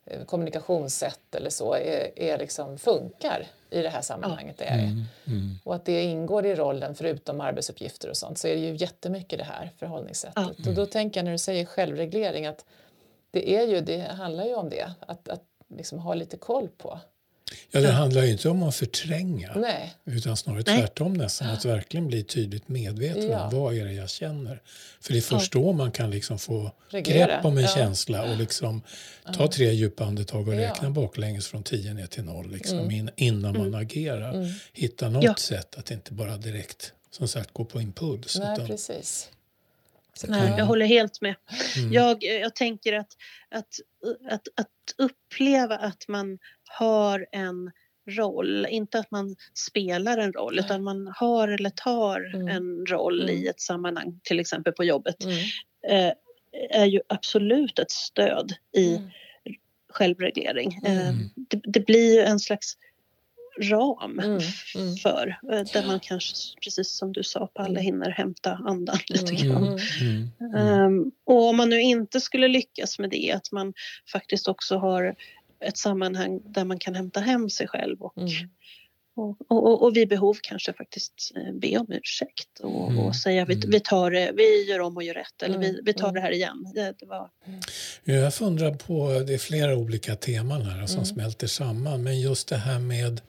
eh, 0.06 0.24
kommunikationssätt 0.26 1.36
eller 1.36 1.50
så 1.50 1.74
är, 1.74 2.20
är 2.20 2.38
liksom, 2.38 2.78
funkar 2.78 3.48
i 3.70 3.82
det 3.82 3.90
här 3.90 4.02
sammanhanget. 4.02 4.62
Är 4.62 4.74
mm. 4.74 5.04
Mm. 5.28 5.56
Och 5.64 5.76
att 5.76 5.86
det 5.86 6.04
ingår 6.04 6.46
i 6.46 6.56
rollen 6.56 6.96
förutom 6.96 7.42
arbetsuppgifter 7.42 8.10
och 8.10 8.18
sånt 8.18 8.38
så 8.38 8.48
är 8.48 8.56
det 8.56 8.62
ju 8.62 8.76
jättemycket 8.76 9.40
det 9.40 9.46
här 9.46 9.72
förhållningssättet. 9.78 10.68
Och 10.68 10.74
då 10.74 10.86
tänker 10.86 11.20
jag 11.20 11.26
när 11.26 11.32
du 11.32 11.38
säger 11.38 11.66
självreglering 11.66 12.46
att 12.46 12.66
det, 13.32 13.56
är 13.56 13.68
ju, 13.68 13.82
det 13.82 14.00
handlar 14.00 14.46
ju 14.46 14.56
om 14.56 14.70
det, 14.70 14.92
att, 15.00 15.30
att 15.30 15.44
liksom 15.68 16.00
ha 16.00 16.14
lite 16.14 16.38
koll 16.38 16.68
på 16.78 17.00
Ja, 17.72 17.82
det 17.82 17.92
handlar 17.92 18.24
ju 18.24 18.32
inte 18.32 18.50
om 18.50 18.64
att 18.64 18.76
förtränga 18.76 19.54
Nej. 19.56 19.94
utan 20.06 20.38
snarare 20.38 20.64
Nej. 20.68 20.80
tvärtom 20.80 21.14
nästan. 21.14 21.50
Att 21.50 21.66
verkligen 21.66 22.08
bli 22.08 22.24
tydligt 22.24 22.68
medveten 22.68 23.30
ja. 23.32 23.44
om 23.44 23.60
vad 23.60 23.76
är 23.76 23.86
det 23.86 23.94
jag 23.94 24.10
känner. 24.10 24.62
För 25.02 25.14
det 25.14 25.20
är 25.20 25.22
först 25.22 25.56
ja. 25.56 25.62
då 25.62 25.74
man 25.74 25.92
kan 25.92 26.12
liksom 26.12 26.40
få 26.40 26.72
Reglera. 26.90 27.28
grepp 27.28 27.46
om 27.46 27.58
en 27.58 27.64
ja. 27.64 27.70
känsla 27.76 28.32
och 28.32 28.38
liksom 28.38 28.82
ta 29.34 29.48
tre 29.48 29.72
djupa 29.72 30.06
andetag 30.06 30.48
och 30.48 30.54
räkna 30.54 30.90
baklänges 30.90 31.48
från 31.48 31.64
10 31.64 31.94
ner 31.94 32.08
till 32.08 32.24
noll 32.24 32.52
liksom, 32.52 32.80
mm. 32.80 33.10
innan 33.16 33.58
man 33.58 33.68
mm. 33.68 33.82
agerar. 33.82 34.34
Mm. 34.34 34.50
Hitta 34.74 35.10
något 35.10 35.40
sätt 35.40 35.76
att 35.76 35.92
inte 35.92 36.14
bara 36.14 36.38
direkt 36.38 36.94
som 37.12 37.28
sagt 37.28 37.54
gå 37.54 37.66
på 37.66 37.82
impuls. 37.82 38.38
Nej, 38.40 38.54
utan, 38.54 38.68
precis. 38.68 39.30
Nej, 40.28 40.54
jag 40.58 40.66
håller 40.66 40.86
helt 40.86 41.22
med. 41.22 41.36
Mm. 41.78 41.94
Jag, 41.94 42.24
jag 42.24 42.56
tänker 42.56 42.94
att, 42.94 43.18
att, 43.50 43.68
att, 44.30 44.48
att 44.56 44.94
uppleva 44.98 45.78
att 45.78 46.08
man 46.08 46.40
har 46.68 47.28
en 47.32 47.72
roll, 48.08 48.68
inte 48.70 49.00
att 49.00 49.12
man 49.12 49.36
spelar 49.54 50.18
en 50.18 50.34
roll 50.34 50.60
utan 50.60 50.84
man 50.84 51.14
har 51.16 51.48
eller 51.48 51.70
tar 51.70 52.36
mm. 52.36 52.48
en 52.48 52.86
roll 52.86 53.22
mm. 53.22 53.36
i 53.36 53.48
ett 53.48 53.62
sammanhang, 53.62 54.20
till 54.24 54.40
exempel 54.40 54.74
på 54.74 54.84
jobbet, 54.84 55.24
mm. 55.24 55.38
eh, 55.88 56.14
är 56.70 56.86
ju 56.86 57.02
absolut 57.08 57.80
ett 57.80 57.92
stöd 57.92 58.54
i 58.76 58.96
mm. 58.96 59.10
självreglering. 59.90 60.80
Eh, 60.86 61.10
mm. 61.10 61.30
det, 61.36 61.62
det, 61.64 61.80
blir 61.80 62.14
ju 62.14 62.22
en 62.22 62.40
slags 62.40 62.78
ram 63.62 64.20
mm, 64.20 64.40
mm. 64.76 64.96
för. 64.96 65.40
Eh, 65.52 65.64
där 65.74 65.88
man 65.88 66.00
kanske, 66.00 66.36
precis 66.64 66.98
som 66.98 67.14
du 67.14 67.24
sa, 67.24 67.48
på 67.48 67.62
alla 67.62 67.80
hinner 67.80 68.10
hämta 68.10 68.52
andan 68.52 68.98
lite 69.08 69.34
mm, 69.34 69.48
grann. 69.48 69.80
Um, 70.86 71.12
och 71.26 71.50
om 71.50 71.58
man 71.58 71.70
nu 71.70 71.82
inte 71.82 72.22
skulle 72.22 72.48
lyckas 72.48 73.00
med 73.00 73.10
det, 73.10 73.32
att 73.32 73.52
man 73.52 73.74
faktiskt 74.12 74.48
också 74.48 74.78
har 74.78 75.16
ett 75.60 75.78
sammanhang 75.78 76.42
där 76.46 76.66
man 76.66 76.80
kan 76.80 76.96
hämta 76.96 77.20
hem 77.20 77.50
sig 77.50 77.68
själv 77.68 78.02
och 78.02 78.14
och, 79.18 79.38
och, 79.50 79.84
och, 79.84 79.96
vid 79.96 80.10
behov 80.10 80.38
kanske 80.42 80.74
faktiskt 80.74 81.32
eh, 81.36 81.54
be 81.54 81.78
om 81.78 81.92
ursäkt 81.92 82.60
och, 82.60 82.92
mm. 82.92 83.00
och 83.04 83.16
säga 83.16 83.46
vi, 83.46 83.62
vi, 83.68 83.80
tar 83.80 84.12
det, 84.12 84.32
vi 84.36 84.70
gör 84.70 84.80
om 84.80 84.96
och 84.96 85.04
gör 85.04 85.14
rätt 85.14 85.44
eller 85.44 85.58
vi, 85.58 85.80
vi 85.84 85.94
tar 85.94 86.12
det 86.12 86.22
här 86.22 86.32
igen. 86.32 86.72
Det, 86.76 86.94
det 87.00 87.06
var... 87.06 87.30
Jag 88.04 88.34
funderar 88.34 88.74
på, 88.74 89.24
det 89.28 89.34
är 89.34 89.38
flera 89.38 89.76
olika 89.76 90.16
teman 90.16 90.62
här 90.62 90.86
som 90.86 90.96
mm. 90.96 91.06
smälter 91.06 91.48
samman, 91.48 92.04
men 92.04 92.20
just 92.20 92.48
det 92.48 92.58
här 92.58 92.80
med 92.80 93.22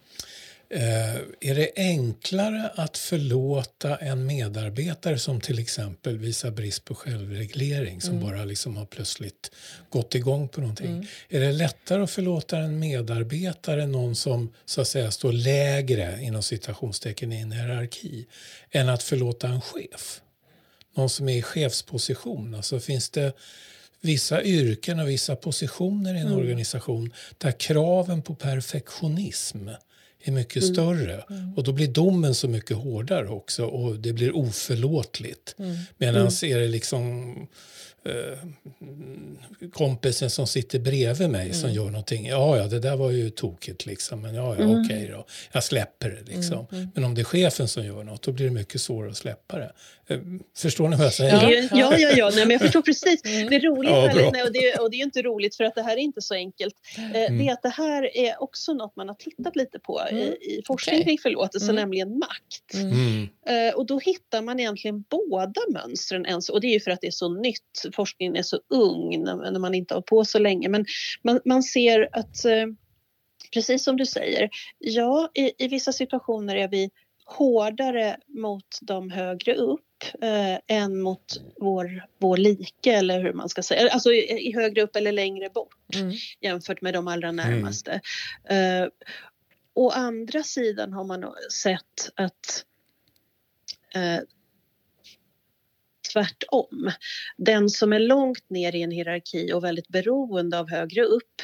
är 0.70 1.54
det 1.54 1.70
enklare 1.76 2.70
att 2.74 2.98
förlåta 2.98 3.96
en 3.96 4.26
medarbetare 4.26 5.18
som 5.18 5.40
till 5.40 5.58
exempel 5.58 6.18
visar 6.18 6.50
brist 6.50 6.84
på 6.84 6.94
självreglering 6.94 8.00
som 8.00 8.16
mm. 8.16 8.24
bara 8.24 8.44
liksom 8.44 8.76
har 8.76 8.86
plötsligt 8.86 9.50
gått 9.90 10.14
igång 10.14 10.48
på 10.48 10.60
någonting? 10.60 10.90
Mm. 10.90 11.06
Är 11.28 11.40
det 11.40 11.52
lättare 11.52 12.02
att 12.02 12.10
förlåta 12.10 12.58
en 12.58 12.78
medarbetare, 12.78 13.86
någon 13.86 14.16
som 14.16 14.52
så 14.64 14.80
att 14.80 14.88
säga 14.88 15.10
står 15.10 15.32
lägre 15.32 16.22
inom 16.22 16.42
citationstecken 16.42 17.32
i 17.32 17.40
en 17.40 17.52
hierarki, 17.52 18.26
än 18.70 18.88
att 18.88 19.02
förlåta 19.02 19.48
en 19.48 19.60
chef? 19.60 20.20
Någon 20.96 21.10
som 21.10 21.28
är 21.28 21.36
i 21.36 21.42
chefsposition. 21.42 22.54
Alltså 22.54 22.80
finns 22.80 23.10
det 23.10 23.32
vissa 24.00 24.42
yrken 24.42 25.00
och 25.00 25.08
vissa 25.08 25.36
positioner 25.36 26.14
i 26.14 26.18
en 26.18 26.26
mm. 26.26 26.38
organisation 26.38 27.12
där 27.38 27.52
kraven 27.52 28.22
på 28.22 28.34
perfektionism 28.34 29.68
är 30.22 30.32
mycket 30.32 30.62
mm. 30.62 30.74
större. 30.74 31.24
Mm. 31.30 31.54
Och 31.56 31.64
då 31.64 31.72
blir 31.72 31.88
domen 31.88 32.34
så 32.34 32.48
mycket 32.48 32.76
hårdare 32.76 33.28
också 33.28 33.64
och 33.64 33.96
det 33.96 34.12
blir 34.12 34.36
oförlåtligt. 34.36 35.54
Mm. 35.58 35.76
Medan 35.98 36.28
mm. 36.28 36.52
är 36.52 36.58
det 36.58 36.68
liksom 36.68 37.34
kompisen 39.72 40.30
som 40.30 40.46
sitter 40.46 40.78
bredvid 40.78 41.30
mig 41.30 41.52
som 41.52 41.64
mm. 41.70 41.76
gör 41.76 41.84
någonting. 41.84 42.26
Ja, 42.26 42.56
ja, 42.56 42.66
det 42.66 42.80
där 42.80 42.96
var 42.96 43.10
ju 43.10 43.30
tokigt 43.30 43.86
liksom. 43.86 44.22
Men 44.22 44.34
ja, 44.34 44.56
ja 44.58 44.64
mm. 44.64 44.80
okej 44.80 44.96
okay 44.96 45.08
då. 45.08 45.26
Jag 45.52 45.64
släpper 45.64 46.10
det 46.10 46.34
liksom. 46.34 46.66
Men 46.94 47.04
om 47.04 47.14
det 47.14 47.20
är 47.20 47.24
chefen 47.24 47.68
som 47.68 47.84
gör 47.84 48.04
något, 48.04 48.22
då 48.22 48.32
blir 48.32 48.44
det 48.44 48.52
mycket 48.52 48.80
svårare 48.80 49.10
att 49.10 49.16
släppa 49.16 49.58
det. 49.58 49.72
Eh, 50.10 50.20
förstår 50.56 50.88
ni 50.88 50.96
vad 50.96 51.06
jag 51.06 51.12
säger? 51.12 51.32
Ja, 51.32 51.50
ja, 51.72 51.98
ja, 51.98 52.10
ja. 52.16 52.30
Nej, 52.34 52.46
men 52.46 52.50
jag 52.50 52.60
förstår 52.60 52.82
precis. 52.82 53.24
Mm. 53.24 53.48
Det 53.50 53.58
roliga 53.58 53.92
ja, 53.92 54.06
väldigt, 54.06 54.32
nej, 54.32 54.42
och, 54.42 54.52
det, 54.52 54.74
och 54.80 54.90
det 54.90 54.96
är 54.96 55.02
inte 55.02 55.22
roligt 55.22 55.56
för 55.56 55.64
att 55.64 55.74
det 55.74 55.82
här 55.82 55.92
är 55.92 56.00
inte 56.00 56.22
så 56.22 56.34
enkelt. 56.34 56.74
Eh, 56.96 57.04
mm. 57.04 57.38
Det 57.38 57.48
är 57.48 57.52
att 57.52 57.62
det 57.62 57.68
här 57.68 58.16
är 58.16 58.42
också 58.42 58.72
något 58.72 58.96
man 58.96 59.08
har 59.08 59.14
tittat 59.14 59.56
lite 59.56 59.78
på 59.78 60.00
mm. 60.00 60.22
i, 60.22 60.26
i 60.26 60.62
forskning 60.66 60.96
okay. 60.96 61.04
kring 61.04 61.18
förlåtelse, 61.18 61.66
mm. 61.66 61.76
nämligen 61.76 62.18
makt. 62.18 62.74
Mm. 62.74 62.92
mm. 62.92 63.28
Eh, 63.68 63.74
och 63.74 63.86
då 63.86 63.98
hittar 63.98 64.42
man 64.42 64.60
egentligen 64.60 65.04
båda 65.08 65.60
mönstren. 65.72 66.26
Ens, 66.26 66.48
och 66.48 66.60
det 66.60 66.66
är 66.66 66.72
ju 66.72 66.80
för 66.80 66.90
att 66.90 67.00
det 67.00 67.06
är 67.06 67.10
så 67.10 67.34
nytt. 67.34 67.84
Forskningen 67.98 68.36
är 68.36 68.42
så 68.42 68.60
ung 68.68 69.24
när, 69.24 69.50
när 69.50 69.60
man 69.60 69.74
inte 69.74 69.94
har 69.94 70.02
på 70.02 70.24
så 70.24 70.38
länge. 70.38 70.68
Men 70.68 70.84
man, 71.22 71.40
man 71.44 71.62
ser 71.62 72.08
att, 72.12 72.44
eh, 72.44 72.66
precis 73.52 73.84
som 73.84 73.96
du 73.96 74.06
säger, 74.06 74.50
ja, 74.78 75.30
i, 75.34 75.64
i 75.64 75.68
vissa 75.68 75.92
situationer 75.92 76.56
är 76.56 76.68
vi 76.68 76.90
hårdare 77.24 78.16
mot 78.26 78.78
de 78.82 79.10
högre 79.10 79.54
upp 79.54 80.04
eh, 80.22 80.76
än 80.76 81.00
mot 81.00 81.36
vår, 81.56 82.06
vår 82.18 82.36
like 82.36 82.92
eller 82.92 83.22
hur 83.22 83.32
man 83.32 83.48
ska 83.48 83.62
säga, 83.62 83.90
alltså 83.90 84.12
i, 84.12 84.48
i 84.48 84.54
högre 84.54 84.82
upp 84.82 84.96
eller 84.96 85.12
längre 85.12 85.50
bort 85.50 85.94
mm. 85.94 86.12
jämfört 86.40 86.80
med 86.80 86.94
de 86.94 87.08
allra 87.08 87.28
mm. 87.28 87.36
närmaste. 87.36 88.00
Mm. 88.44 88.82
Eh, 88.82 88.88
å 89.74 89.90
andra 89.90 90.42
sidan 90.42 90.92
har 90.92 91.04
man 91.04 91.34
sett 91.52 92.10
att 92.14 92.64
eh, 93.94 94.20
tvärtom. 96.12 96.90
Den 97.36 97.70
som 97.70 97.92
är 97.92 97.98
långt 97.98 98.50
ner 98.50 98.74
i 98.74 98.82
en 98.82 98.90
hierarki 98.90 99.52
och 99.52 99.64
väldigt 99.64 99.88
beroende 99.88 100.58
av 100.58 100.70
högre 100.70 101.02
upp 101.02 101.42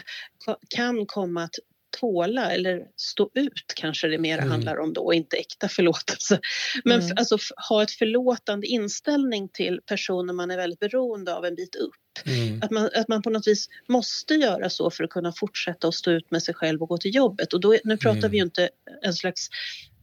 kan 0.69 1.07
komma 1.07 1.43
att 1.43 1.55
tåla 2.01 2.51
eller 2.51 2.83
stå 2.97 3.31
ut 3.35 3.73
kanske 3.77 4.09
det 4.09 4.19
mer 4.19 4.39
mm. 4.39 4.51
handlar 4.51 4.77
om 4.77 4.93
då, 4.93 5.13
inte 5.13 5.37
äkta 5.37 5.69
förlåtelse. 5.69 6.41
Men 6.85 7.01
mm. 7.01 7.17
alltså 7.17 7.39
ha 7.69 7.83
ett 7.83 7.91
förlåtande 7.91 8.67
inställning 8.67 9.49
till 9.49 9.81
personer 9.87 10.33
man 10.33 10.51
är 10.51 10.57
väldigt 10.57 10.81
beroende 10.81 11.35
av 11.35 11.45
en 11.45 11.55
bit 11.55 11.75
upp. 11.75 12.27
Mm. 12.27 12.61
Att, 12.63 12.71
man, 12.71 12.91
att 12.95 13.09
man 13.09 13.23
på 13.23 13.31
något 13.31 13.47
vis 13.47 13.69
måste 13.89 14.35
göra 14.35 14.71
så 14.71 14.91
för 14.91 15.05
att 15.05 15.11
kunna 15.11 15.33
fortsätta 15.33 15.89
att 15.89 15.95
stå 15.95 16.11
ut 16.11 16.31
med 16.31 16.43
sig 16.43 16.55
själv 16.55 16.83
och 16.83 16.89
gå 16.89 16.99
till 16.99 17.15
jobbet. 17.15 17.53
Och 17.53 17.61
då, 17.61 17.77
nu 17.85 17.97
pratar 17.97 18.29
vi 18.29 18.37
ju 18.37 18.41
mm. 18.41 18.47
inte 18.47 18.69
en 19.03 19.15
slags 19.15 19.49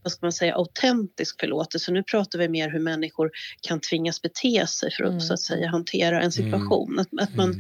vad 0.04 0.12
ska 0.12 0.26
man 0.26 0.34
säga, 0.34 0.56
autentisk 0.56 1.40
förlåtelse. 1.40 1.92
Nu 1.92 2.04
pratar 2.04 2.40
vi 2.40 2.50
mer 2.50 2.70
hur 2.70 2.80
människor 2.80 3.32
kan 3.62 3.80
tvingas 3.80 4.22
bete 4.22 4.68
sig 4.68 4.92
för 4.92 5.04
att 5.04 5.10
mm. 5.10 5.22
så 5.22 5.34
att 5.34 5.42
säga 5.42 5.70
hantera 5.70 6.22
en 6.22 6.32
situation. 6.32 7.00
Att, 7.00 7.08
att 7.22 7.36
man, 7.36 7.60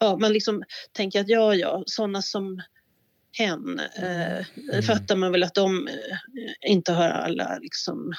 ja, 0.00 0.16
man 0.16 0.32
liksom 0.32 0.62
tänker 0.92 1.20
att 1.20 1.28
ja, 1.28 1.54
ja, 1.54 1.82
sådana 1.86 2.22
som 2.22 2.62
hen 3.38 3.80
eh, 3.96 4.36
mm. 4.72 4.82
fattar 4.82 5.16
man 5.16 5.32
väl 5.32 5.42
att 5.42 5.54
de 5.54 5.88
eh, 5.88 6.70
inte 6.70 6.92
har 6.92 7.08
alla 7.08 7.58
liksom, 7.58 8.12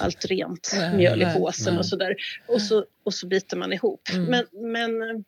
allt 0.00 0.24
rent 0.24 0.72
mjöl 0.94 1.22
i 1.22 1.26
påsen 1.26 1.78
och 1.78 1.86
sådär. 1.86 2.14
Och 2.48 2.62
så, 2.62 2.84
och 3.04 3.14
så 3.14 3.26
biter 3.26 3.56
man 3.56 3.72
ihop. 3.72 4.08
Mm. 4.12 4.24
Men, 4.24 4.72
men 4.72 5.24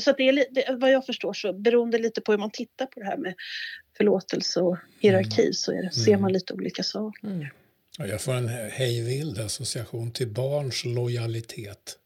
så 0.00 0.10
att 0.10 0.16
det 0.16 0.28
är 0.28 0.44
det, 0.50 0.76
vad 0.76 0.90
jag 0.90 1.06
förstår 1.06 1.32
så 1.32 1.52
beroende 1.52 1.98
lite 1.98 2.20
på 2.20 2.32
hur 2.32 2.38
man 2.38 2.50
tittar 2.50 2.86
på 2.86 3.00
det 3.00 3.06
här 3.06 3.16
med 3.16 3.34
förlåtelse 3.96 4.60
och 4.60 4.76
hierarki 5.00 5.42
mm. 5.42 5.54
så 5.54 5.72
är 5.72 5.82
det, 5.82 5.90
ser 5.90 6.12
man 6.12 6.20
mm. 6.20 6.32
lite 6.32 6.54
olika 6.54 6.82
saker. 6.82 7.26
Mm. 7.28 7.46
Jag 7.98 8.20
får 8.20 8.34
en 8.34 8.48
hejvild 8.48 9.38
association 9.38 10.12
till 10.12 10.28
barns 10.28 10.84
lojalitet 10.84 11.98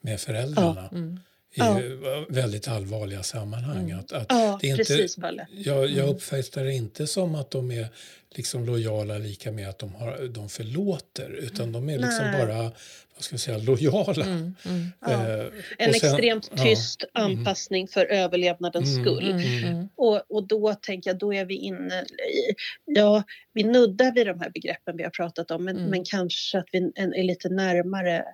med 0.00 0.20
föräldrarna. 0.20 0.88
Ja. 0.92 0.98
Mm 0.98 1.18
i 1.54 1.60
ja. 1.60 1.80
väldigt 2.28 2.68
allvarliga 2.68 3.22
sammanhang. 3.22 3.90
Mm. 3.90 3.98
Att, 3.98 4.12
att 4.12 4.26
ja, 4.28 4.58
det 4.60 4.66
är 4.66 4.70
inte, 4.70 4.84
precis, 4.84 5.16
Palle. 5.16 5.46
Jag, 5.50 5.76
jag 5.76 5.90
mm. 5.90 6.08
uppfattar 6.08 6.64
det 6.64 6.72
inte 6.72 7.06
som 7.06 7.34
att 7.34 7.50
de 7.50 7.70
är 7.70 7.88
liksom 8.30 8.64
lojala 8.64 9.18
lika 9.18 9.52
med 9.52 9.68
att 9.68 9.78
de, 9.78 9.94
har, 9.94 10.28
de 10.28 10.48
förlåter 10.48 11.30
utan 11.30 11.72
de 11.72 11.88
är 11.88 11.98
liksom 11.98 12.24
Nej. 12.24 12.46
bara 12.46 12.72
vad 13.14 13.24
ska 13.24 13.32
jag 13.32 13.40
säga, 13.40 13.58
lojala. 13.58 14.24
Mm, 14.24 14.54
mm. 14.64 14.92
Ja. 15.00 15.28
Eh, 15.28 15.46
en 15.78 15.94
sen, 15.94 16.10
extremt 16.10 16.50
tyst 16.62 17.04
ja. 17.12 17.20
Mm. 17.20 17.38
anpassning 17.38 17.88
för 17.88 18.06
överlevnadens 18.06 18.96
mm, 18.96 19.04
skull. 19.04 19.30
Mm, 19.30 19.88
och, 19.96 20.22
och 20.28 20.46
då 20.46 20.74
tänker 20.74 21.10
jag, 21.10 21.18
då 21.18 21.34
är 21.34 21.44
vi 21.44 21.54
inne 21.54 22.02
i, 22.02 22.54
ja, 22.84 23.22
vi 23.52 23.64
nuddar 23.64 24.14
vid 24.14 24.26
de 24.26 24.40
här 24.40 24.50
begreppen 24.50 24.96
vi 24.96 25.02
har 25.02 25.10
pratat 25.10 25.50
om 25.50 25.64
men, 25.64 25.76
men 25.76 26.04
kanske 26.04 26.58
att 26.58 26.68
vi 26.72 26.92
är 26.96 27.22
lite 27.22 27.48
närmare 27.48 28.24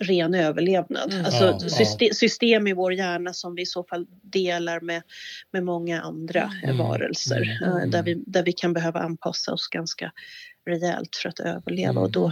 ren 0.00 0.34
överlevnad. 0.34 1.12
Mm. 1.12 1.24
Alltså 1.24 1.44
ja, 1.44 1.58
system, 1.58 2.08
system, 2.12 2.66
i 2.66 2.72
vår 2.72 2.92
hjärna 2.92 3.32
som 3.32 3.54
vi 3.54 3.62
i 3.62 3.66
så 3.66 3.84
fall 3.84 4.06
delar 4.22 4.80
med, 4.80 5.02
med 5.50 5.64
många 5.64 6.02
andra 6.02 6.52
mm. 6.62 6.78
varelser. 6.78 7.58
Mm. 7.62 7.76
Uh, 7.76 7.90
där, 7.90 8.02
vi, 8.02 8.22
där 8.26 8.42
vi 8.42 8.52
kan 8.52 8.72
behöva 8.72 9.00
anpassa 9.00 9.52
oss 9.52 9.68
ganska 9.68 10.12
rejält 10.66 11.16
för 11.16 11.28
att 11.28 11.40
överleva 11.40 12.00
och 12.00 12.10
då, 12.10 12.26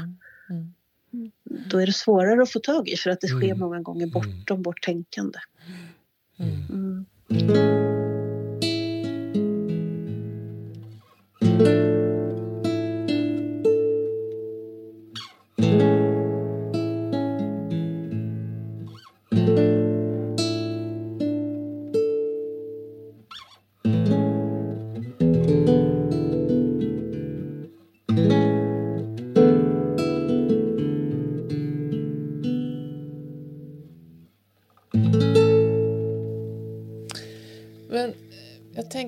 mm. 0.51 0.75
Mm. 1.13 1.31
då 1.45 1.79
är 1.79 1.87
det 1.87 1.93
svårare 1.93 2.43
att 2.43 2.53
få 2.53 2.59
tag 2.59 2.89
i 2.89 2.97
för 2.97 3.11
att 3.11 3.21
det 3.21 3.29
sker 3.29 3.47
mm. 3.47 3.59
många 3.59 3.81
gånger 3.81 4.07
bortom 4.07 4.63
vårt 4.63 4.83
tänkande. 4.83 5.39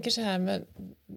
Tänker 0.09 0.23
så 0.23 0.29
här, 0.29 0.39
men 0.39 0.67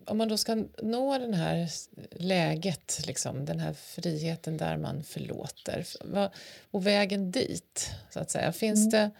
om 0.05 0.17
man 0.17 0.27
då 0.27 0.37
ska 0.37 0.63
nå 0.83 1.17
det 1.17 1.35
här 1.35 1.69
läget, 2.11 3.01
liksom, 3.07 3.45
den 3.45 3.59
här 3.59 3.73
friheten 3.73 4.57
där 4.57 4.77
man 4.77 5.03
förlåter 5.03 5.85
och 6.71 6.85
vägen 6.85 7.31
dit, 7.31 7.91
så 8.09 8.19
att 8.19 8.31
säga, 8.31 8.51
finns, 8.51 8.79
mm. 8.79 8.89
det, 8.89 9.11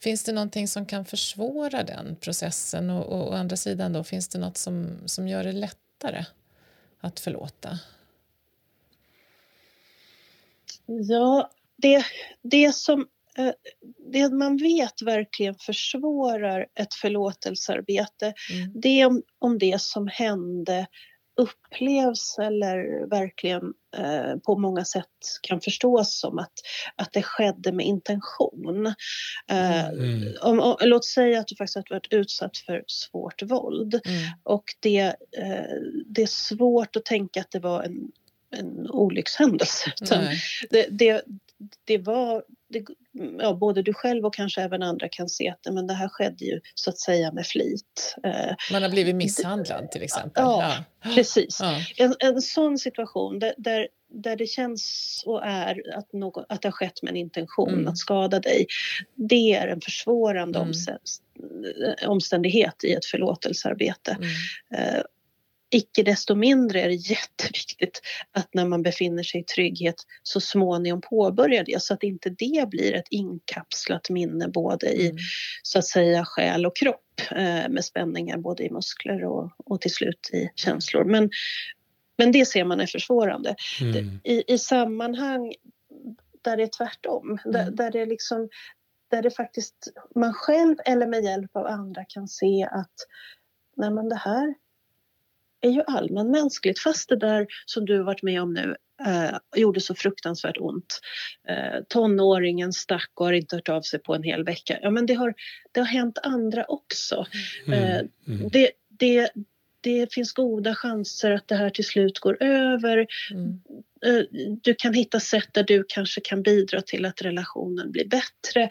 finns 0.00 0.24
det 0.24 0.32
någonting 0.32 0.68
som 0.68 0.86
kan 0.86 1.04
försvåra 1.04 1.82
den 1.82 2.16
processen 2.20 2.90
och, 2.90 3.06
och 3.06 3.32
å 3.32 3.34
andra 3.34 3.56
sidan 3.56 3.92
då, 3.92 4.04
finns 4.04 4.28
det 4.28 4.38
något 4.38 4.56
som, 4.56 4.98
som 5.06 5.28
gör 5.28 5.44
det 5.44 5.52
lättare 5.52 6.24
att 7.00 7.20
förlåta? 7.20 7.78
Ja, 10.86 11.50
det, 11.76 12.04
det 12.42 12.74
som 12.74 13.08
det 14.12 14.32
man 14.32 14.56
vet 14.56 15.02
verkligen 15.02 15.54
försvårar 15.54 16.66
ett 16.74 16.94
förlåtelsearbete, 16.94 18.34
mm. 18.52 18.72
det 18.74 19.00
är 19.00 19.06
om, 19.06 19.22
om 19.38 19.58
det 19.58 19.80
som 19.80 20.08
hände 20.08 20.86
upplevs 21.38 22.38
eller 22.38 23.08
verkligen 23.10 23.62
eh, 23.96 24.36
på 24.46 24.58
många 24.58 24.84
sätt 24.84 25.06
kan 25.42 25.60
förstås 25.60 26.20
som 26.20 26.38
att, 26.38 26.52
att 26.96 27.12
det 27.12 27.22
skedde 27.22 27.72
med 27.72 27.86
intention. 27.86 28.86
Eh, 29.50 29.88
mm. 29.88 30.34
om, 30.42 30.60
om, 30.60 30.76
låt 30.80 31.04
säga 31.04 31.40
att 31.40 31.46
du 31.46 31.56
faktiskt 31.56 31.76
har 31.76 31.84
varit 31.90 32.12
utsatt 32.12 32.56
för 32.56 32.84
svårt 32.86 33.42
våld 33.42 34.00
mm. 34.04 34.18
och 34.42 34.64
det, 34.80 34.98
eh, 35.38 35.76
det 36.06 36.22
är 36.22 36.26
svårt 36.26 36.96
att 36.96 37.04
tänka 37.04 37.40
att 37.40 37.50
det 37.50 37.60
var 37.60 37.82
en 37.82 38.12
en 38.50 38.90
olyckshändelse. 38.90 39.92
Det, 40.70 40.86
det, 40.90 41.22
det 41.84 41.98
var, 41.98 42.44
det, 42.68 42.84
ja, 43.38 43.54
både 43.54 43.82
du 43.82 43.92
själv 43.92 44.24
och 44.24 44.34
kanske 44.34 44.62
även 44.62 44.82
andra 44.82 45.08
kan 45.08 45.28
se 45.28 45.48
att 45.48 45.74
men 45.74 45.86
det 45.86 45.94
här 45.94 46.08
skedde 46.08 46.44
ju 46.44 46.60
så 46.74 46.90
att 46.90 46.98
säga 46.98 47.32
med 47.32 47.46
flit. 47.46 48.16
Eh, 48.24 48.54
Man 48.72 48.82
har 48.82 48.90
blivit 48.90 49.16
misshandlad 49.16 49.90
till 49.90 50.02
exempel. 50.02 50.42
Ja, 50.42 50.84
ja. 51.02 51.10
precis. 51.14 51.58
Ja. 51.60 51.80
En, 51.96 52.14
en 52.18 52.42
sån 52.42 52.78
situation 52.78 53.38
där, 53.38 53.54
där, 53.58 53.88
där 54.12 54.36
det 54.36 54.46
känns 54.46 55.22
och 55.26 55.46
är 55.46 55.82
att, 55.98 56.12
något, 56.12 56.46
att 56.48 56.62
det 56.62 56.68
har 56.68 56.72
skett 56.72 57.02
med 57.02 57.10
en 57.10 57.16
intention 57.16 57.72
mm. 57.72 57.88
att 57.88 57.98
skada 57.98 58.40
dig. 58.40 58.66
Det 59.14 59.54
är 59.54 59.68
en 59.68 59.80
försvårande 59.80 60.58
mm. 60.58 60.72
omständighet 62.06 62.84
i 62.84 62.92
ett 62.92 63.04
förlåtelsearbete. 63.04 64.18
Mm. 64.20 65.02
Icke 65.70 66.02
desto 66.02 66.34
mindre 66.34 66.80
är 66.80 66.88
det 66.88 66.94
jätteviktigt 67.10 68.00
att 68.32 68.54
när 68.54 68.66
man 68.66 68.82
befinner 68.82 69.22
sig 69.22 69.40
i 69.40 69.44
trygghet 69.44 69.96
så 70.22 70.40
småningom 70.40 71.00
påbörja 71.00 71.64
det 71.64 71.82
så 71.82 71.94
att 71.94 72.02
inte 72.02 72.30
det 72.30 72.68
blir 72.68 72.94
ett 72.94 73.08
inkapslat 73.10 74.10
minne 74.10 74.48
både 74.48 74.86
i 74.86 75.06
mm. 75.06 75.18
så 75.62 75.78
att 75.78 75.86
säga 75.86 76.24
själ 76.24 76.66
och 76.66 76.76
kropp 76.76 77.20
eh, 77.30 77.68
med 77.68 77.84
spänningar 77.84 78.38
både 78.38 78.64
i 78.64 78.70
muskler 78.70 79.24
och, 79.24 79.52
och 79.56 79.80
till 79.80 79.92
slut 79.92 80.30
i 80.32 80.50
känslor. 80.54 81.04
Men, 81.04 81.30
men 82.18 82.32
det 82.32 82.46
ser 82.46 82.64
man 82.64 82.80
är 82.80 82.86
försvårande. 82.86 83.56
Mm. 83.80 84.20
I, 84.24 84.54
I 84.54 84.58
sammanhang 84.58 85.54
där 86.42 86.56
det 86.56 86.62
är 86.62 86.70
tvärtom, 86.76 87.38
mm. 87.44 87.52
där, 87.52 87.70
där 87.70 87.90
det 87.90 88.06
liksom 88.06 88.48
där 89.10 89.22
det 89.22 89.30
faktiskt 89.30 89.88
man 90.14 90.34
själv 90.34 90.76
eller 90.84 91.06
med 91.06 91.24
hjälp 91.24 91.56
av 91.56 91.66
andra 91.66 92.04
kan 92.04 92.28
se 92.28 92.68
att 92.72 92.94
nej 93.76 93.90
men 93.90 94.08
det 94.08 94.16
här 94.16 94.54
är 95.60 95.70
ju 95.70 95.82
allmänmänskligt. 95.86 96.80
Fast 96.80 97.08
det 97.08 97.16
där 97.16 97.46
som 97.66 97.84
du 97.84 97.96
har 97.96 98.04
varit 98.04 98.22
med 98.22 98.42
om 98.42 98.54
nu 98.54 98.76
eh, 99.06 99.60
gjorde 99.60 99.80
så 99.80 99.94
fruktansvärt 99.94 100.58
ont. 100.60 101.00
Eh, 101.48 101.82
tonåringen 101.88 102.72
stack 102.72 103.10
och 103.14 103.26
har 103.26 103.32
inte 103.32 103.56
hört 103.56 103.68
av 103.68 103.82
sig 103.82 103.98
på 103.98 104.14
en 104.14 104.22
hel 104.22 104.44
vecka. 104.44 104.78
Ja, 104.82 104.90
men 104.90 105.06
det 105.06 105.14
har, 105.14 105.34
det 105.72 105.80
har 105.80 105.86
hänt 105.86 106.18
andra 106.22 106.64
också. 106.64 107.26
Mm. 107.66 107.82
Eh, 107.82 108.00
mm. 108.26 108.48
Det, 108.52 108.70
det, 108.88 109.30
det 109.80 110.14
finns 110.14 110.32
goda 110.32 110.74
chanser 110.74 111.30
att 111.30 111.48
det 111.48 111.54
här 111.54 111.70
till 111.70 111.84
slut 111.84 112.18
går 112.18 112.42
över. 112.42 113.06
Mm. 113.30 113.60
Eh, 114.06 114.24
du 114.62 114.74
kan 114.74 114.94
hitta 114.94 115.20
sätt 115.20 115.48
där 115.52 115.62
du 115.62 115.84
kanske 115.88 116.20
kan 116.20 116.42
bidra 116.42 116.82
till 116.82 117.04
att 117.04 117.22
relationen 117.22 117.92
blir 117.92 118.08
bättre. 118.08 118.62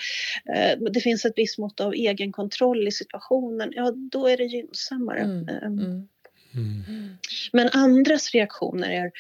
Eh, 0.56 0.80
det 0.92 1.00
finns 1.00 1.26
ett 1.26 1.34
visst 1.36 1.58
mått 1.58 1.80
av 1.80 1.94
egenkontroll 1.94 2.88
i 2.88 2.92
situationen. 2.92 3.72
Ja, 3.76 3.94
då 4.12 4.28
är 4.28 4.38
det 4.38 4.44
gynnsammare. 4.44 5.20
Mm. 5.20 5.50
Eh, 5.50 5.64
mm. 5.64 6.08
Mm. 6.58 7.18
Men 7.52 7.70
andras 7.74 8.32
reaktioner 8.32 8.90
är, 8.90 9.12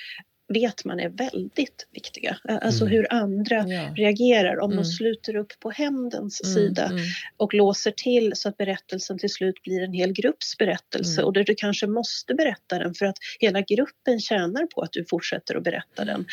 vet 0.47 0.85
man 0.85 0.99
är 0.99 1.09
väldigt 1.09 1.87
viktiga. 1.91 2.37
Alltså 2.43 2.85
mm. 2.85 2.93
hur 2.93 3.13
andra 3.13 3.67
ja. 3.67 3.93
reagerar. 3.95 4.59
Om 4.59 4.71
mm. 4.71 4.83
de 4.83 4.89
sluter 4.89 5.35
upp 5.35 5.59
på 5.59 5.71
hämndens 5.71 6.41
mm. 6.43 6.53
sida 6.53 6.85
mm. 6.85 7.03
och 7.37 7.53
låser 7.53 7.91
till 7.91 8.31
så 8.35 8.49
att 8.49 8.57
berättelsen 8.57 9.19
till 9.19 9.29
slut 9.29 9.61
blir 9.63 9.83
en 9.83 9.93
hel 9.93 10.13
grupps 10.13 10.57
berättelse 10.57 11.21
mm. 11.21 11.25
och 11.25 11.33
där 11.33 11.43
du 11.43 11.55
kanske 11.55 11.87
måste 11.87 12.33
berätta 12.33 12.79
den 12.79 12.93
för 12.93 13.05
att 13.05 13.17
hela 13.39 13.61
gruppen 13.61 14.19
tjänar 14.19 14.65
på 14.65 14.81
att 14.81 14.91
du 14.91 15.05
fortsätter 15.09 15.55
att 15.55 15.63
berätta 15.63 16.05
den. 16.05 16.25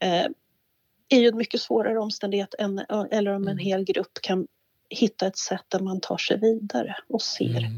Eh, 0.00 0.26
är 1.08 1.20
ju 1.20 1.28
en 1.28 1.36
mycket 1.36 1.60
svårare 1.60 1.98
omständighet 1.98 2.54
än 2.58 2.78
eller 3.10 3.30
om 3.30 3.42
en 3.42 3.48
mm. 3.48 3.58
hel 3.58 3.84
grupp 3.84 4.18
kan 4.22 4.46
hitta 4.90 5.26
ett 5.26 5.38
sätt 5.38 5.64
där 5.68 5.80
man 5.80 6.00
tar 6.00 6.16
sig 6.16 6.40
vidare 6.40 6.96
och 7.08 7.22
ser 7.22 7.70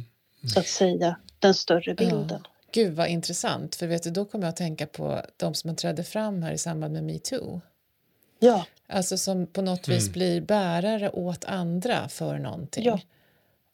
så 0.55 0.61
att 0.61 0.66
säga 0.66 1.16
den 1.39 1.55
större 1.55 1.95
bilden. 1.95 2.43
Ja. 2.45 2.51
Gud 2.73 2.95
vad 2.95 3.09
intressant, 3.09 3.75
för 3.75 3.87
vet 3.87 4.03
du, 4.03 4.11
då 4.11 4.25
kommer 4.25 4.45
jag 4.45 4.51
att 4.51 4.57
tänka 4.57 4.87
på 4.87 5.23
de 5.37 5.55
som 5.55 5.77
trädde 5.77 6.05
fram 6.05 6.43
här 6.43 6.53
i 6.53 6.59
samband 6.59 6.93
med 6.93 7.05
metoo. 7.05 7.61
Ja. 8.39 8.66
Alltså 8.87 9.18
som 9.18 9.47
på 9.47 9.62
något 9.62 9.87
mm. 9.87 9.99
vis 9.99 10.12
blir 10.12 10.41
bärare 10.41 11.11
åt 11.11 11.45
andra 11.45 12.09
för 12.09 12.39
någonting. 12.39 12.85
Ja. 12.85 13.01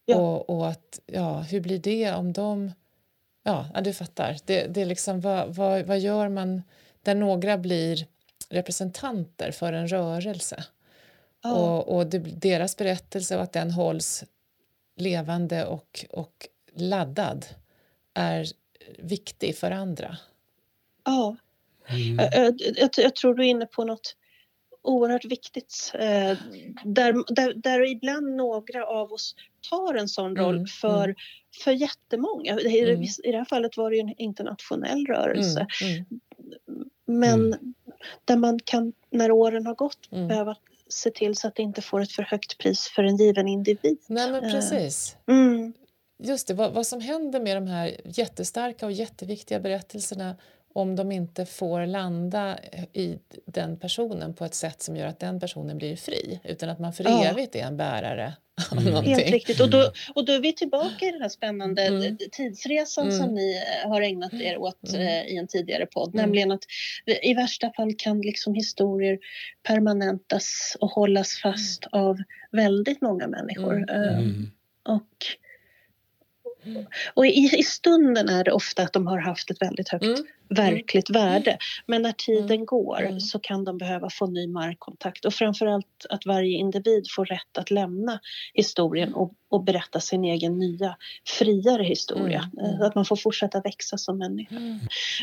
Ja. 0.04 0.16
Och, 0.16 0.50
och 0.50 0.68
att, 0.68 1.00
ja, 1.06 1.40
hur 1.40 1.60
blir 1.60 1.78
det 1.78 2.12
om 2.12 2.32
de... 2.32 2.72
Ja, 3.42 3.66
du 3.84 3.92
fattar. 3.92 4.36
Det, 4.44 4.66
det 4.66 4.80
är 4.80 4.86
liksom, 4.86 5.20
vad, 5.20 5.54
vad, 5.54 5.82
vad 5.82 5.98
gör 5.98 6.28
man 6.28 6.62
där 7.02 7.14
några 7.14 7.58
blir 7.58 8.06
representanter 8.48 9.50
för 9.50 9.72
en 9.72 9.88
rörelse? 9.88 10.64
Ja. 11.42 11.54
Och, 11.54 11.96
och 11.96 12.06
det, 12.06 12.18
deras 12.18 12.76
berättelse 12.76 13.36
och 13.36 13.42
att 13.42 13.52
den 13.52 13.70
hålls 13.70 14.24
levande 14.96 15.64
och, 15.64 16.06
och 16.10 16.48
laddad 16.74 17.46
är 18.14 18.46
viktig 18.98 19.56
för 19.56 19.70
andra. 19.70 20.16
Ja. 21.04 21.36
Mm. 21.88 22.28
Jag, 22.32 22.60
jag, 22.76 22.90
jag, 22.96 23.14
tror 23.14 23.34
du 23.34 23.42
är 23.42 23.48
inne 23.48 23.66
på 23.66 23.84
något 23.84 24.16
oerhört 24.82 25.24
viktigt. 25.24 25.92
Eh, 25.94 26.38
där, 26.84 27.34
där, 27.34 27.54
där 27.54 27.90
ibland 27.90 28.36
några 28.36 28.86
av 28.86 29.12
oss 29.12 29.34
tar 29.70 29.94
en 29.94 30.08
sån 30.08 30.36
roll 30.36 30.54
mm. 30.54 30.66
för, 30.66 31.04
mm. 31.04 31.16
för 31.64 31.72
jättemånga. 31.72 32.60
I, 32.60 32.80
mm. 32.80 33.02
I 33.02 33.32
det 33.32 33.38
här 33.38 33.44
fallet 33.44 33.76
var 33.76 33.90
det 33.90 33.96
ju 33.96 34.00
en 34.00 34.14
internationell 34.18 35.06
rörelse. 35.06 35.66
Mm. 35.82 35.94
mm. 35.94 36.90
Men 37.06 37.40
mm. 37.40 37.74
där 38.24 38.36
man 38.36 38.58
kan, 38.64 38.92
när 39.10 39.30
åren 39.30 39.66
har 39.66 39.74
gått, 39.74 40.10
behöva 40.10 40.56
se 40.88 41.10
till 41.10 41.36
så 41.36 41.48
att 41.48 41.54
det 41.54 41.62
inte 41.62 41.82
får 41.82 42.00
ett 42.00 42.12
för 42.12 42.22
högt 42.22 42.58
pris 42.58 42.88
för 42.88 43.02
en 43.04 43.16
given 43.16 43.48
individ. 43.48 43.98
Nej, 44.06 44.30
men 44.30 44.40
precis. 44.40 45.16
Mm 45.26 45.72
just 46.18 46.48
det, 46.48 46.54
vad, 46.54 46.72
vad, 46.72 46.86
som 46.86 47.00
händer 47.00 47.40
med 47.40 47.56
de 47.56 47.66
här 47.66 47.96
jättestarka 48.04 48.86
och 48.86 48.92
jätteviktiga 48.92 49.60
berättelserna 49.60 50.36
om 50.72 50.96
de 50.96 51.12
inte 51.12 51.46
får 51.46 51.86
landa 51.86 52.58
i 52.92 53.18
den 53.46 53.78
personen 53.78 54.34
på 54.34 54.44
ett 54.44 54.54
sätt 54.54 54.82
som 54.82 54.96
gör 54.96 55.06
att 55.06 55.20
den 55.20 55.40
personen 55.40 55.78
blir 55.78 55.96
fri 55.96 56.40
utan 56.44 56.68
att 56.68 56.78
man 56.78 56.92
för 56.92 57.04
ja. 57.04 57.24
evigt 57.24 57.56
är 57.56 57.62
en 57.62 57.76
bärare 57.76 58.34
av 58.70 58.78
mm. 58.78 58.90
någonting. 58.90 59.14
Helt 59.14 59.30
riktigt. 59.30 59.60
Och 59.60 59.70
då, 59.70 59.92
och 60.14 60.24
då 60.24 60.32
är 60.32 60.40
vi 60.40 60.52
tillbaka 60.52 61.06
i 61.06 61.10
den 61.10 61.22
här 61.22 61.28
spännande 61.28 61.82
mm. 61.82 62.16
tidsresan 62.32 63.06
mm. 63.06 63.18
som 63.18 63.34
ni 63.34 63.62
har 63.84 64.02
ägnat 64.02 64.34
er 64.34 64.58
åt 64.58 64.88
mm. 64.88 65.06
eh, 65.06 65.26
i 65.26 65.36
en 65.36 65.46
tidigare 65.46 65.86
podd. 65.86 66.14
Mm. 66.14 66.24
Nämligen 66.24 66.52
att 66.52 66.64
i 67.22 67.34
värsta 67.34 67.72
fall 67.72 67.94
kan 67.98 68.20
liksom 68.20 68.54
historier 68.54 69.18
permanentas 69.62 70.76
och 70.80 70.90
hållas 70.90 71.40
fast 71.42 71.86
mm. 71.92 72.04
av 72.06 72.18
väldigt 72.52 73.00
många 73.00 73.28
människor. 73.28 73.90
Eh, 73.90 74.20
och 74.88 75.26
och 77.14 77.26
i, 77.26 77.50
i, 77.58 77.62
stunden 77.62 78.28
är 78.28 78.44
det 78.44 78.52
ofta 78.52 78.82
att 78.82 78.92
de 78.92 79.06
har 79.06 79.18
haft 79.18 79.50
ett 79.50 79.62
väldigt 79.62 79.88
högt 79.88 80.04
mm. 80.04 80.24
verkligt 80.48 81.10
mm. 81.10 81.22
värde. 81.22 81.58
Men 81.86 82.02
när 82.02 82.12
tiden 82.12 82.50
mm. 82.50 82.66
går 82.66 83.02
mm. 83.02 83.20
så 83.20 83.38
kan 83.38 83.64
de 83.64 83.78
behöva 83.78 84.10
få 84.10 84.26
ny 84.26 84.46
markkontakt 84.46 85.24
och 85.24 85.34
framförallt 85.34 86.06
att 86.10 86.26
varje 86.26 86.58
individ 86.58 87.06
får 87.16 87.24
rätt 87.24 87.58
att 87.58 87.70
lämna 87.70 88.20
historien 88.54 89.14
och, 89.14 89.32
och 89.48 89.64
berätta 89.64 90.00
sin 90.00 90.24
egen 90.24 90.58
nya 90.58 90.96
friare 91.38 91.82
historia. 91.82 92.50
Mm. 92.60 92.82
Att 92.82 92.94
man 92.94 93.04
får 93.04 93.16
fortsätta 93.16 93.60
växa 93.60 93.98
som 93.98 94.18
människa. 94.18 94.54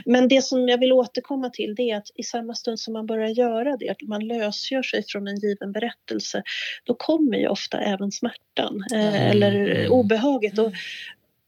Men 0.05 0.27
det 0.27 0.41
som 0.41 0.69
jag 0.69 0.77
vill 0.77 0.93
återkomma 0.93 1.49
till 1.49 1.75
det 1.75 1.91
är 1.91 1.97
att 1.97 2.07
i 2.15 2.23
samma 2.23 2.53
stund 2.53 2.79
som 2.79 2.93
man 2.93 3.05
börjar 3.05 3.29
göra 3.29 3.77
det, 3.77 3.89
att 3.89 4.01
man 4.01 4.27
lösgör 4.27 4.83
sig 4.83 5.03
från 5.07 5.27
en 5.27 5.39
given 5.39 5.71
berättelse, 5.71 6.43
då 6.83 6.93
kommer 6.93 7.37
ju 7.37 7.47
ofta 7.47 7.79
även 7.79 8.11
smärtan 8.11 8.83
eh, 8.93 9.29
eller 9.29 9.87
obehaget. 9.89 10.59
Och, 10.59 10.71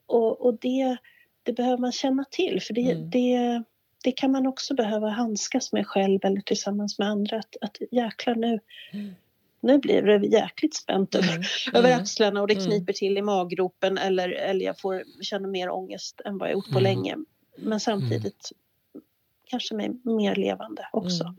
och, 0.08 0.46
och 0.46 0.58
det, 0.62 0.98
det 1.44 1.54
behöver 1.54 1.78
man 1.78 1.92
känna 1.92 2.26
till 2.32 2.62
för 2.62 2.74
det, 2.74 2.92
mm. 2.92 3.10
det, 3.10 3.64
det 4.04 4.12
kan 4.12 4.32
man 4.32 4.48
också 4.48 4.74
behöva 4.74 5.10
handskas 5.10 5.74
med 5.74 5.88
själv 5.88 6.20
eller 6.24 6.42
tillsammans 6.42 7.00
med 7.00 7.08
andra. 7.08 7.38
Att, 7.38 7.56
att 7.62 7.78
jäklar 7.92 8.36
nu, 8.36 8.60
mm. 8.94 9.16
nu 9.62 9.78
blir 9.78 10.02
det 10.02 10.28
jäkligt 10.28 10.76
spänt 10.76 11.16
mm. 11.16 11.28
över 11.74 11.90
mm. 11.90 12.02
axlarna 12.02 12.42
och 12.42 12.48
det 12.48 12.54
mm. 12.54 12.66
kniper 12.66 12.94
till 12.94 13.18
i 13.18 13.22
maggropen 13.22 13.98
eller, 13.98 14.30
eller 14.30 14.66
jag 14.66 14.80
får 14.80 15.04
känna 15.22 15.48
mer 15.48 15.70
ångest 15.70 16.22
än 16.26 16.38
vad 16.38 16.50
jag 16.50 16.54
gjort 16.54 16.72
på 16.72 16.80
mm. 16.80 16.84
länge. 16.84 17.16
Men 17.58 17.80
samtidigt 17.80 18.52
kanske 19.46 19.76
mer 20.04 20.36
levande 20.36 20.88
också. 20.92 21.36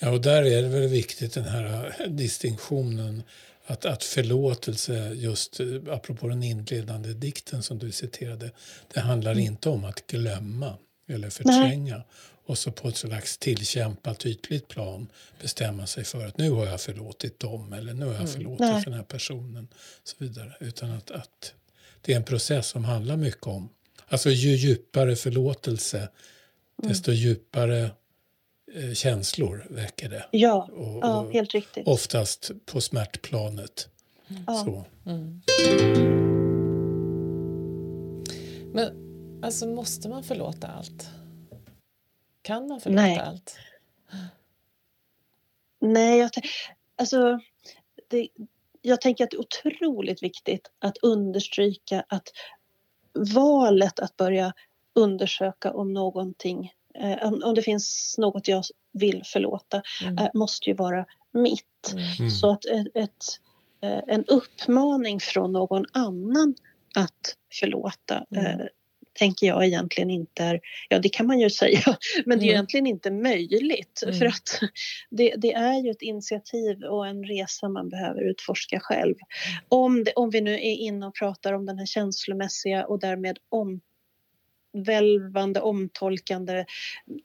Ja, 0.00 0.10
och 0.10 0.20
där 0.20 0.42
är 0.42 0.62
det 0.62 0.68
väl 0.68 0.88
viktigt 0.88 1.34
den 1.34 1.44
här 1.44 2.06
distinktionen 2.08 3.22
att, 3.68 3.84
att 3.84 4.04
förlåtelse, 4.04 5.12
just 5.14 5.60
eh, 5.60 5.66
apropå 5.90 6.28
den 6.28 6.42
inledande 6.42 7.12
dikten 7.12 7.62
som 7.62 7.78
du 7.78 7.92
citerade, 7.92 8.50
det 8.94 9.00
handlar 9.00 9.32
mm. 9.32 9.44
inte 9.44 9.68
om 9.68 9.84
att 9.84 10.06
glömma 10.06 10.74
eller 11.08 11.30
förtränga. 11.30 11.96
Nej. 11.96 12.06
och 12.46 12.58
så 12.58 12.72
på 12.72 12.88
ett 12.88 12.96
slags 12.96 13.38
tillkämpat 13.38 14.26
ytligt 14.26 14.68
plan 14.68 15.08
bestämma 15.40 15.86
sig 15.86 16.04
för 16.04 16.26
att 16.26 16.38
nu 16.38 16.50
har 16.50 16.66
jag 16.66 16.80
förlåtit 16.80 17.40
dem 17.40 17.72
eller 17.72 17.94
nu 17.94 18.04
har 18.04 18.12
jag 18.12 18.20
mm. 18.20 18.32
förlåtit 18.32 18.60
mm. 18.60 18.82
den 18.82 18.92
här 18.92 19.02
personen. 19.02 19.68
Så 20.04 20.16
vidare. 20.18 20.56
Utan 20.60 20.90
att, 20.90 21.10
att 21.10 21.54
det 22.00 22.12
är 22.12 22.16
en 22.16 22.24
process 22.24 22.66
som 22.66 22.84
handlar 22.84 23.16
mycket 23.16 23.46
om, 23.46 23.68
alltså 24.08 24.30
ju 24.30 24.56
djupare 24.56 25.16
förlåtelse 25.16 25.98
mm. 25.98 26.08
desto 26.88 27.12
djupare 27.12 27.80
eh, 27.80 27.90
känslor 28.94 29.66
väcker 29.70 30.08
det. 30.08 30.26
Ja, 30.30 30.68
och, 30.72 30.98
ja 31.02 31.28
helt 31.32 31.54
riktigt. 31.54 31.88
Oftast 31.88 32.50
på 32.66 32.80
smärtplanet. 32.80 33.88
Mm. 34.28 34.44
Så. 34.64 34.84
Mm. 35.06 35.42
Men 38.72 39.08
alltså 39.42 39.66
måste 39.66 40.08
man 40.08 40.24
förlåta 40.24 40.66
allt? 40.66 41.08
Kan 42.42 42.68
man 42.68 42.80
förlåta 42.80 43.02
Nej. 43.02 43.18
allt? 43.18 43.56
Nej, 45.80 46.18
jag, 46.18 46.30
alltså, 46.96 47.40
det, 48.08 48.28
jag 48.82 49.00
tänker 49.00 49.24
att 49.24 49.30
det 49.30 49.36
är 49.36 49.40
otroligt 49.40 50.22
viktigt 50.22 50.70
att 50.78 50.96
understryka 50.96 52.04
att 52.08 52.28
valet 53.34 54.00
att 54.00 54.16
börja 54.16 54.52
undersöka 54.94 55.72
om 55.72 55.92
någonting, 55.92 56.64
eh, 56.64 56.70
om 57.42 57.54
det 57.54 57.62
finns 57.62 58.14
något 58.18 58.48
jag 58.48 58.64
vill 58.92 59.22
förlåta, 59.24 59.82
mm. 60.02 60.18
eh, 60.18 60.30
måste 60.34 60.70
ju 60.70 60.76
vara 60.76 61.06
mitt. 61.32 61.94
Mm. 62.18 62.30
Så 62.30 62.50
att 62.50 62.64
ett, 62.64 62.86
ett, 62.94 63.24
eh, 63.82 64.14
en 64.14 64.24
uppmaning 64.24 65.20
från 65.20 65.52
någon 65.52 65.84
annan 65.92 66.54
att 66.94 67.36
förlåta 67.60 68.24
mm. 68.30 68.60
Eh, 68.60 68.66
tänker 69.18 69.46
jag 69.46 69.66
egentligen 69.66 70.10
inte 70.10 70.42
är, 70.42 70.60
ja 70.88 70.98
det 70.98 71.08
kan 71.08 71.26
man 71.26 71.40
ju 71.40 71.50
säga, 71.64 71.96
men 72.26 72.38
det 72.38 72.44
är 72.44 72.48
mm. 72.48 72.54
egentligen 72.54 72.86
inte 72.86 73.10
möjligt 73.10 74.02
mm. 74.02 74.18
för 74.18 74.26
att 74.26 74.60
det, 75.10 75.34
det, 75.36 75.52
är 75.52 75.84
ju 75.84 75.90
ett 75.90 76.02
initiativ 76.02 76.82
och 76.82 77.06
en 77.06 77.24
resa 77.24 77.68
man 77.68 77.88
behöver 77.88 78.30
utforska 78.30 78.80
själv. 78.80 79.14
Om, 79.68 80.04
det, 80.04 80.12
om 80.12 80.30
vi 80.30 80.40
nu 80.40 80.54
är 80.54 80.76
inne 80.76 81.06
och 81.06 81.14
pratar 81.14 81.52
om 81.52 81.66
den 81.66 81.78
här 81.78 81.86
känslomässiga 81.86 82.84
och 82.84 83.00
därmed 83.00 83.38
om 83.48 83.80
välvande, 84.72 85.60
omtolkande 85.60 86.64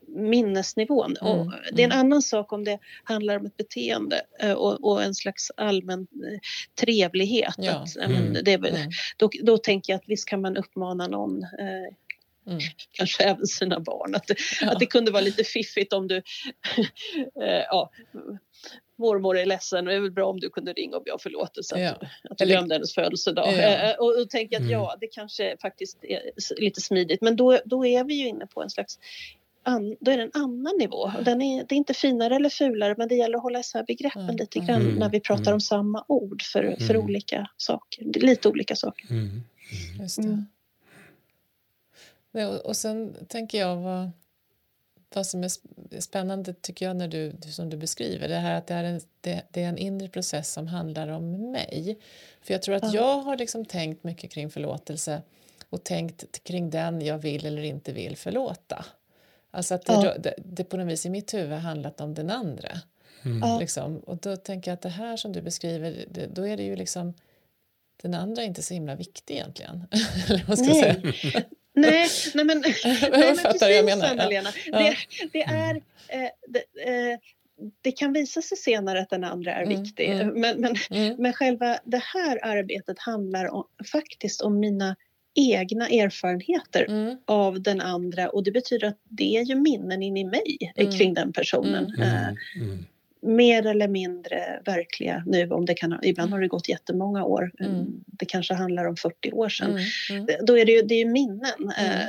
minnesnivån. 0.08 1.18
Mm, 1.22 1.40
och 1.40 1.54
det 1.72 1.82
är 1.82 1.86
en 1.86 1.92
mm. 1.92 2.06
annan 2.06 2.22
sak 2.22 2.54
om 2.54 2.64
det 2.64 2.80
handlar 3.04 3.38
om 3.38 3.46
ett 3.46 3.58
beteende 3.58 4.22
eh, 4.40 4.54
och, 4.54 4.84
och 4.84 5.04
en 5.04 5.16
slags 5.16 5.52
allmän 5.58 6.00
eh, 6.00 6.40
trevlighet. 6.80 7.56
Ja. 7.58 7.72
Att, 7.72 7.96
mm, 7.98 8.34
det, 8.44 8.54
mm. 8.54 8.92
då, 9.18 9.30
då 9.42 9.58
tänker 9.58 9.94
jag 9.94 9.98
att 9.98 10.10
visst 10.10 10.28
kan 10.28 10.42
man 10.42 10.58
uppmana 10.58 11.08
någon 11.08 11.44
eh, 11.44 11.96
Mm. 12.48 12.60
Kanske 12.92 13.24
även 13.24 13.48
sina 13.48 13.80
barn. 13.80 14.16
Att 14.16 14.28
det, 14.28 14.36
ja. 14.62 14.72
att 14.72 14.80
det 14.80 14.86
kunde 14.86 15.12
vara 15.12 15.22
lite 15.22 15.44
fiffigt 15.44 15.94
om 15.94 16.08
du 16.08 16.16
eh, 17.42 17.64
ja, 17.70 17.92
mormor 18.96 19.38
är 19.38 19.46
ledsen 19.46 19.88
och 19.88 19.92
det 19.92 19.98
är 19.98 20.02
väl 20.02 20.12
bra 20.12 20.30
om 20.30 20.40
du 20.40 20.50
kunde 20.50 20.74
ringa 20.74 20.98
och 20.98 21.04
be 21.04 21.12
om 21.12 21.20
förlåtelse 21.20 21.80
ja. 21.80 21.90
att, 21.90 22.32
att 22.32 22.38
du 22.38 22.46
glömde 22.46 22.76
hennes 22.76 22.94
födelsedag. 22.94 23.54
Ja. 23.54 23.58
Eh, 23.58 23.90
eh, 23.90 23.96
och, 23.96 24.22
och 24.22 24.30
tänker 24.30 24.56
att 24.56 24.62
mm. 24.62 24.72
ja, 24.72 24.98
det 25.00 25.08
kanske 25.08 25.58
faktiskt 25.62 26.04
är 26.04 26.22
lite 26.62 26.82
smidigt 26.82 27.22
men 27.22 27.36
då, 27.36 27.60
då 27.66 27.86
är 27.86 28.04
vi 28.04 28.14
ju 28.14 28.28
inne 28.28 28.48
på 28.48 28.64
en 28.64 28.70
slags 28.70 29.00
an, 29.64 29.96
då 30.00 30.12
är 30.12 30.18
det 30.18 30.24
en 30.24 30.32
annan 30.34 30.78
nivå. 30.80 31.12
Och 31.18 31.24
den 31.24 31.42
är, 31.42 31.66
det 31.68 31.76
är 31.76 31.78
inte 31.78 31.94
finare 31.94 32.36
eller 32.36 32.50
fulare 32.50 32.96
men 32.98 33.08
det 33.08 33.16
gäller 33.16 33.38
att 33.38 33.44
hålla 33.44 33.60
isär 33.60 33.84
begreppen 33.88 34.22
mm. 34.22 34.36
lite 34.36 34.60
grann 34.60 34.82
mm. 34.82 34.96
när 34.96 35.10
vi 35.10 35.20
pratar 35.20 35.44
mm. 35.44 35.54
om 35.54 35.62
samma 35.62 36.06
ord 36.08 36.42
för, 36.42 36.76
för 36.80 36.94
mm. 36.94 37.04
olika 37.04 37.50
saker. 37.58 38.04
Lite 38.04 38.50
olika 38.50 38.76
saker. 38.76 39.08
Mm. 39.10 39.42
Just 40.00 40.20
det. 40.22 40.46
Och 42.64 42.76
sen 42.76 43.16
tänker 43.28 43.60
jag 43.60 43.76
vad 43.76 44.12
vad 45.16 45.28
som 45.28 45.44
är 45.44 46.00
spännande 46.00 46.54
tycker 46.54 46.86
jag 46.86 46.96
när 46.96 47.08
du, 47.08 47.34
som 47.42 47.70
du 47.70 47.78
beskriver 47.78 48.28
det 48.28 48.36
här 48.36 48.56
att 48.56 48.68
det 48.68 48.74
är, 48.74 48.84
en, 48.84 49.02
det, 49.22 49.42
det 49.52 49.64
är 49.64 49.70
en 49.70 49.78
inre 49.78 50.08
process 50.08 50.54
som 50.54 50.68
handlar 50.68 51.08
om 51.08 51.52
mig. 51.52 51.98
För 52.42 52.54
jag 52.54 52.62
tror 52.62 52.76
att 52.76 52.94
jag 52.94 53.20
har 53.20 53.38
liksom 53.38 53.66
tänkt 53.66 54.04
mycket 54.04 54.32
kring 54.32 54.50
förlåtelse 54.50 55.22
och 55.70 55.84
tänkt 55.84 56.44
kring 56.44 56.70
den 56.70 57.02
jag 57.02 57.18
vill 57.18 57.46
eller 57.46 57.64
inte 57.64 57.94
vill 57.94 58.18
förlåta. 58.18 58.86
Alltså 59.52 59.76
att 59.76 59.86
det, 59.86 59.94
ja. 59.94 60.18
det, 60.18 60.34
det 60.38 60.64
på 60.64 60.78
något 60.78 60.88
vis 60.88 61.06
i 61.06 61.10
mitt 61.10 61.34
huvud 61.34 61.60
handlat 61.60 62.02
om 62.02 62.14
den 62.14 62.30
andra. 62.30 62.72
Mm. 63.26 63.60
Liksom. 63.60 63.98
Och 63.98 64.18
då 64.18 64.36
tänker 64.36 64.72
jag 64.72 64.74
att 64.74 64.82
det 64.82 64.90
här 64.90 65.18
som 65.18 65.34
du 65.34 65.42
beskriver, 65.42 66.06
det, 66.12 66.28
då 66.28 66.48
är 66.48 66.58
det 66.58 66.64
ju 66.64 66.76
liksom 66.76 67.14
den 68.02 68.14
andra 68.14 68.42
är 68.42 68.46
inte 68.46 68.64
så 68.64 68.74
himla 68.74 68.96
viktig 68.96 69.34
egentligen. 69.34 69.86
vad 70.48 70.60
ska 70.60 70.68
Nej. 70.68 71.46
Nej, 71.74 72.08
nej 72.34 72.46
men, 72.46 72.60
nej, 72.84 73.10
men 73.12 73.38
precis 73.38 73.62
jag 73.62 73.86
menar. 73.86 74.12
Anna-Lena. 74.12 74.50
Ja. 74.72 74.80
Det, 74.80 74.96
det, 75.34 75.44
är, 75.44 75.76
eh, 76.08 76.30
det, 76.48 76.60
eh, 76.60 77.20
det, 77.82 77.92
kan 77.92 78.14
visa 78.14 78.42
sig 78.42 78.58
senare 78.58 79.02
att 79.02 79.10
den 79.10 79.24
andra 79.24 79.54
är 79.54 79.64
mm, 79.64 79.84
viktig. 79.84 80.10
Mm, 80.10 80.42
men, 80.42 80.62
men, 80.62 80.76
mm. 80.90 81.16
men 81.20 81.34
själva 81.34 81.80
det 81.84 82.02
här 82.04 82.40
arbetet 82.46 83.00
handlar 83.00 83.54
om, 83.54 83.64
faktiskt 83.92 84.42
om 84.42 84.60
mina 84.60 84.96
egna 85.36 85.88
erfarenheter 85.88 86.86
mm. 86.90 87.18
av 87.26 87.62
den 87.62 87.82
andra 87.82 88.30
och 88.30 88.44
det 88.44 88.52
betyder 88.52 88.88
att 88.88 89.00
det 89.04 89.38
är 89.38 89.44
ju 89.44 89.56
minnen 89.56 90.04
in 90.04 90.18
i 90.18 90.24
mig 90.24 90.74
mm. 90.76 90.92
kring 90.92 91.14
den 91.14 91.34
personen. 91.34 91.96
Mm. 91.96 92.86
Mer 93.24 93.66
eller 93.66 93.88
mindre 93.88 94.62
verkliga 94.66 95.24
nu. 95.26 95.50
Om 95.50 95.66
det 95.66 95.74
kan, 95.74 96.00
ibland 96.04 96.32
har 96.32 96.42
det 96.42 96.48
gått 96.48 96.70
jättemånga 96.70 97.24
år. 97.24 97.52
Mm. 97.60 98.04
Det 98.06 98.26
kanske 98.26 98.54
handlar 98.54 98.86
om 98.86 98.96
40 98.96 99.32
år 99.32 99.50
sedan. 99.50 99.70
Mm. 100.10 100.24
Mm. 100.24 100.46
Då 100.46 100.58
är 100.58 100.66
det 100.66 100.72
ju, 100.72 100.82
det 100.82 100.96
är 100.96 101.06
minnen 101.06 101.72
mm. 101.78 101.92
eh, 101.92 102.08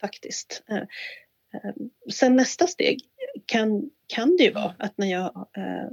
faktiskt. 0.00 0.62
Eh, 0.70 0.76
eh, 1.54 1.74
sen 2.12 2.36
nästa 2.36 2.66
steg 2.66 3.00
kan, 3.46 3.90
kan 4.06 4.36
det 4.36 4.44
ju 4.44 4.52
vara 4.52 4.74
att, 4.78 4.98
när 4.98 5.10
jag, 5.10 5.48
eh, 5.56 5.84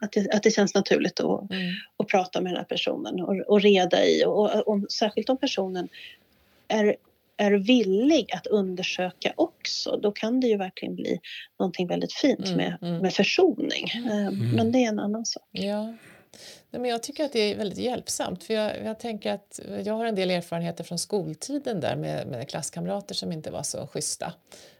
att, 0.00 0.12
det, 0.12 0.30
att 0.34 0.42
det 0.42 0.50
känns 0.50 0.74
naturligt 0.74 1.20
att, 1.20 1.50
mm. 1.50 1.72
att 1.96 2.08
prata 2.08 2.40
med 2.40 2.52
den 2.52 2.56
här 2.56 2.64
personen 2.64 3.20
och, 3.20 3.36
och 3.36 3.60
reda 3.60 4.04
i. 4.04 4.24
Och, 4.24 4.54
och, 4.54 4.68
och, 4.68 4.92
särskilt 4.92 5.30
om 5.30 5.38
personen 5.38 5.88
är 6.68 6.96
är 7.40 7.52
villig 7.52 8.32
att 8.32 8.46
undersöka 8.46 9.32
också, 9.36 9.96
då 9.96 10.12
kan 10.12 10.40
det 10.40 10.46
ju 10.46 10.56
verkligen 10.56 10.94
bli 10.94 11.20
någonting 11.58 11.86
väldigt 11.86 12.12
fint 12.12 12.46
mm, 12.46 12.56
med, 12.56 12.78
mm. 12.82 13.02
med 13.02 13.12
försoning. 13.12 13.84
Eh, 13.94 14.26
mm. 14.26 14.50
Men 14.50 14.72
det 14.72 14.78
är 14.78 14.88
en 14.88 14.98
annan 14.98 15.26
sak. 15.26 15.48
Ja. 15.50 15.94
Nej, 16.70 16.80
men 16.80 16.84
jag 16.84 17.02
tycker 17.02 17.24
att 17.24 17.32
det 17.32 17.40
är 17.40 17.56
väldigt 17.56 17.78
hjälpsamt. 17.78 18.44
För 18.44 18.54
jag, 18.54 18.84
jag, 18.84 18.98
tänker 18.98 19.32
att 19.32 19.60
jag 19.84 19.94
har 19.94 20.04
en 20.04 20.14
del 20.14 20.30
erfarenheter 20.30 20.84
från 20.84 20.98
skoltiden 20.98 21.80
där 21.80 21.96
med, 21.96 22.26
med 22.26 22.48
klasskamrater 22.48 23.14
som 23.14 23.32
inte 23.32 23.50
var 23.50 23.62
så 23.62 23.86
schyssta 23.86 24.32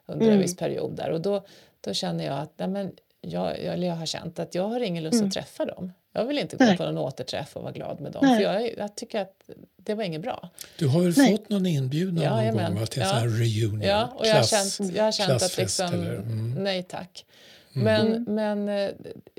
under 0.06 0.26
en 0.26 0.32
mm. 0.32 0.42
viss 0.42 0.56
period 0.56 0.96
där. 0.96 1.10
Och 1.10 1.20
då, 1.20 1.44
då 1.80 1.92
känner 1.92 2.24
jag 2.24 2.38
att 2.38 2.52
nej, 2.56 2.68
men 2.68 2.92
jag, 3.20 3.64
jag, 3.64 3.78
jag 3.78 3.94
har 3.94 4.06
känt 4.06 4.38
att 4.38 4.54
jag 4.54 4.68
har 4.68 4.80
ingen 4.80 5.04
lust 5.04 5.14
att 5.14 5.20
mm. 5.20 5.30
träffa 5.30 5.64
dem. 5.64 5.92
Jag 6.12 6.24
vill 6.24 6.38
inte 6.38 6.56
gå 6.56 6.64
Nej. 6.64 6.76
på 6.76 6.84
någon 6.84 6.98
återträff 6.98 7.56
och 7.56 7.62
vara 7.62 7.72
glad 7.72 8.00
med 8.00 8.12
dem. 8.12 8.36
För 8.36 8.42
jag, 8.42 8.78
jag, 8.78 8.94
tycker 8.94 9.20
att 9.20 9.50
det 9.76 9.94
var 9.94 10.04
inget 10.04 10.22
bra. 10.22 10.48
Du 10.78 10.86
har 10.86 11.00
väl 11.00 11.14
Nej. 11.16 11.32
fått 11.32 11.48
någon 11.48 11.66
inbjudan 11.66 12.24
ja, 12.24 12.52
någon 12.52 12.74
gång 12.74 12.86
till 12.86 13.02
ja. 13.02 13.20
en 13.20 13.38
reunion? 13.38 13.82
Ja, 13.82 14.12
och 14.16 14.24
Klass, 14.24 14.52
jag 14.52 14.58
har 14.58 14.66
känt, 14.66 14.96
jag 14.96 15.04
har 15.04 15.12
känt 15.12 15.42
att 15.42 15.56
liksom, 15.56 15.94
mm. 15.94 16.54
nej 16.54 16.82
tack. 16.82 17.26
Mm. 17.72 17.84
Men, 17.84 18.06
mm. 18.06 18.34
men 18.34 18.68
eh, 18.68 18.90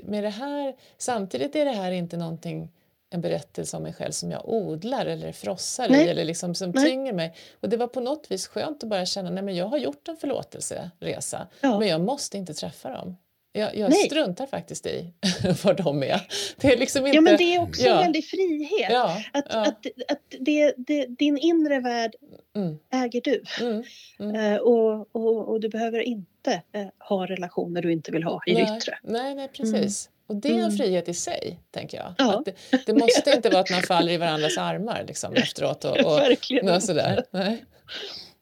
med 0.04 0.24
det 0.24 0.30
här, 0.30 0.76
samtidigt 0.98 1.56
är 1.56 1.66
det 1.66 1.72
här 1.72 1.92
inte 1.92 2.18
någonting 2.18 2.70
en 3.14 3.22
berättelse 3.22 3.78
om 3.78 3.84
mig 3.84 3.94
själv 3.94 4.12
som 4.12 4.32
jag 4.32 4.50
odlar 4.50 5.06
eller 5.06 5.32
frossar 5.32 5.90
nej. 5.90 6.06
i 6.06 6.10
eller 6.10 6.26
liksom 6.26 6.56
som 6.56 6.72
nej. 6.72 6.86
tynger 6.86 7.14
mig. 7.14 7.34
Och 7.60 7.70
det 7.70 7.78
var 7.78 7.88
på 7.88 8.00
något 8.00 8.32
vis 8.32 8.48
skönt 8.48 8.84
att 8.84 8.90
bara 8.90 9.06
känna 9.06 9.42
att 9.42 9.56
jag 9.56 9.66
har 9.66 9.78
gjort 9.78 10.08
en 10.08 10.18
förlåtelseresa 10.18 11.48
ja. 11.62 11.80
men 11.80 11.88
jag 11.88 12.02
måste 12.02 12.38
inte 12.38 12.54
träffa 12.54 12.90
dem. 12.90 13.18
Jag, 13.54 13.76
jag 13.76 13.94
struntar 13.94 14.46
faktiskt 14.46 14.86
i 14.86 15.14
var 15.64 15.74
de 15.74 16.04
är. 16.04 16.22
Det 16.58 16.74
är 16.74 16.78
liksom 16.78 17.06
inte, 17.06 17.16
ja, 17.16 17.22
men 17.22 17.38
det 17.38 17.56
är 17.56 17.62
också 17.62 17.82
ja. 17.82 17.92
en 17.92 17.98
väldig 17.98 18.26
frihet. 18.26 18.92
Ja, 18.92 19.24
att, 19.34 19.46
ja. 19.50 19.62
att, 19.62 19.86
att 20.08 20.22
det, 20.40 20.74
det, 20.78 21.06
din 21.06 21.38
inre 21.38 21.80
värld 21.80 22.16
mm. 22.56 22.78
äger 22.94 23.22
du. 23.22 23.44
Mm, 23.62 23.84
mm. 24.20 24.36
Uh, 24.36 24.58
och, 24.58 25.16
och, 25.16 25.50
och, 25.50 25.60
du 25.60 25.70
behöver 25.70 26.00
inte 26.00 26.62
uh, 26.78 26.88
ha 27.00 27.26
relationer 27.26 27.82
du 27.82 27.92
inte 27.92 28.12
vill 28.12 28.24
ha 28.24 28.42
i 28.46 28.54
nej, 28.54 28.66
det 28.66 28.78
yttre. 28.78 28.98
Nej, 29.04 29.36
nej 29.36 29.48
precis. 29.48 30.08
Mm. 30.08 30.22
Och 30.28 30.36
det 30.36 30.50
är 30.50 30.54
en 30.54 30.60
mm. 30.60 30.78
frihet 30.78 31.10
i 31.10 31.14
sig, 31.14 31.60
tänker 31.72 31.98
jag. 31.98 32.14
Ja. 32.18 32.44
Det, 32.46 32.86
det, 32.86 32.94
måste 32.94 33.32
inte 33.36 33.50
vara 33.50 33.62
att 33.62 33.72
man 33.72 33.82
faller 33.82 34.12
i 34.12 34.18
varandras 34.18 34.58
armar 34.58 35.04
liksom, 35.08 35.34
efteråt. 35.34 35.86
Och, 35.86 35.98
och, 35.98 36.18
verkligen 36.18 36.70
och 36.70 36.84
sådär. 36.84 37.24
Nej. 37.32 37.66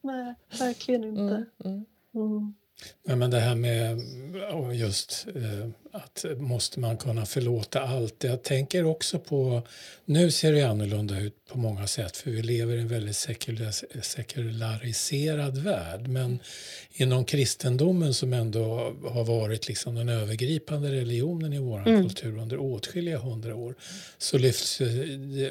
nej, 0.01 0.36
verkligen 0.60 1.03
inte. 1.03 1.45
Ja, 3.07 3.15
men 3.15 3.32
det 3.32 3.39
här 3.39 3.55
med 3.55 3.99
just 4.73 5.27
eh, 5.36 5.69
att 5.91 6.25
måste 6.37 6.79
man 6.79 6.97
kunna 6.97 7.25
förlåta 7.25 7.81
allt. 7.81 8.23
Jag 8.23 8.43
tänker 8.43 8.85
också 8.85 9.19
på, 9.19 9.67
nu 10.05 10.31
ser 10.31 10.53
det 10.53 10.61
annorlunda 10.61 11.19
ut 11.19 11.35
på 11.49 11.57
många 11.57 11.87
sätt 11.87 12.17
för 12.17 12.31
vi 12.31 12.41
lever 12.41 12.77
i 12.77 12.79
en 12.79 12.87
väldigt 12.87 13.27
sekulariserad 14.01 15.57
värld. 15.57 16.07
Men 16.07 16.39
inom 16.91 17.25
kristendomen 17.25 18.13
som 18.13 18.33
ändå 18.33 18.95
har 19.09 19.23
varit 19.23 19.67
liksom 19.67 19.95
den 19.95 20.09
övergripande 20.09 20.91
religionen 20.91 21.53
i 21.53 21.59
vår 21.59 21.87
mm. 21.87 22.03
kultur 22.03 22.37
under 22.37 22.57
åtskilliga 22.57 23.17
hundra 23.17 23.55
år 23.55 23.75
så 24.17 24.37
lyfts, 24.37 24.81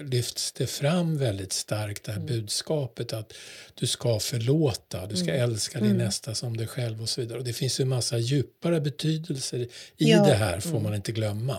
lyfts 0.02 0.52
det 0.52 0.66
fram 0.66 1.18
väldigt 1.18 1.52
starkt 1.52 2.04
det 2.04 2.12
här 2.12 2.20
mm. 2.20 2.26
budskapet 2.26 3.12
att 3.12 3.32
du 3.74 3.86
ska 3.86 4.18
förlåta, 4.18 5.06
du 5.06 5.16
ska 5.16 5.30
mm. 5.30 5.50
älska 5.50 5.78
din 5.78 5.90
mm. 5.90 6.04
nästa 6.04 6.34
som 6.34 6.56
dig 6.56 6.66
själv 6.66 7.02
och 7.02 7.08
så 7.08 7.20
vidare. 7.20 7.38
Och 7.38 7.44
det 7.44 7.52
finns 7.52 7.80
ju 7.80 7.82
en 7.82 7.88
massa 7.88 8.18
djupare 8.18 8.80
betydelser 8.80 9.58
i 9.58 9.68
ja. 9.96 10.27
Det 10.28 10.34
här 10.34 10.60
får 10.60 10.72
man 10.72 10.80
mm. 10.80 10.94
inte 10.94 11.12
glömma. 11.12 11.56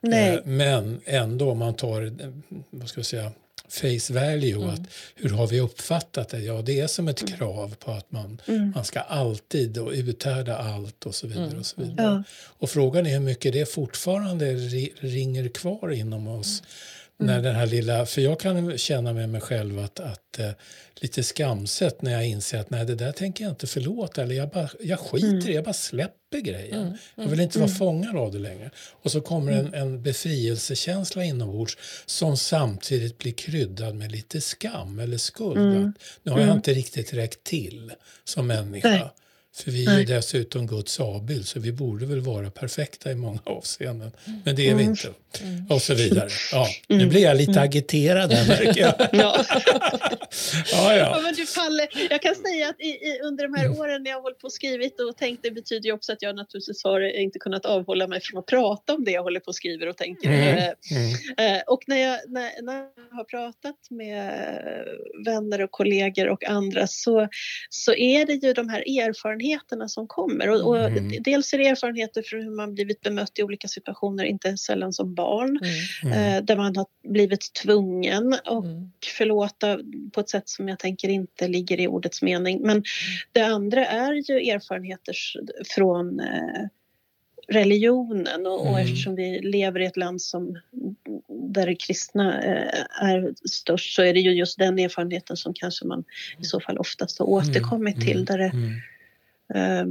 Nej. 0.00 0.34
Eh, 0.34 0.40
men 0.44 1.00
ändå 1.04 1.50
om 1.50 1.58
man 1.58 1.74
tar, 1.74 2.12
vad 2.70 2.88
ska 2.88 2.98
jag 2.98 3.06
säga, 3.06 3.32
face 3.68 4.12
value. 4.12 4.54
Mm. 4.54 4.68
Att, 4.68 4.80
hur 5.14 5.30
har 5.30 5.46
vi 5.46 5.60
uppfattat 5.60 6.28
det? 6.28 6.38
Ja, 6.38 6.62
det 6.62 6.80
är 6.80 6.86
som 6.86 7.08
ett 7.08 7.22
mm. 7.22 7.38
krav 7.38 7.74
på 7.74 7.90
att 7.90 8.12
man, 8.12 8.40
mm. 8.46 8.72
man 8.74 8.84
ska 8.84 9.00
alltid 9.00 9.78
och 9.78 9.92
uthärda 9.92 10.56
allt 10.56 11.06
och 11.06 11.14
så 11.14 11.26
vidare. 11.26 11.46
Mm. 11.46 11.58
Och, 11.58 11.66
så 11.66 11.80
vidare. 11.80 12.06
Ja. 12.06 12.22
och 12.58 12.70
frågan 12.70 13.06
är 13.06 13.10
hur 13.10 13.20
mycket 13.20 13.52
det 13.52 13.66
fortfarande 13.66 14.54
ringer 15.00 15.48
kvar 15.48 15.92
inom 15.92 16.28
oss 16.28 16.62
när 17.18 17.32
mm. 17.32 17.44
den 17.44 17.54
här 17.54 17.66
lilla, 17.66 18.06
för 18.06 18.20
jag 18.20 18.40
kan 18.40 18.78
känna 18.78 19.12
med 19.12 19.28
mig 19.28 19.40
själv 19.40 19.78
att, 19.78 20.00
att 20.00 20.38
uh, 20.38 20.50
lite 20.94 21.22
skamset 21.22 22.02
när 22.02 22.12
jag 22.12 22.26
inser 22.26 22.58
att 22.58 22.70
nej, 22.70 22.84
det 22.84 22.94
där 22.94 23.12
tänker 23.12 23.44
jag 23.44 23.52
inte 23.52 23.66
förlåta 23.66 24.22
eller 24.22 24.34
jag, 24.34 24.48
bara, 24.48 24.68
jag 24.80 24.98
skiter 24.98 25.28
mm. 25.28 25.48
i 25.48 25.54
jag 25.54 25.64
bara 25.64 25.72
släpper 25.72 26.40
grejen. 26.40 26.82
Mm. 26.82 26.96
Jag 27.14 27.26
vill 27.26 27.40
inte 27.40 27.58
vara 27.58 27.68
mm. 27.68 27.78
fångad 27.78 28.16
av 28.16 28.32
det 28.32 28.38
längre. 28.38 28.70
Och 29.02 29.12
så 29.12 29.20
kommer 29.20 29.52
en, 29.52 29.74
en 29.74 30.02
befrielsekänsla 30.02 31.24
inombords 31.24 31.78
som 32.06 32.36
samtidigt 32.36 33.18
blir 33.18 33.32
kryddad 33.32 33.94
med 33.94 34.12
lite 34.12 34.40
skam 34.40 34.98
eller 34.98 35.18
skuld. 35.18 35.76
Mm. 35.76 35.92
nu 36.22 36.32
har 36.32 36.40
jag 36.40 36.56
inte 36.56 36.72
riktigt 36.72 37.12
räckt 37.12 37.44
till 37.44 37.92
som 38.24 38.46
människa. 38.46 38.88
Nej. 38.88 39.10
För 39.64 39.70
vi 39.70 39.84
är 39.84 40.06
dessutom 40.06 40.66
Guds 40.66 41.00
avbild 41.00 41.46
så 41.46 41.60
vi 41.60 41.72
borde 41.72 42.06
väl 42.06 42.20
vara 42.20 42.50
perfekta 42.50 43.10
i 43.10 43.14
många 43.14 43.40
avseenden. 43.44 44.10
Men 44.44 44.56
det 44.56 44.62
är 44.62 44.74
vi 44.74 44.82
mm. 44.82 44.90
inte. 44.90 45.08
Mm. 45.42 45.66
Och 45.68 45.82
så 45.82 45.94
vidare. 45.94 46.28
Ja, 46.52 46.68
nu 46.88 46.96
mm. 46.96 47.08
blir 47.08 47.22
jag 47.22 47.36
lite 47.36 47.52
mm. 47.52 47.64
agiterad 47.64 48.32
här 48.32 48.48
märker 48.48 48.80
jag. 48.80 48.94
ja. 49.12 49.44
ja, 50.72 50.96
ja. 50.96 51.20
men 51.22 51.34
du 51.34 51.46
Palle, 51.56 51.88
jag 52.10 52.22
kan 52.22 52.34
säga 52.34 52.68
att 52.68 52.80
i, 52.80 52.88
i, 52.88 53.20
under 53.22 53.48
de 53.48 53.54
här 53.54 53.64
mm. 53.66 53.80
åren 53.80 54.02
när 54.02 54.10
jag 54.10 54.16
har 54.16 54.22
hållit 54.22 54.38
på 54.38 54.46
och 54.46 54.52
skrivit 54.52 55.00
och 55.00 55.16
tänkt 55.16 55.42
det 55.42 55.50
betyder 55.50 55.86
ju 55.86 55.92
också 55.92 56.12
att 56.12 56.22
jag 56.22 56.36
naturligtvis 56.36 56.84
har 56.84 57.00
inte 57.00 57.38
kunnat 57.38 57.66
avhålla 57.66 58.06
mig 58.06 58.20
från 58.20 58.38
att 58.38 58.46
prata 58.46 58.94
om 58.94 59.04
det 59.04 59.10
jag 59.10 59.22
håller 59.22 59.40
på 59.40 59.48
och 59.48 59.54
skriver 59.54 59.86
och 59.86 59.96
tänker. 59.96 60.28
Mm. 60.28 60.58
Eh, 60.58 61.56
eh 61.56 61.62
och 61.66 61.82
när 61.86 61.96
jag, 61.96 62.18
när, 62.28 62.62
när 62.62 62.76
jag 62.76 63.16
har 63.16 63.24
pratat 63.24 63.76
med 63.90 64.32
vänner 65.24 65.62
och 65.62 65.70
kollegor 65.70 66.28
och 66.28 66.44
andra 66.44 66.86
så, 66.86 67.28
så 67.70 67.94
är 67.94 68.26
det 68.26 68.34
ju 68.34 68.52
de 68.52 68.68
här 68.68 68.80
erfarenheterna 68.80 69.47
som 69.88 70.06
kommer. 70.06 70.50
Och, 70.50 70.68
och 70.68 70.78
mm. 70.78 71.22
Dels 71.22 71.54
är 71.54 71.58
det 71.58 71.66
erfarenheter 71.66 72.22
från 72.22 72.42
hur 72.42 72.50
man 72.50 72.74
blivit 72.74 73.00
bemött 73.00 73.38
i 73.38 73.42
olika 73.42 73.68
situationer, 73.68 74.24
inte 74.24 74.56
sällan 74.56 74.92
som 74.92 75.14
barn 75.14 75.58
mm. 76.02 76.12
eh, 76.12 76.44
där 76.44 76.56
man 76.56 76.76
har 76.76 76.86
blivit 77.08 77.52
tvungen 77.52 78.36
och 78.46 78.64
mm. 78.64 78.90
förlåta 79.18 79.78
på 80.12 80.20
ett 80.20 80.30
sätt 80.30 80.48
som 80.48 80.68
jag 80.68 80.78
tänker 80.78 81.08
inte 81.08 81.48
ligger 81.48 81.80
i 81.80 81.86
ordets 81.86 82.22
mening. 82.22 82.60
Men 82.62 82.82
det 83.32 83.42
andra 83.42 83.86
är 83.86 84.12
ju 84.12 84.50
erfarenheter 84.50 85.14
från 85.74 86.20
eh, 86.20 86.66
religionen 87.48 88.46
och, 88.46 88.60
och 88.60 88.68
mm. 88.68 88.80
eftersom 88.80 89.14
vi 89.14 89.40
lever 89.40 89.80
i 89.80 89.86
ett 89.86 89.96
land 89.96 90.22
som 90.22 90.58
där 91.28 91.76
kristna 91.80 92.42
eh, 92.42 93.06
är 93.08 93.34
störst 93.48 93.94
så 93.94 94.02
är 94.02 94.14
det 94.14 94.20
ju 94.20 94.30
just 94.30 94.58
den 94.58 94.78
erfarenheten 94.78 95.36
som 95.36 95.54
kanske 95.54 95.86
man 95.86 96.04
i 96.38 96.44
så 96.44 96.60
fall 96.60 96.78
oftast 96.78 97.18
har 97.18 97.26
mm. 97.26 97.38
återkommit 97.38 98.00
till. 98.00 98.12
Mm. 98.12 98.24
Där, 98.24 98.38
det, 98.38 98.52
eh, 99.54 99.84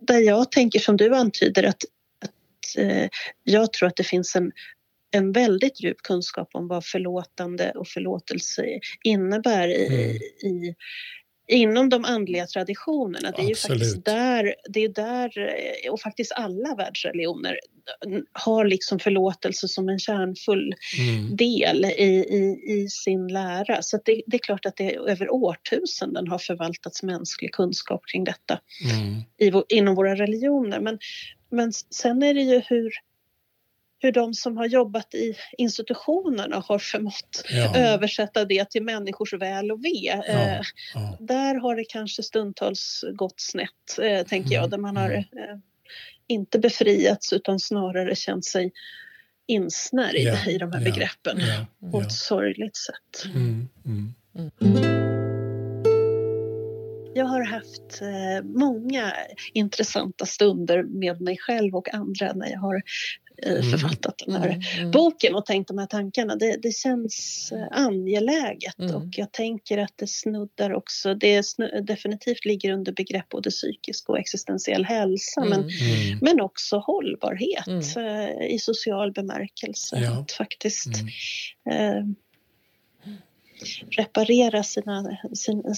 där 0.00 0.18
jag 0.18 0.52
tänker 0.52 0.78
som 0.78 0.96
du 0.96 1.14
antyder 1.14 1.62
att 1.62 1.84
eh, 2.78 3.08
jag 3.42 3.72
tror 3.72 3.88
att 3.88 3.96
det 3.96 4.04
finns 4.04 4.36
en, 4.36 4.52
en 5.10 5.32
väldigt 5.32 5.80
djup 5.80 6.02
kunskap 6.02 6.48
om 6.52 6.68
vad 6.68 6.86
förlåtande 6.86 7.70
och 7.70 7.88
förlåtelse 7.88 8.66
innebär 9.02 9.68
i, 9.68 9.86
mm. 9.86 10.54
i 10.54 10.74
inom 11.48 11.88
de 11.88 12.04
andliga 12.04 12.46
traditionerna. 12.46 13.30
Det 13.30 13.42
är 13.42 13.48
ju 13.48 13.54
faktiskt 13.54 14.04
där, 14.04 14.54
det 14.68 14.84
är 14.84 14.88
där, 14.88 15.32
och 15.90 16.00
faktiskt 16.00 16.32
alla 16.32 16.74
världsreligioner 16.74 17.58
har 18.32 18.64
liksom 18.64 18.98
förlåtelse 18.98 19.68
som 19.68 19.88
en 19.88 19.98
kärnfull 19.98 20.74
mm. 20.98 21.36
del 21.36 21.84
i, 21.84 22.26
i, 22.30 22.72
i, 22.72 22.88
sin 22.88 23.28
lära. 23.28 23.82
Så 23.82 24.00
det, 24.04 24.22
det, 24.26 24.36
är 24.36 24.38
klart 24.38 24.66
att 24.66 24.76
det 24.76 24.94
över 24.94 25.32
årtusenden 25.32 26.28
har 26.28 26.38
förvaltats 26.38 27.02
mänsklig 27.02 27.52
kunskap 27.52 28.02
kring 28.06 28.24
detta 28.24 28.60
mm. 28.92 29.22
i, 29.38 29.76
inom 29.76 29.94
våra 29.94 30.14
religioner. 30.14 30.80
Men 30.80 30.98
men 31.54 31.72
sen 31.72 32.22
är 32.22 32.34
det 32.34 32.40
ju 32.40 32.62
hur, 32.66 32.92
hur 34.04 34.12
de 34.12 34.34
som 34.34 34.56
har 34.56 34.66
jobbat 34.66 35.14
i 35.14 35.36
institutionerna 35.58 36.62
har 36.66 36.78
förmått 36.78 37.44
ja. 37.50 37.76
översätta 37.76 38.44
det 38.44 38.70
till 38.70 38.82
människors 38.82 39.32
väl 39.32 39.72
och 39.72 39.84
ve. 39.84 39.88
Ja, 39.92 40.24
eh, 40.24 40.60
ja. 40.94 41.16
Där 41.20 41.54
har 41.54 41.76
det 41.76 41.84
kanske 41.84 42.22
stundtals 42.22 43.04
gått 43.12 43.40
snett, 43.40 43.98
eh, 44.02 44.26
tänker 44.26 44.54
jag, 44.54 44.64
mm, 44.64 44.70
där 44.70 44.78
man 44.78 44.96
har 44.96 45.10
mm. 45.10 45.18
eh, 45.18 45.56
inte 46.26 46.58
befriats 46.58 47.32
utan 47.32 47.60
snarare 47.60 48.14
känt 48.14 48.44
sig 48.44 48.72
insnärjd 49.46 50.48
i 50.48 50.58
de 50.58 50.72
här 50.72 50.84
begreppen 50.84 51.40
på 51.92 52.00
ett 52.00 52.12
sorgligt 52.12 52.76
sätt. 52.76 53.34
Mm, 53.34 53.68
mm. 53.84 54.14
Jag 57.14 57.24
har 57.24 57.44
haft 57.44 58.00
många 58.44 59.12
intressanta 59.52 60.26
stunder 60.26 60.82
med 60.82 61.20
mig 61.20 61.38
själv 61.38 61.74
och 61.74 61.94
andra 61.94 62.32
när 62.32 62.50
jag 62.50 62.58
har. 62.58 62.82
Författat 63.42 64.22
den 64.26 64.34
här 64.34 64.48
mm, 64.48 64.60
mm. 64.78 64.90
boken 64.90 65.34
och 65.34 65.46
tänkt 65.46 65.68
de 65.68 65.78
här 65.78 65.86
tankarna. 65.86 66.36
Det, 66.36 66.56
det 66.62 66.74
känns 66.74 67.52
eh, 67.52 67.66
angeläget 67.70 68.78
mm. 68.78 68.94
och 68.94 69.08
jag 69.10 69.32
tänker 69.32 69.78
att 69.78 69.92
det 69.96 70.06
snuddar 70.06 70.72
också, 70.72 71.14
det 71.14 71.46
snu, 71.46 71.80
definitivt 71.82 72.44
ligger 72.44 72.72
under 72.72 72.92
begrepp 72.92 73.28
både 73.28 73.50
psykisk 73.50 74.08
och 74.08 74.18
existentiell 74.18 74.84
hälsa 74.84 75.40
men, 75.40 75.52
mm. 75.52 75.68
Mm. 75.68 76.18
men 76.22 76.40
också 76.40 76.78
hållbarhet 76.78 77.96
i 78.50 78.58
social 78.58 79.12
bemärkelse. 79.12 79.98
Ja. 79.98 80.20
Att 80.20 80.32
faktiskt 80.32 80.90
eh, 81.70 82.04
reparera 83.90 84.62
sina, 84.62 85.18
sin, 85.34 85.74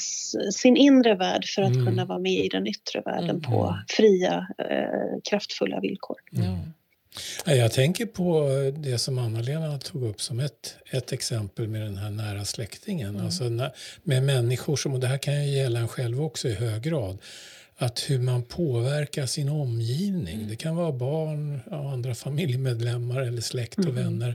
sin 0.53 0.77
inre 0.77 1.15
värld 1.15 1.45
för 1.55 1.63
att 1.63 1.75
mm. 1.75 1.87
kunna 1.87 2.05
vara 2.05 2.19
med 2.19 2.45
i 2.45 2.49
den 2.49 2.67
yttre 2.67 3.01
världen 3.01 3.31
mm. 3.31 3.43
på 3.43 3.79
fria, 3.89 4.47
eh, 4.59 5.21
kraftfulla 5.31 5.81
villkor. 5.81 6.17
Mm. 6.37 6.59
Jag 7.45 7.73
tänker 7.73 8.07
på 8.07 8.49
det 8.77 8.99
som 8.99 9.19
Anna-Lena 9.19 9.79
tog 9.79 10.03
upp 10.03 10.21
som 10.21 10.41
ett, 10.41 10.75
ett 10.91 11.13
exempel 11.13 11.69
med 11.69 11.83
den 11.83 11.97
här 11.97 12.11
nära 12.11 12.45
släktingen. 12.45 13.09
Mm. 13.09 13.25
Alltså 13.25 13.71
med 14.03 14.23
människor 14.23 14.77
som, 14.77 14.95
och 14.95 15.01
det 15.01 15.07
här 15.07 15.19
kan 15.19 15.45
ju 15.45 15.57
gälla 15.57 15.79
en 15.79 15.89
själv 15.89 16.23
också 16.23 16.49
i 16.49 16.55
hög 16.55 16.83
grad, 16.83 17.19
att 17.79 18.11
hur 18.11 18.19
man 18.19 18.43
påverkar 18.43 19.27
sin 19.27 19.49
omgivning. 19.49 20.35
Mm. 20.35 20.49
Det 20.49 20.57
kan 20.57 20.77
vara 20.77 20.93
barn 20.93 21.61
andra 21.71 22.15
familjemedlemmar 22.15 23.21
eller 23.21 23.41
släkt 23.41 23.79
och 23.79 23.85
mm. 23.85 23.95
vänner. 23.95 24.35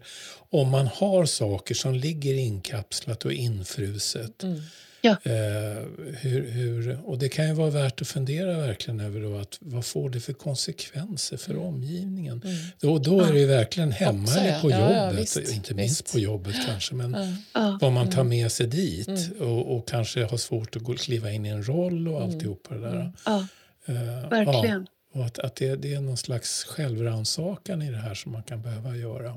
Om 0.50 0.70
man 0.70 0.88
har 0.88 1.26
saker 1.26 1.76
som 1.76 1.94
ligger 1.94 2.34
inkapslat 2.34 3.26
och 3.26 3.34
infruset. 3.34 4.44
Mm. 4.44 4.62
Ja. 5.02 5.12
Eh, 5.24 5.32
hur, 6.20 6.52
hur, 6.52 7.00
och 7.06 7.18
det 7.18 7.30
kan 7.30 7.48
ju 7.48 7.54
vara 7.54 7.70
värt 7.70 8.02
att 8.02 8.08
fundera 8.08 8.58
verkligen 8.58 9.00
över 9.00 9.22
då 9.22 9.38
att 9.38 9.58
vad 9.60 9.86
får 9.86 10.10
det 10.10 10.20
för 10.20 10.34
konsekvenser 10.34 11.38
för 11.38 11.52
mm. 11.52 11.64
omgivningen. 11.64 12.42
Mm. 12.46 12.58
Då, 12.80 12.98
då 12.98 13.22
är 13.22 13.34
det 13.34 13.40
ju 13.40 13.46
verkligen 13.46 13.92
hemma 13.92 14.24
Också, 14.24 14.40
eller 14.40 14.62
på 14.62 14.72
ja, 14.72 14.80
jobbet, 14.80 14.98
ja, 14.98 15.40
visst, 15.42 15.56
inte 15.56 15.74
minst 15.74 16.02
visst. 16.02 16.14
på 16.14 16.20
jobbet 16.20 16.56
kanske, 16.66 16.96
men 16.96 17.38
vad 17.82 17.92
man 17.92 18.10
tar 18.10 18.22
mm. 18.22 18.30
med 18.30 18.52
sig 18.52 18.68
dit 18.68 19.08
mm. 19.08 19.42
och, 19.42 19.78
och, 19.78 19.88
kanske 19.88 20.24
har 20.24 20.38
svårt 20.38 20.76
att 20.76 20.82
gå, 20.82 20.94
kliva 20.94 21.32
in 21.32 21.46
i 21.46 21.50
en 21.50 21.68
roll 21.68 22.08
och 22.08 22.22
mm. 22.22 22.30
alltihopa 22.30 22.74
det 22.74 22.82
där. 22.82 23.12
Ja, 23.26 23.48
uh, 23.90 24.30
verkligen. 24.30 24.88
Ja, 25.14 25.20
och 25.20 25.26
att, 25.26 25.40
att 25.40 25.56
det, 25.56 25.76
det, 25.76 25.94
är 25.94 26.02
någon 26.02 26.18
slags 26.18 26.64
självrannsakan 26.64 27.82
i 27.82 27.92
det 27.92 27.98
här 27.98 28.14
som 28.14 28.32
man 28.32 28.44
kan 28.44 28.62
behöva 28.62 28.96
göra 28.96 29.36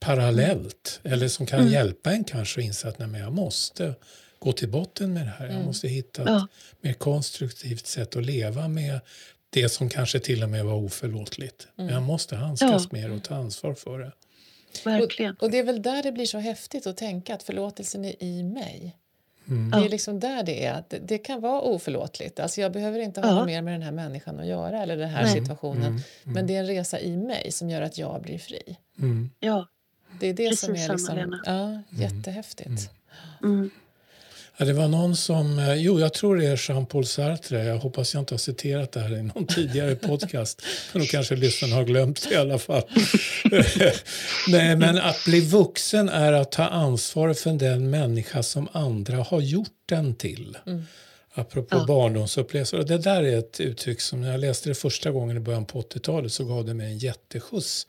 parallellt. 0.00 1.00
Eller 1.02 1.28
som 1.28 1.46
kan 1.46 1.68
hjälpa 1.68 2.12
en 2.12 2.24
kanske 2.24 2.60
att 2.60 2.64
inse 2.64 2.88
att 2.88 2.98
nej, 2.98 3.20
jag 3.20 3.32
måste 3.32 3.94
gå 4.38 4.52
till 4.52 4.68
botten 4.68 5.14
med 5.14 5.26
det 5.26 5.30
här. 5.30 5.44
Jag 5.44 5.54
mm. 5.54 5.66
måste 5.66 5.88
hitta 5.88 6.22
ett 6.22 6.28
ja. 6.28 6.48
mer 6.80 6.92
konstruktivt 6.92 7.86
sätt 7.86 8.16
att 8.16 8.24
leva 8.24 8.68
med 8.68 9.00
det 9.50 9.68
som 9.68 9.88
kanske 9.88 10.20
till 10.20 10.42
och 10.42 10.48
med 10.48 10.64
var 10.64 10.74
oförlåtligt. 10.74 11.68
Mm. 11.76 11.86
Men 11.86 11.94
jag 11.94 12.02
måste 12.02 12.36
handskas 12.36 12.88
ja. 12.90 12.98
mer 12.98 13.12
och 13.12 13.24
ta 13.24 13.34
ansvar 13.34 13.74
för 13.74 13.98
det. 13.98 14.12
Verkligen. 14.84 15.34
Och, 15.34 15.42
och, 15.42 15.50
det 15.50 15.58
är 15.58 15.64
väl 15.64 15.82
där 15.82 16.02
det 16.02 16.12
blir 16.12 16.26
så 16.26 16.38
häftigt 16.38 16.86
att 16.86 16.96
tänka 16.96 17.34
att 17.34 17.42
förlåtelsen 17.42 18.04
är 18.04 18.22
i 18.22 18.42
mig. 18.42 18.96
Mm. 19.48 19.70
Det 19.70 19.86
är 19.86 19.88
liksom 19.88 20.20
där 20.20 20.42
det 20.42 20.66
är. 20.66 20.84
Det, 20.88 20.98
det, 20.98 21.18
kan 21.18 21.40
vara 21.40 21.60
oförlåtligt. 21.60 22.40
Alltså 22.40 22.60
jag 22.60 22.72
behöver 22.72 22.98
inte 22.98 23.20
ha 23.20 23.28
ja. 23.28 23.44
mer 23.44 23.62
med 23.62 23.74
den 23.74 23.82
här 23.82 23.92
människan 23.92 24.40
att 24.40 24.46
göra 24.46 24.82
eller 24.82 24.96
den 24.96 25.08
här 25.08 25.22
Nej. 25.22 25.32
situationen. 25.32 25.82
Mm. 25.82 25.92
Mm. 25.92 26.02
Men 26.24 26.46
det 26.46 26.56
är 26.56 26.60
en 26.60 26.66
resa 26.66 27.00
i 27.00 27.16
mig 27.16 27.52
som 27.52 27.70
gör 27.70 27.82
att 27.82 27.98
jag 27.98 28.22
blir 28.22 28.38
fri. 28.38 28.76
Mm. 28.98 29.30
Ja, 29.40 29.68
det 30.20 30.26
är 30.26 30.34
det 30.34 30.48
Precis 30.48 30.60
som 30.60 30.74
är 30.74 30.88
liksom, 30.88 31.40
ja, 31.46 31.82
jättehäftigt. 31.90 32.90
Ja, 34.60 34.64
det 34.64 34.72
var 34.72 34.88
någon 34.88 35.16
som, 35.16 35.58
eh, 35.58 35.74
jo 35.74 36.00
jag 36.00 36.14
tror 36.14 36.36
det 36.36 36.46
är 36.46 36.56
Jean-Paul 36.56 37.06
Sartre, 37.06 37.64
jag 37.64 37.78
hoppas 37.78 38.14
jag 38.14 38.20
inte 38.20 38.34
har 38.34 38.38
citerat 38.38 38.92
det 38.92 39.00
här 39.00 39.16
i 39.16 39.22
någon 39.22 39.46
tidigare 39.46 39.94
podcast, 39.94 40.62
men 40.92 41.02
då 41.02 41.08
kanske 41.08 41.36
lyssnarna 41.36 41.74
har 41.74 41.84
glömt 41.84 42.28
det 42.28 42.34
i 42.34 42.36
alla 42.36 42.58
fall. 42.58 42.82
Nej, 44.48 44.76
men 44.76 44.98
att 44.98 45.24
bli 45.24 45.40
vuxen 45.40 46.08
är 46.08 46.32
att 46.32 46.52
ta 46.52 46.64
ansvar 46.64 47.34
för 47.34 47.52
den 47.52 47.90
människa 47.90 48.42
som 48.42 48.68
andra 48.72 49.16
har 49.16 49.40
gjort 49.40 49.76
den 49.86 50.14
till. 50.14 50.58
Mm. 50.66 50.84
Apropå 51.34 51.76
ja. 51.76 51.84
barndomsupplevelser. 51.86 52.82
Det 52.82 52.98
där 52.98 53.22
är 53.22 53.38
ett 53.38 53.60
uttryck 53.60 54.00
som 54.00 54.20
när 54.20 54.30
jag 54.30 54.40
läste 54.40 54.68
det 54.68 54.74
första 54.74 55.10
gången 55.10 55.36
i 55.36 55.40
början 55.40 55.64
på 55.64 55.82
80-talet 55.82 56.32
så 56.32 56.44
gav 56.44 56.64
det 56.64 56.74
mig 56.74 56.86
en 56.86 56.98
jätteskjuts 56.98 57.86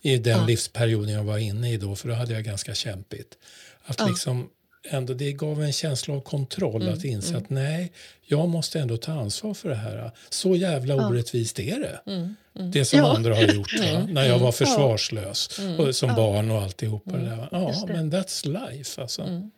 i 0.00 0.16
den 0.16 0.38
ja. 0.38 0.46
livsperioden 0.46 1.14
jag 1.14 1.24
var 1.24 1.38
inne 1.38 1.72
i 1.72 1.76
då, 1.76 1.96
för 1.96 2.08
då 2.08 2.14
hade 2.14 2.34
jag 2.34 2.44
ganska 2.44 2.74
kämpigt. 2.74 3.38
Att 3.84 4.00
ja. 4.00 4.06
liksom 4.06 4.48
ändå, 4.90 5.14
det 5.14 5.32
gav 5.32 5.62
en 5.62 5.72
känsla 5.72 6.14
av 6.14 6.20
kontroll 6.20 6.82
mm, 6.82 6.94
att 6.94 7.04
inse 7.04 7.30
mm. 7.30 7.42
att 7.42 7.50
nej, 7.50 7.92
jag 8.26 8.48
måste 8.48 8.80
ändå 8.80 8.96
ta 8.96 9.12
ansvar 9.12 9.54
för 9.54 9.68
det 9.68 9.74
här. 9.74 10.10
Så 10.30 10.56
jävla 10.56 10.94
ja. 10.94 11.08
orättvist 11.08 11.58
är 11.58 11.78
det. 11.80 12.12
Mm, 12.12 12.36
mm. 12.58 12.70
det 12.70 12.84
som 12.84 12.98
ja. 12.98 13.16
andra 13.16 13.34
har 13.34 13.42
gjort? 13.42 13.74
Mm, 13.80 14.14
när 14.14 14.24
jag 14.24 14.38
var 14.38 14.52
försvarslös 14.52 15.60
och, 15.78 15.94
som 15.94 16.14
barn 16.14 16.50
och 16.50 16.62
alltihopa. 16.62 17.10
Mm. 17.10 17.24
Det. 17.24 17.48
Ja, 17.50 17.86
men 17.86 18.12
that's 18.12 18.68
life 18.70 19.02
alltså. 19.02 19.50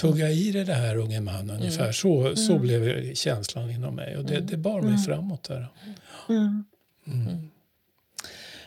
Tugga 0.00 0.30
i 0.30 0.52
dig 0.52 0.64
det 0.64 0.74
här 0.74 0.96
unge 0.96 1.20
man 1.20 1.50
ungefär. 1.50 1.92
Så, 1.92 2.36
så 2.36 2.58
blev 2.58 3.14
känslan 3.14 3.70
inom 3.70 3.94
mig 3.94 4.16
och 4.16 4.24
det, 4.24 4.40
det 4.40 4.56
bar 4.56 4.80
mig 4.80 4.98
framåt 4.98 5.44
där. 5.44 5.68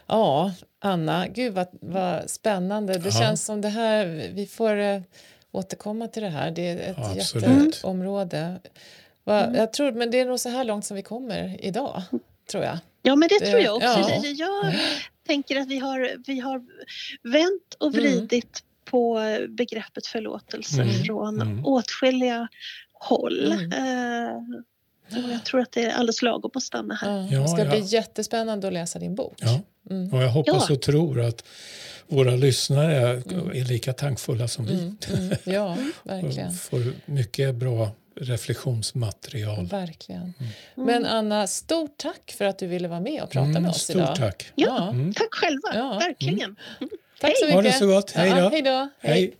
Ja, 0.08 0.54
Anna, 0.80 1.28
gud 1.28 1.54
vad, 1.54 1.68
vad 1.72 2.30
spännande. 2.30 2.98
Det 2.98 3.12
känns 3.12 3.46
som 3.46 3.62
det 3.62 3.70
här, 3.70 4.30
vi 4.34 4.46
får 4.46 4.80
eh, 4.80 5.02
återkomma 5.52 6.08
till 6.08 6.24
det 6.24 6.30
här. 6.30 6.52
Det 6.52 6.70
är 6.70 6.92
ett 6.92 6.98
ja, 6.98 7.16
jätteområde. 7.16 8.60
Mm. 9.26 9.56
Jag 9.56 9.74
tror, 9.74 9.92
men 9.92 10.12
det 10.12 10.20
är 10.20 10.26
nog 10.26 10.40
så 10.40 10.50
här 10.50 10.64
långt 10.64 10.86
som 10.86 10.96
vi 10.96 11.04
kommer 11.04 11.66
idag, 11.66 12.02
tror 12.52 12.64
jag. 12.64 12.78
Ja, 13.02 13.16
men 13.16 13.30
det, 13.30 13.40
det 13.40 13.46
tror 13.46 13.62
jag 13.62 13.76
också. 13.76 13.88
Ja. 13.88 14.22
Jag 14.24 14.74
tänker 15.28 15.60
att 15.60 15.68
vi 15.68 15.80
har, 15.80 16.12
vi 16.28 16.40
har 16.40 16.66
vänt 17.24 17.74
och 17.78 17.88
mm. 17.88 18.02
vridit 18.02 18.64
mm. 18.64 18.86
på 18.86 19.22
begreppet 19.50 20.08
förlåtelse 20.08 20.82
mm. 20.82 21.04
från 21.04 21.42
mm. 21.42 21.66
åtskilliga 21.66 22.48
håll. 22.94 23.52
Mm. 23.52 23.74
Uh, 23.74 25.32
jag 25.32 25.46
tror 25.46 25.62
att 25.62 25.72
det 25.72 25.86
är 25.86 25.92
alldeles 25.92 26.22
lagom 26.22 26.52
att 26.54 26.64
stanna 26.64 26.96
här. 26.96 27.28
Ja, 27.32 27.40
det 27.40 27.48
ska 27.48 27.64
ja. 27.64 27.70
bli 27.70 27.80
jättespännande 27.80 28.68
att 28.68 28.74
läsa 28.74 29.00
din 29.00 29.16
bok. 29.16 29.38
Ja. 29.38 29.60
Mm. 29.90 30.14
Och 30.14 30.24
jag 30.24 30.30
hoppas 30.30 30.70
ja. 30.70 30.76
och 30.76 30.82
tror 30.82 31.22
att 31.22 31.44
våra 32.10 32.36
lyssnare 32.36 32.96
är 33.54 33.68
lika 33.68 33.94
tankfulla 33.94 34.48
som 34.48 34.66
vi. 34.66 34.74
Mm, 34.74 34.98
mm, 35.14 35.38
ja, 35.44 35.78
verkligen. 36.04 36.54
får 36.54 36.94
mycket 37.06 37.56
bra 37.56 37.92
reflektionsmaterial. 38.16 39.66
Verkligen. 39.66 40.22
Mm. 40.22 40.52
Men 40.76 41.06
Anna, 41.06 41.48
stort 41.48 41.98
tack 41.98 42.36
för 42.38 42.46
att 42.46 42.60
du 42.60 42.68
ville 42.68 42.88
vara 42.88 43.00
med 43.00 43.24
och 43.24 43.30
prata 43.30 43.50
mm, 43.50 43.64
med 43.64 43.70
oss 43.70 43.82
stort 43.82 43.96
idag. 43.96 44.16
tack. 44.16 44.52
Ja, 44.56 44.90
mm. 44.90 45.14
Tack 45.14 45.34
själva, 45.34 45.70
ja. 45.74 46.00
verkligen. 46.00 46.56
Mm. 46.82 46.90
Tack 47.22 47.38
så 47.38 47.46
mycket. 47.46 47.56
Ha 47.56 47.62
det 47.62 47.74
så 47.74 47.88
gott. 47.88 48.12
Hej 48.12 48.30
då. 48.30 48.38
Ja, 48.38 48.50
hej 48.50 48.62
då. 48.62 48.90
Hej. 49.00 49.34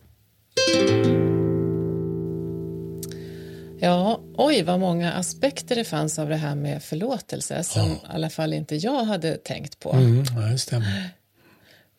Ja, 3.82 4.20
oj 4.36 4.62
vad 4.62 4.80
många 4.80 5.12
aspekter 5.12 5.76
det 5.76 5.84
fanns 5.84 6.18
av 6.18 6.28
det 6.28 6.36
här 6.36 6.54
med 6.54 6.82
förlåtelse 6.82 7.64
som 7.64 7.88
ja. 7.88 7.94
i 7.94 8.14
alla 8.14 8.30
fall 8.30 8.52
inte 8.52 8.76
jag 8.76 9.04
hade 9.04 9.36
tänkt 9.36 9.80
på. 9.80 9.92
Mm, 9.92 10.24
ja, 10.36 10.40
det 10.40 10.58
stämmer. 10.58 11.10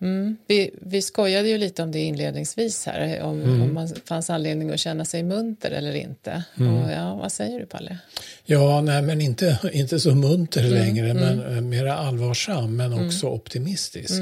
Mm. 0.02 0.38
Vi, 0.48 0.72
vi 0.82 1.02
skojade 1.02 1.50
ju 1.50 1.58
lite 1.58 1.84
om 1.84 1.92
det 1.92 2.00
inledningsvis 2.00 2.86
här, 2.86 3.22
om, 3.22 3.42
mm. 3.42 3.62
om 3.62 3.74
man 3.74 3.90
fanns 4.06 4.30
anledning 4.30 4.70
att 4.70 4.80
känna 4.80 5.06
sig 5.06 5.24
munter 5.24 5.72
eller 5.72 5.96
inte. 5.96 6.44
Mm. 6.58 6.74
Och, 6.74 6.92
ja, 6.92 7.16
vad 7.16 7.32
säger 7.32 7.60
du 7.60 7.66
Palle? 7.66 7.98
Ja, 8.46 8.82
nej 8.82 9.02
men 9.02 9.22
inte, 9.22 9.60
inte 9.74 10.00
så 10.00 10.16
munter 10.16 10.66
mm, 10.66 10.74
längre, 10.74 11.10
mm. 11.10 11.24
men 11.38 11.56
eh, 11.56 11.62
mera 11.62 11.96
allvarsam 11.98 12.76
men 12.76 12.94
mm. 12.94 13.08
också 13.08 13.28
optimistisk. 13.28 14.22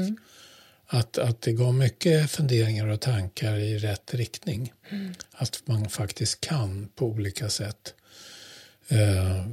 Att, 0.86 1.18
att 1.18 1.40
det 1.40 1.52
gav 1.52 1.74
mycket 1.74 2.30
funderingar 2.30 2.86
och 2.86 3.00
tankar 3.00 3.56
i 3.56 3.78
rätt 3.78 4.14
riktning. 4.14 4.72
Att 5.32 5.62
man 5.64 5.88
faktiskt 5.88 6.40
kan 6.40 6.88
på 6.94 7.06
olika 7.06 7.48
sätt 7.48 7.94
eh, 8.88 9.46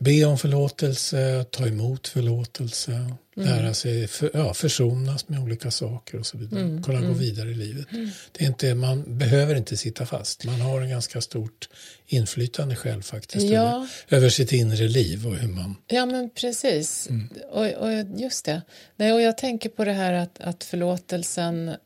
be 0.00 0.24
om 0.24 0.38
förlåtelse, 0.38 1.44
ta 1.50 1.66
emot 1.66 2.08
förlåtelse, 2.08 2.92
mm. 2.92 3.16
lära 3.48 3.74
sig 3.74 4.06
för, 4.06 4.30
ja, 4.34 4.54
försonas 4.54 5.28
med 5.28 5.40
olika 5.40 5.70
saker 5.70 6.18
och 6.18 6.26
så 6.26 6.38
vidare. 6.38 6.60
Mm. 6.60 6.82
Kunna 6.82 6.98
mm. 6.98 7.12
gå 7.12 7.18
vidare 7.18 7.50
i 7.50 7.54
livet. 7.54 7.92
Mm. 7.92 8.10
Det 8.32 8.44
är 8.44 8.48
inte, 8.48 8.74
man 8.74 9.18
behöver 9.18 9.54
inte 9.54 9.76
sitta 9.76 10.06
fast. 10.06 10.44
Man 10.44 10.60
har 10.60 10.80
en 10.80 10.88
ganska 10.88 11.20
stort 11.20 11.68
inflytande 12.06 12.76
själv 12.76 13.02
faktiskt 13.02 13.46
ja. 13.46 13.60
över, 13.60 13.88
över 14.08 14.28
sitt 14.28 14.52
inre 14.52 14.88
liv 14.88 15.26
och 15.26 15.34
hur 15.34 15.48
man... 15.48 15.76
Ja 15.86 16.06
men 16.06 16.30
precis. 16.30 17.08
Mm. 17.08 17.28
Och, 17.50 17.66
och, 17.66 18.20
just 18.20 18.44
det. 18.44 18.62
Nej, 18.96 19.12
och 19.12 19.20
jag 19.20 19.38
tänker 19.38 19.68
på 19.68 19.84
det 19.84 19.92
här 19.92 20.12
att, 20.12 20.40
att 20.40 20.64
förlåtelsen 20.64 21.76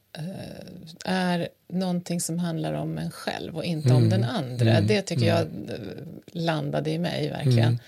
är 1.04 1.48
någonting 1.68 2.20
som 2.20 2.38
handlar 2.38 2.72
om 2.72 2.98
en 2.98 3.10
själv 3.10 3.56
och 3.56 3.64
inte 3.64 3.88
mm. 3.88 4.02
om 4.02 4.08
den 4.08 4.24
andra. 4.24 4.70
Mm. 4.70 4.86
Det 4.86 5.02
tycker 5.02 5.26
jag 5.26 5.40
mm. 5.40 5.68
eh, 5.68 5.76
landade 6.32 6.90
i 6.90 6.98
mig 6.98 7.28
verkligen. 7.28 7.58
Mm. 7.58 7.78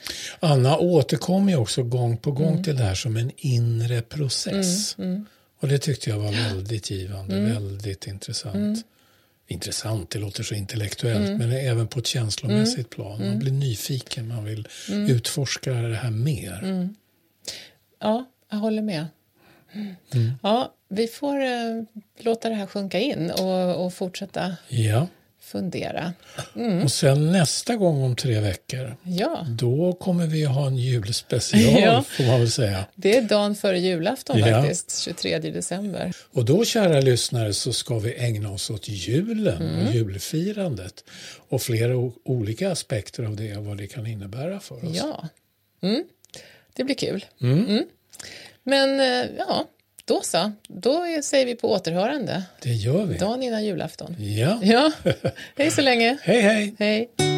Anna 0.40 0.78
återkommer 0.78 1.52
ju 1.52 1.58
också 1.58 1.82
gång 1.82 2.16
på 2.16 2.32
gång 2.32 2.52
mm. 2.52 2.62
till 2.62 2.76
det 2.76 2.84
här 2.84 2.94
som 2.94 3.16
en 3.16 3.30
inre 3.36 4.02
process. 4.02 4.98
Mm, 4.98 5.26
och 5.60 5.68
det 5.68 5.78
tyckte 5.78 6.10
jag 6.10 6.18
var 6.18 6.32
väldigt 6.32 6.90
givande, 6.90 7.40
väldigt 7.40 8.06
intressant. 8.06 8.86
Intressant, 9.46 10.10
det 10.10 10.18
låter 10.18 10.42
så 10.42 10.54
intellektuellt, 10.54 11.38
men 11.38 11.52
även 11.52 11.88
på 11.88 11.98
ett 11.98 12.06
känslomässigt 12.06 12.90
plan. 12.90 13.28
Man 13.28 13.38
blir 13.38 13.52
nyfiken, 13.52 14.28
man 14.28 14.44
vill 14.44 14.68
utforska 14.88 15.72
det 15.72 15.96
här 15.96 16.10
mer. 16.10 16.88
Ja, 18.00 18.30
jag 18.50 18.58
håller 18.58 18.82
med. 18.82 19.06
Mm. 20.12 20.32
Ja, 20.42 20.74
vi 20.92 21.06
får 21.06 21.42
eh, 21.42 21.82
låta 22.18 22.48
det 22.48 22.54
här 22.54 22.66
sjunka 22.66 22.98
in 22.98 23.30
och, 23.30 23.84
och 23.84 23.94
fortsätta 23.94 24.56
ja. 24.68 25.06
fundera. 25.40 26.12
Mm. 26.56 26.82
Och 26.84 26.92
sen 26.92 27.32
nästa 27.32 27.76
gång 27.76 28.02
om 28.02 28.16
tre 28.16 28.40
veckor, 28.40 28.96
ja. 29.02 29.46
då 29.48 29.92
kommer 29.92 30.26
vi 30.26 30.44
ha 30.44 30.66
en 30.66 30.76
julspecial 30.76 31.82
ja. 31.82 32.02
får 32.02 32.24
man 32.24 32.40
väl 32.40 32.50
säga. 32.50 32.84
Det 32.94 33.16
är 33.16 33.22
dagen 33.22 33.54
före 33.54 33.78
julafton 33.78 34.38
ja. 34.38 34.46
faktiskt, 34.46 34.98
23 34.98 35.38
december. 35.38 36.12
Och 36.32 36.44
då 36.44 36.64
kära 36.64 37.00
lyssnare 37.00 37.54
så 37.54 37.72
ska 37.72 37.98
vi 37.98 38.14
ägna 38.14 38.50
oss 38.50 38.70
åt 38.70 38.88
julen 38.88 39.62
mm. 39.62 39.86
och 39.86 39.94
julfirandet 39.94 41.04
och 41.48 41.62
flera 41.62 41.96
olika 42.24 42.72
aspekter 42.72 43.24
av 43.24 43.36
det, 43.36 43.54
vad 43.54 43.76
det 43.76 43.86
kan 43.86 44.06
innebära 44.06 44.60
för 44.60 44.84
oss. 44.84 44.96
Ja, 44.96 45.28
mm. 45.82 46.04
det 46.72 46.84
blir 46.84 46.94
kul. 46.94 47.24
Mm. 47.40 47.66
mm. 47.66 47.84
Men 48.62 49.00
eh, 49.00 49.30
ja, 49.38 49.66
då 50.10 50.20
så. 50.22 50.52
Då 50.68 51.06
säger 51.22 51.46
vi 51.46 51.54
på 51.54 51.72
återhörande. 51.72 52.42
Det 52.62 52.72
gör 52.72 53.04
vi. 53.04 53.18
Dagen 53.18 53.42
innan 53.42 53.64
julafton. 53.64 54.16
Ja. 54.18 54.58
ja. 54.62 54.92
Hej 55.56 55.70
så 55.70 55.80
länge. 55.80 56.18
hej, 56.22 56.40
hej. 56.40 56.74
Hej. 56.78 57.29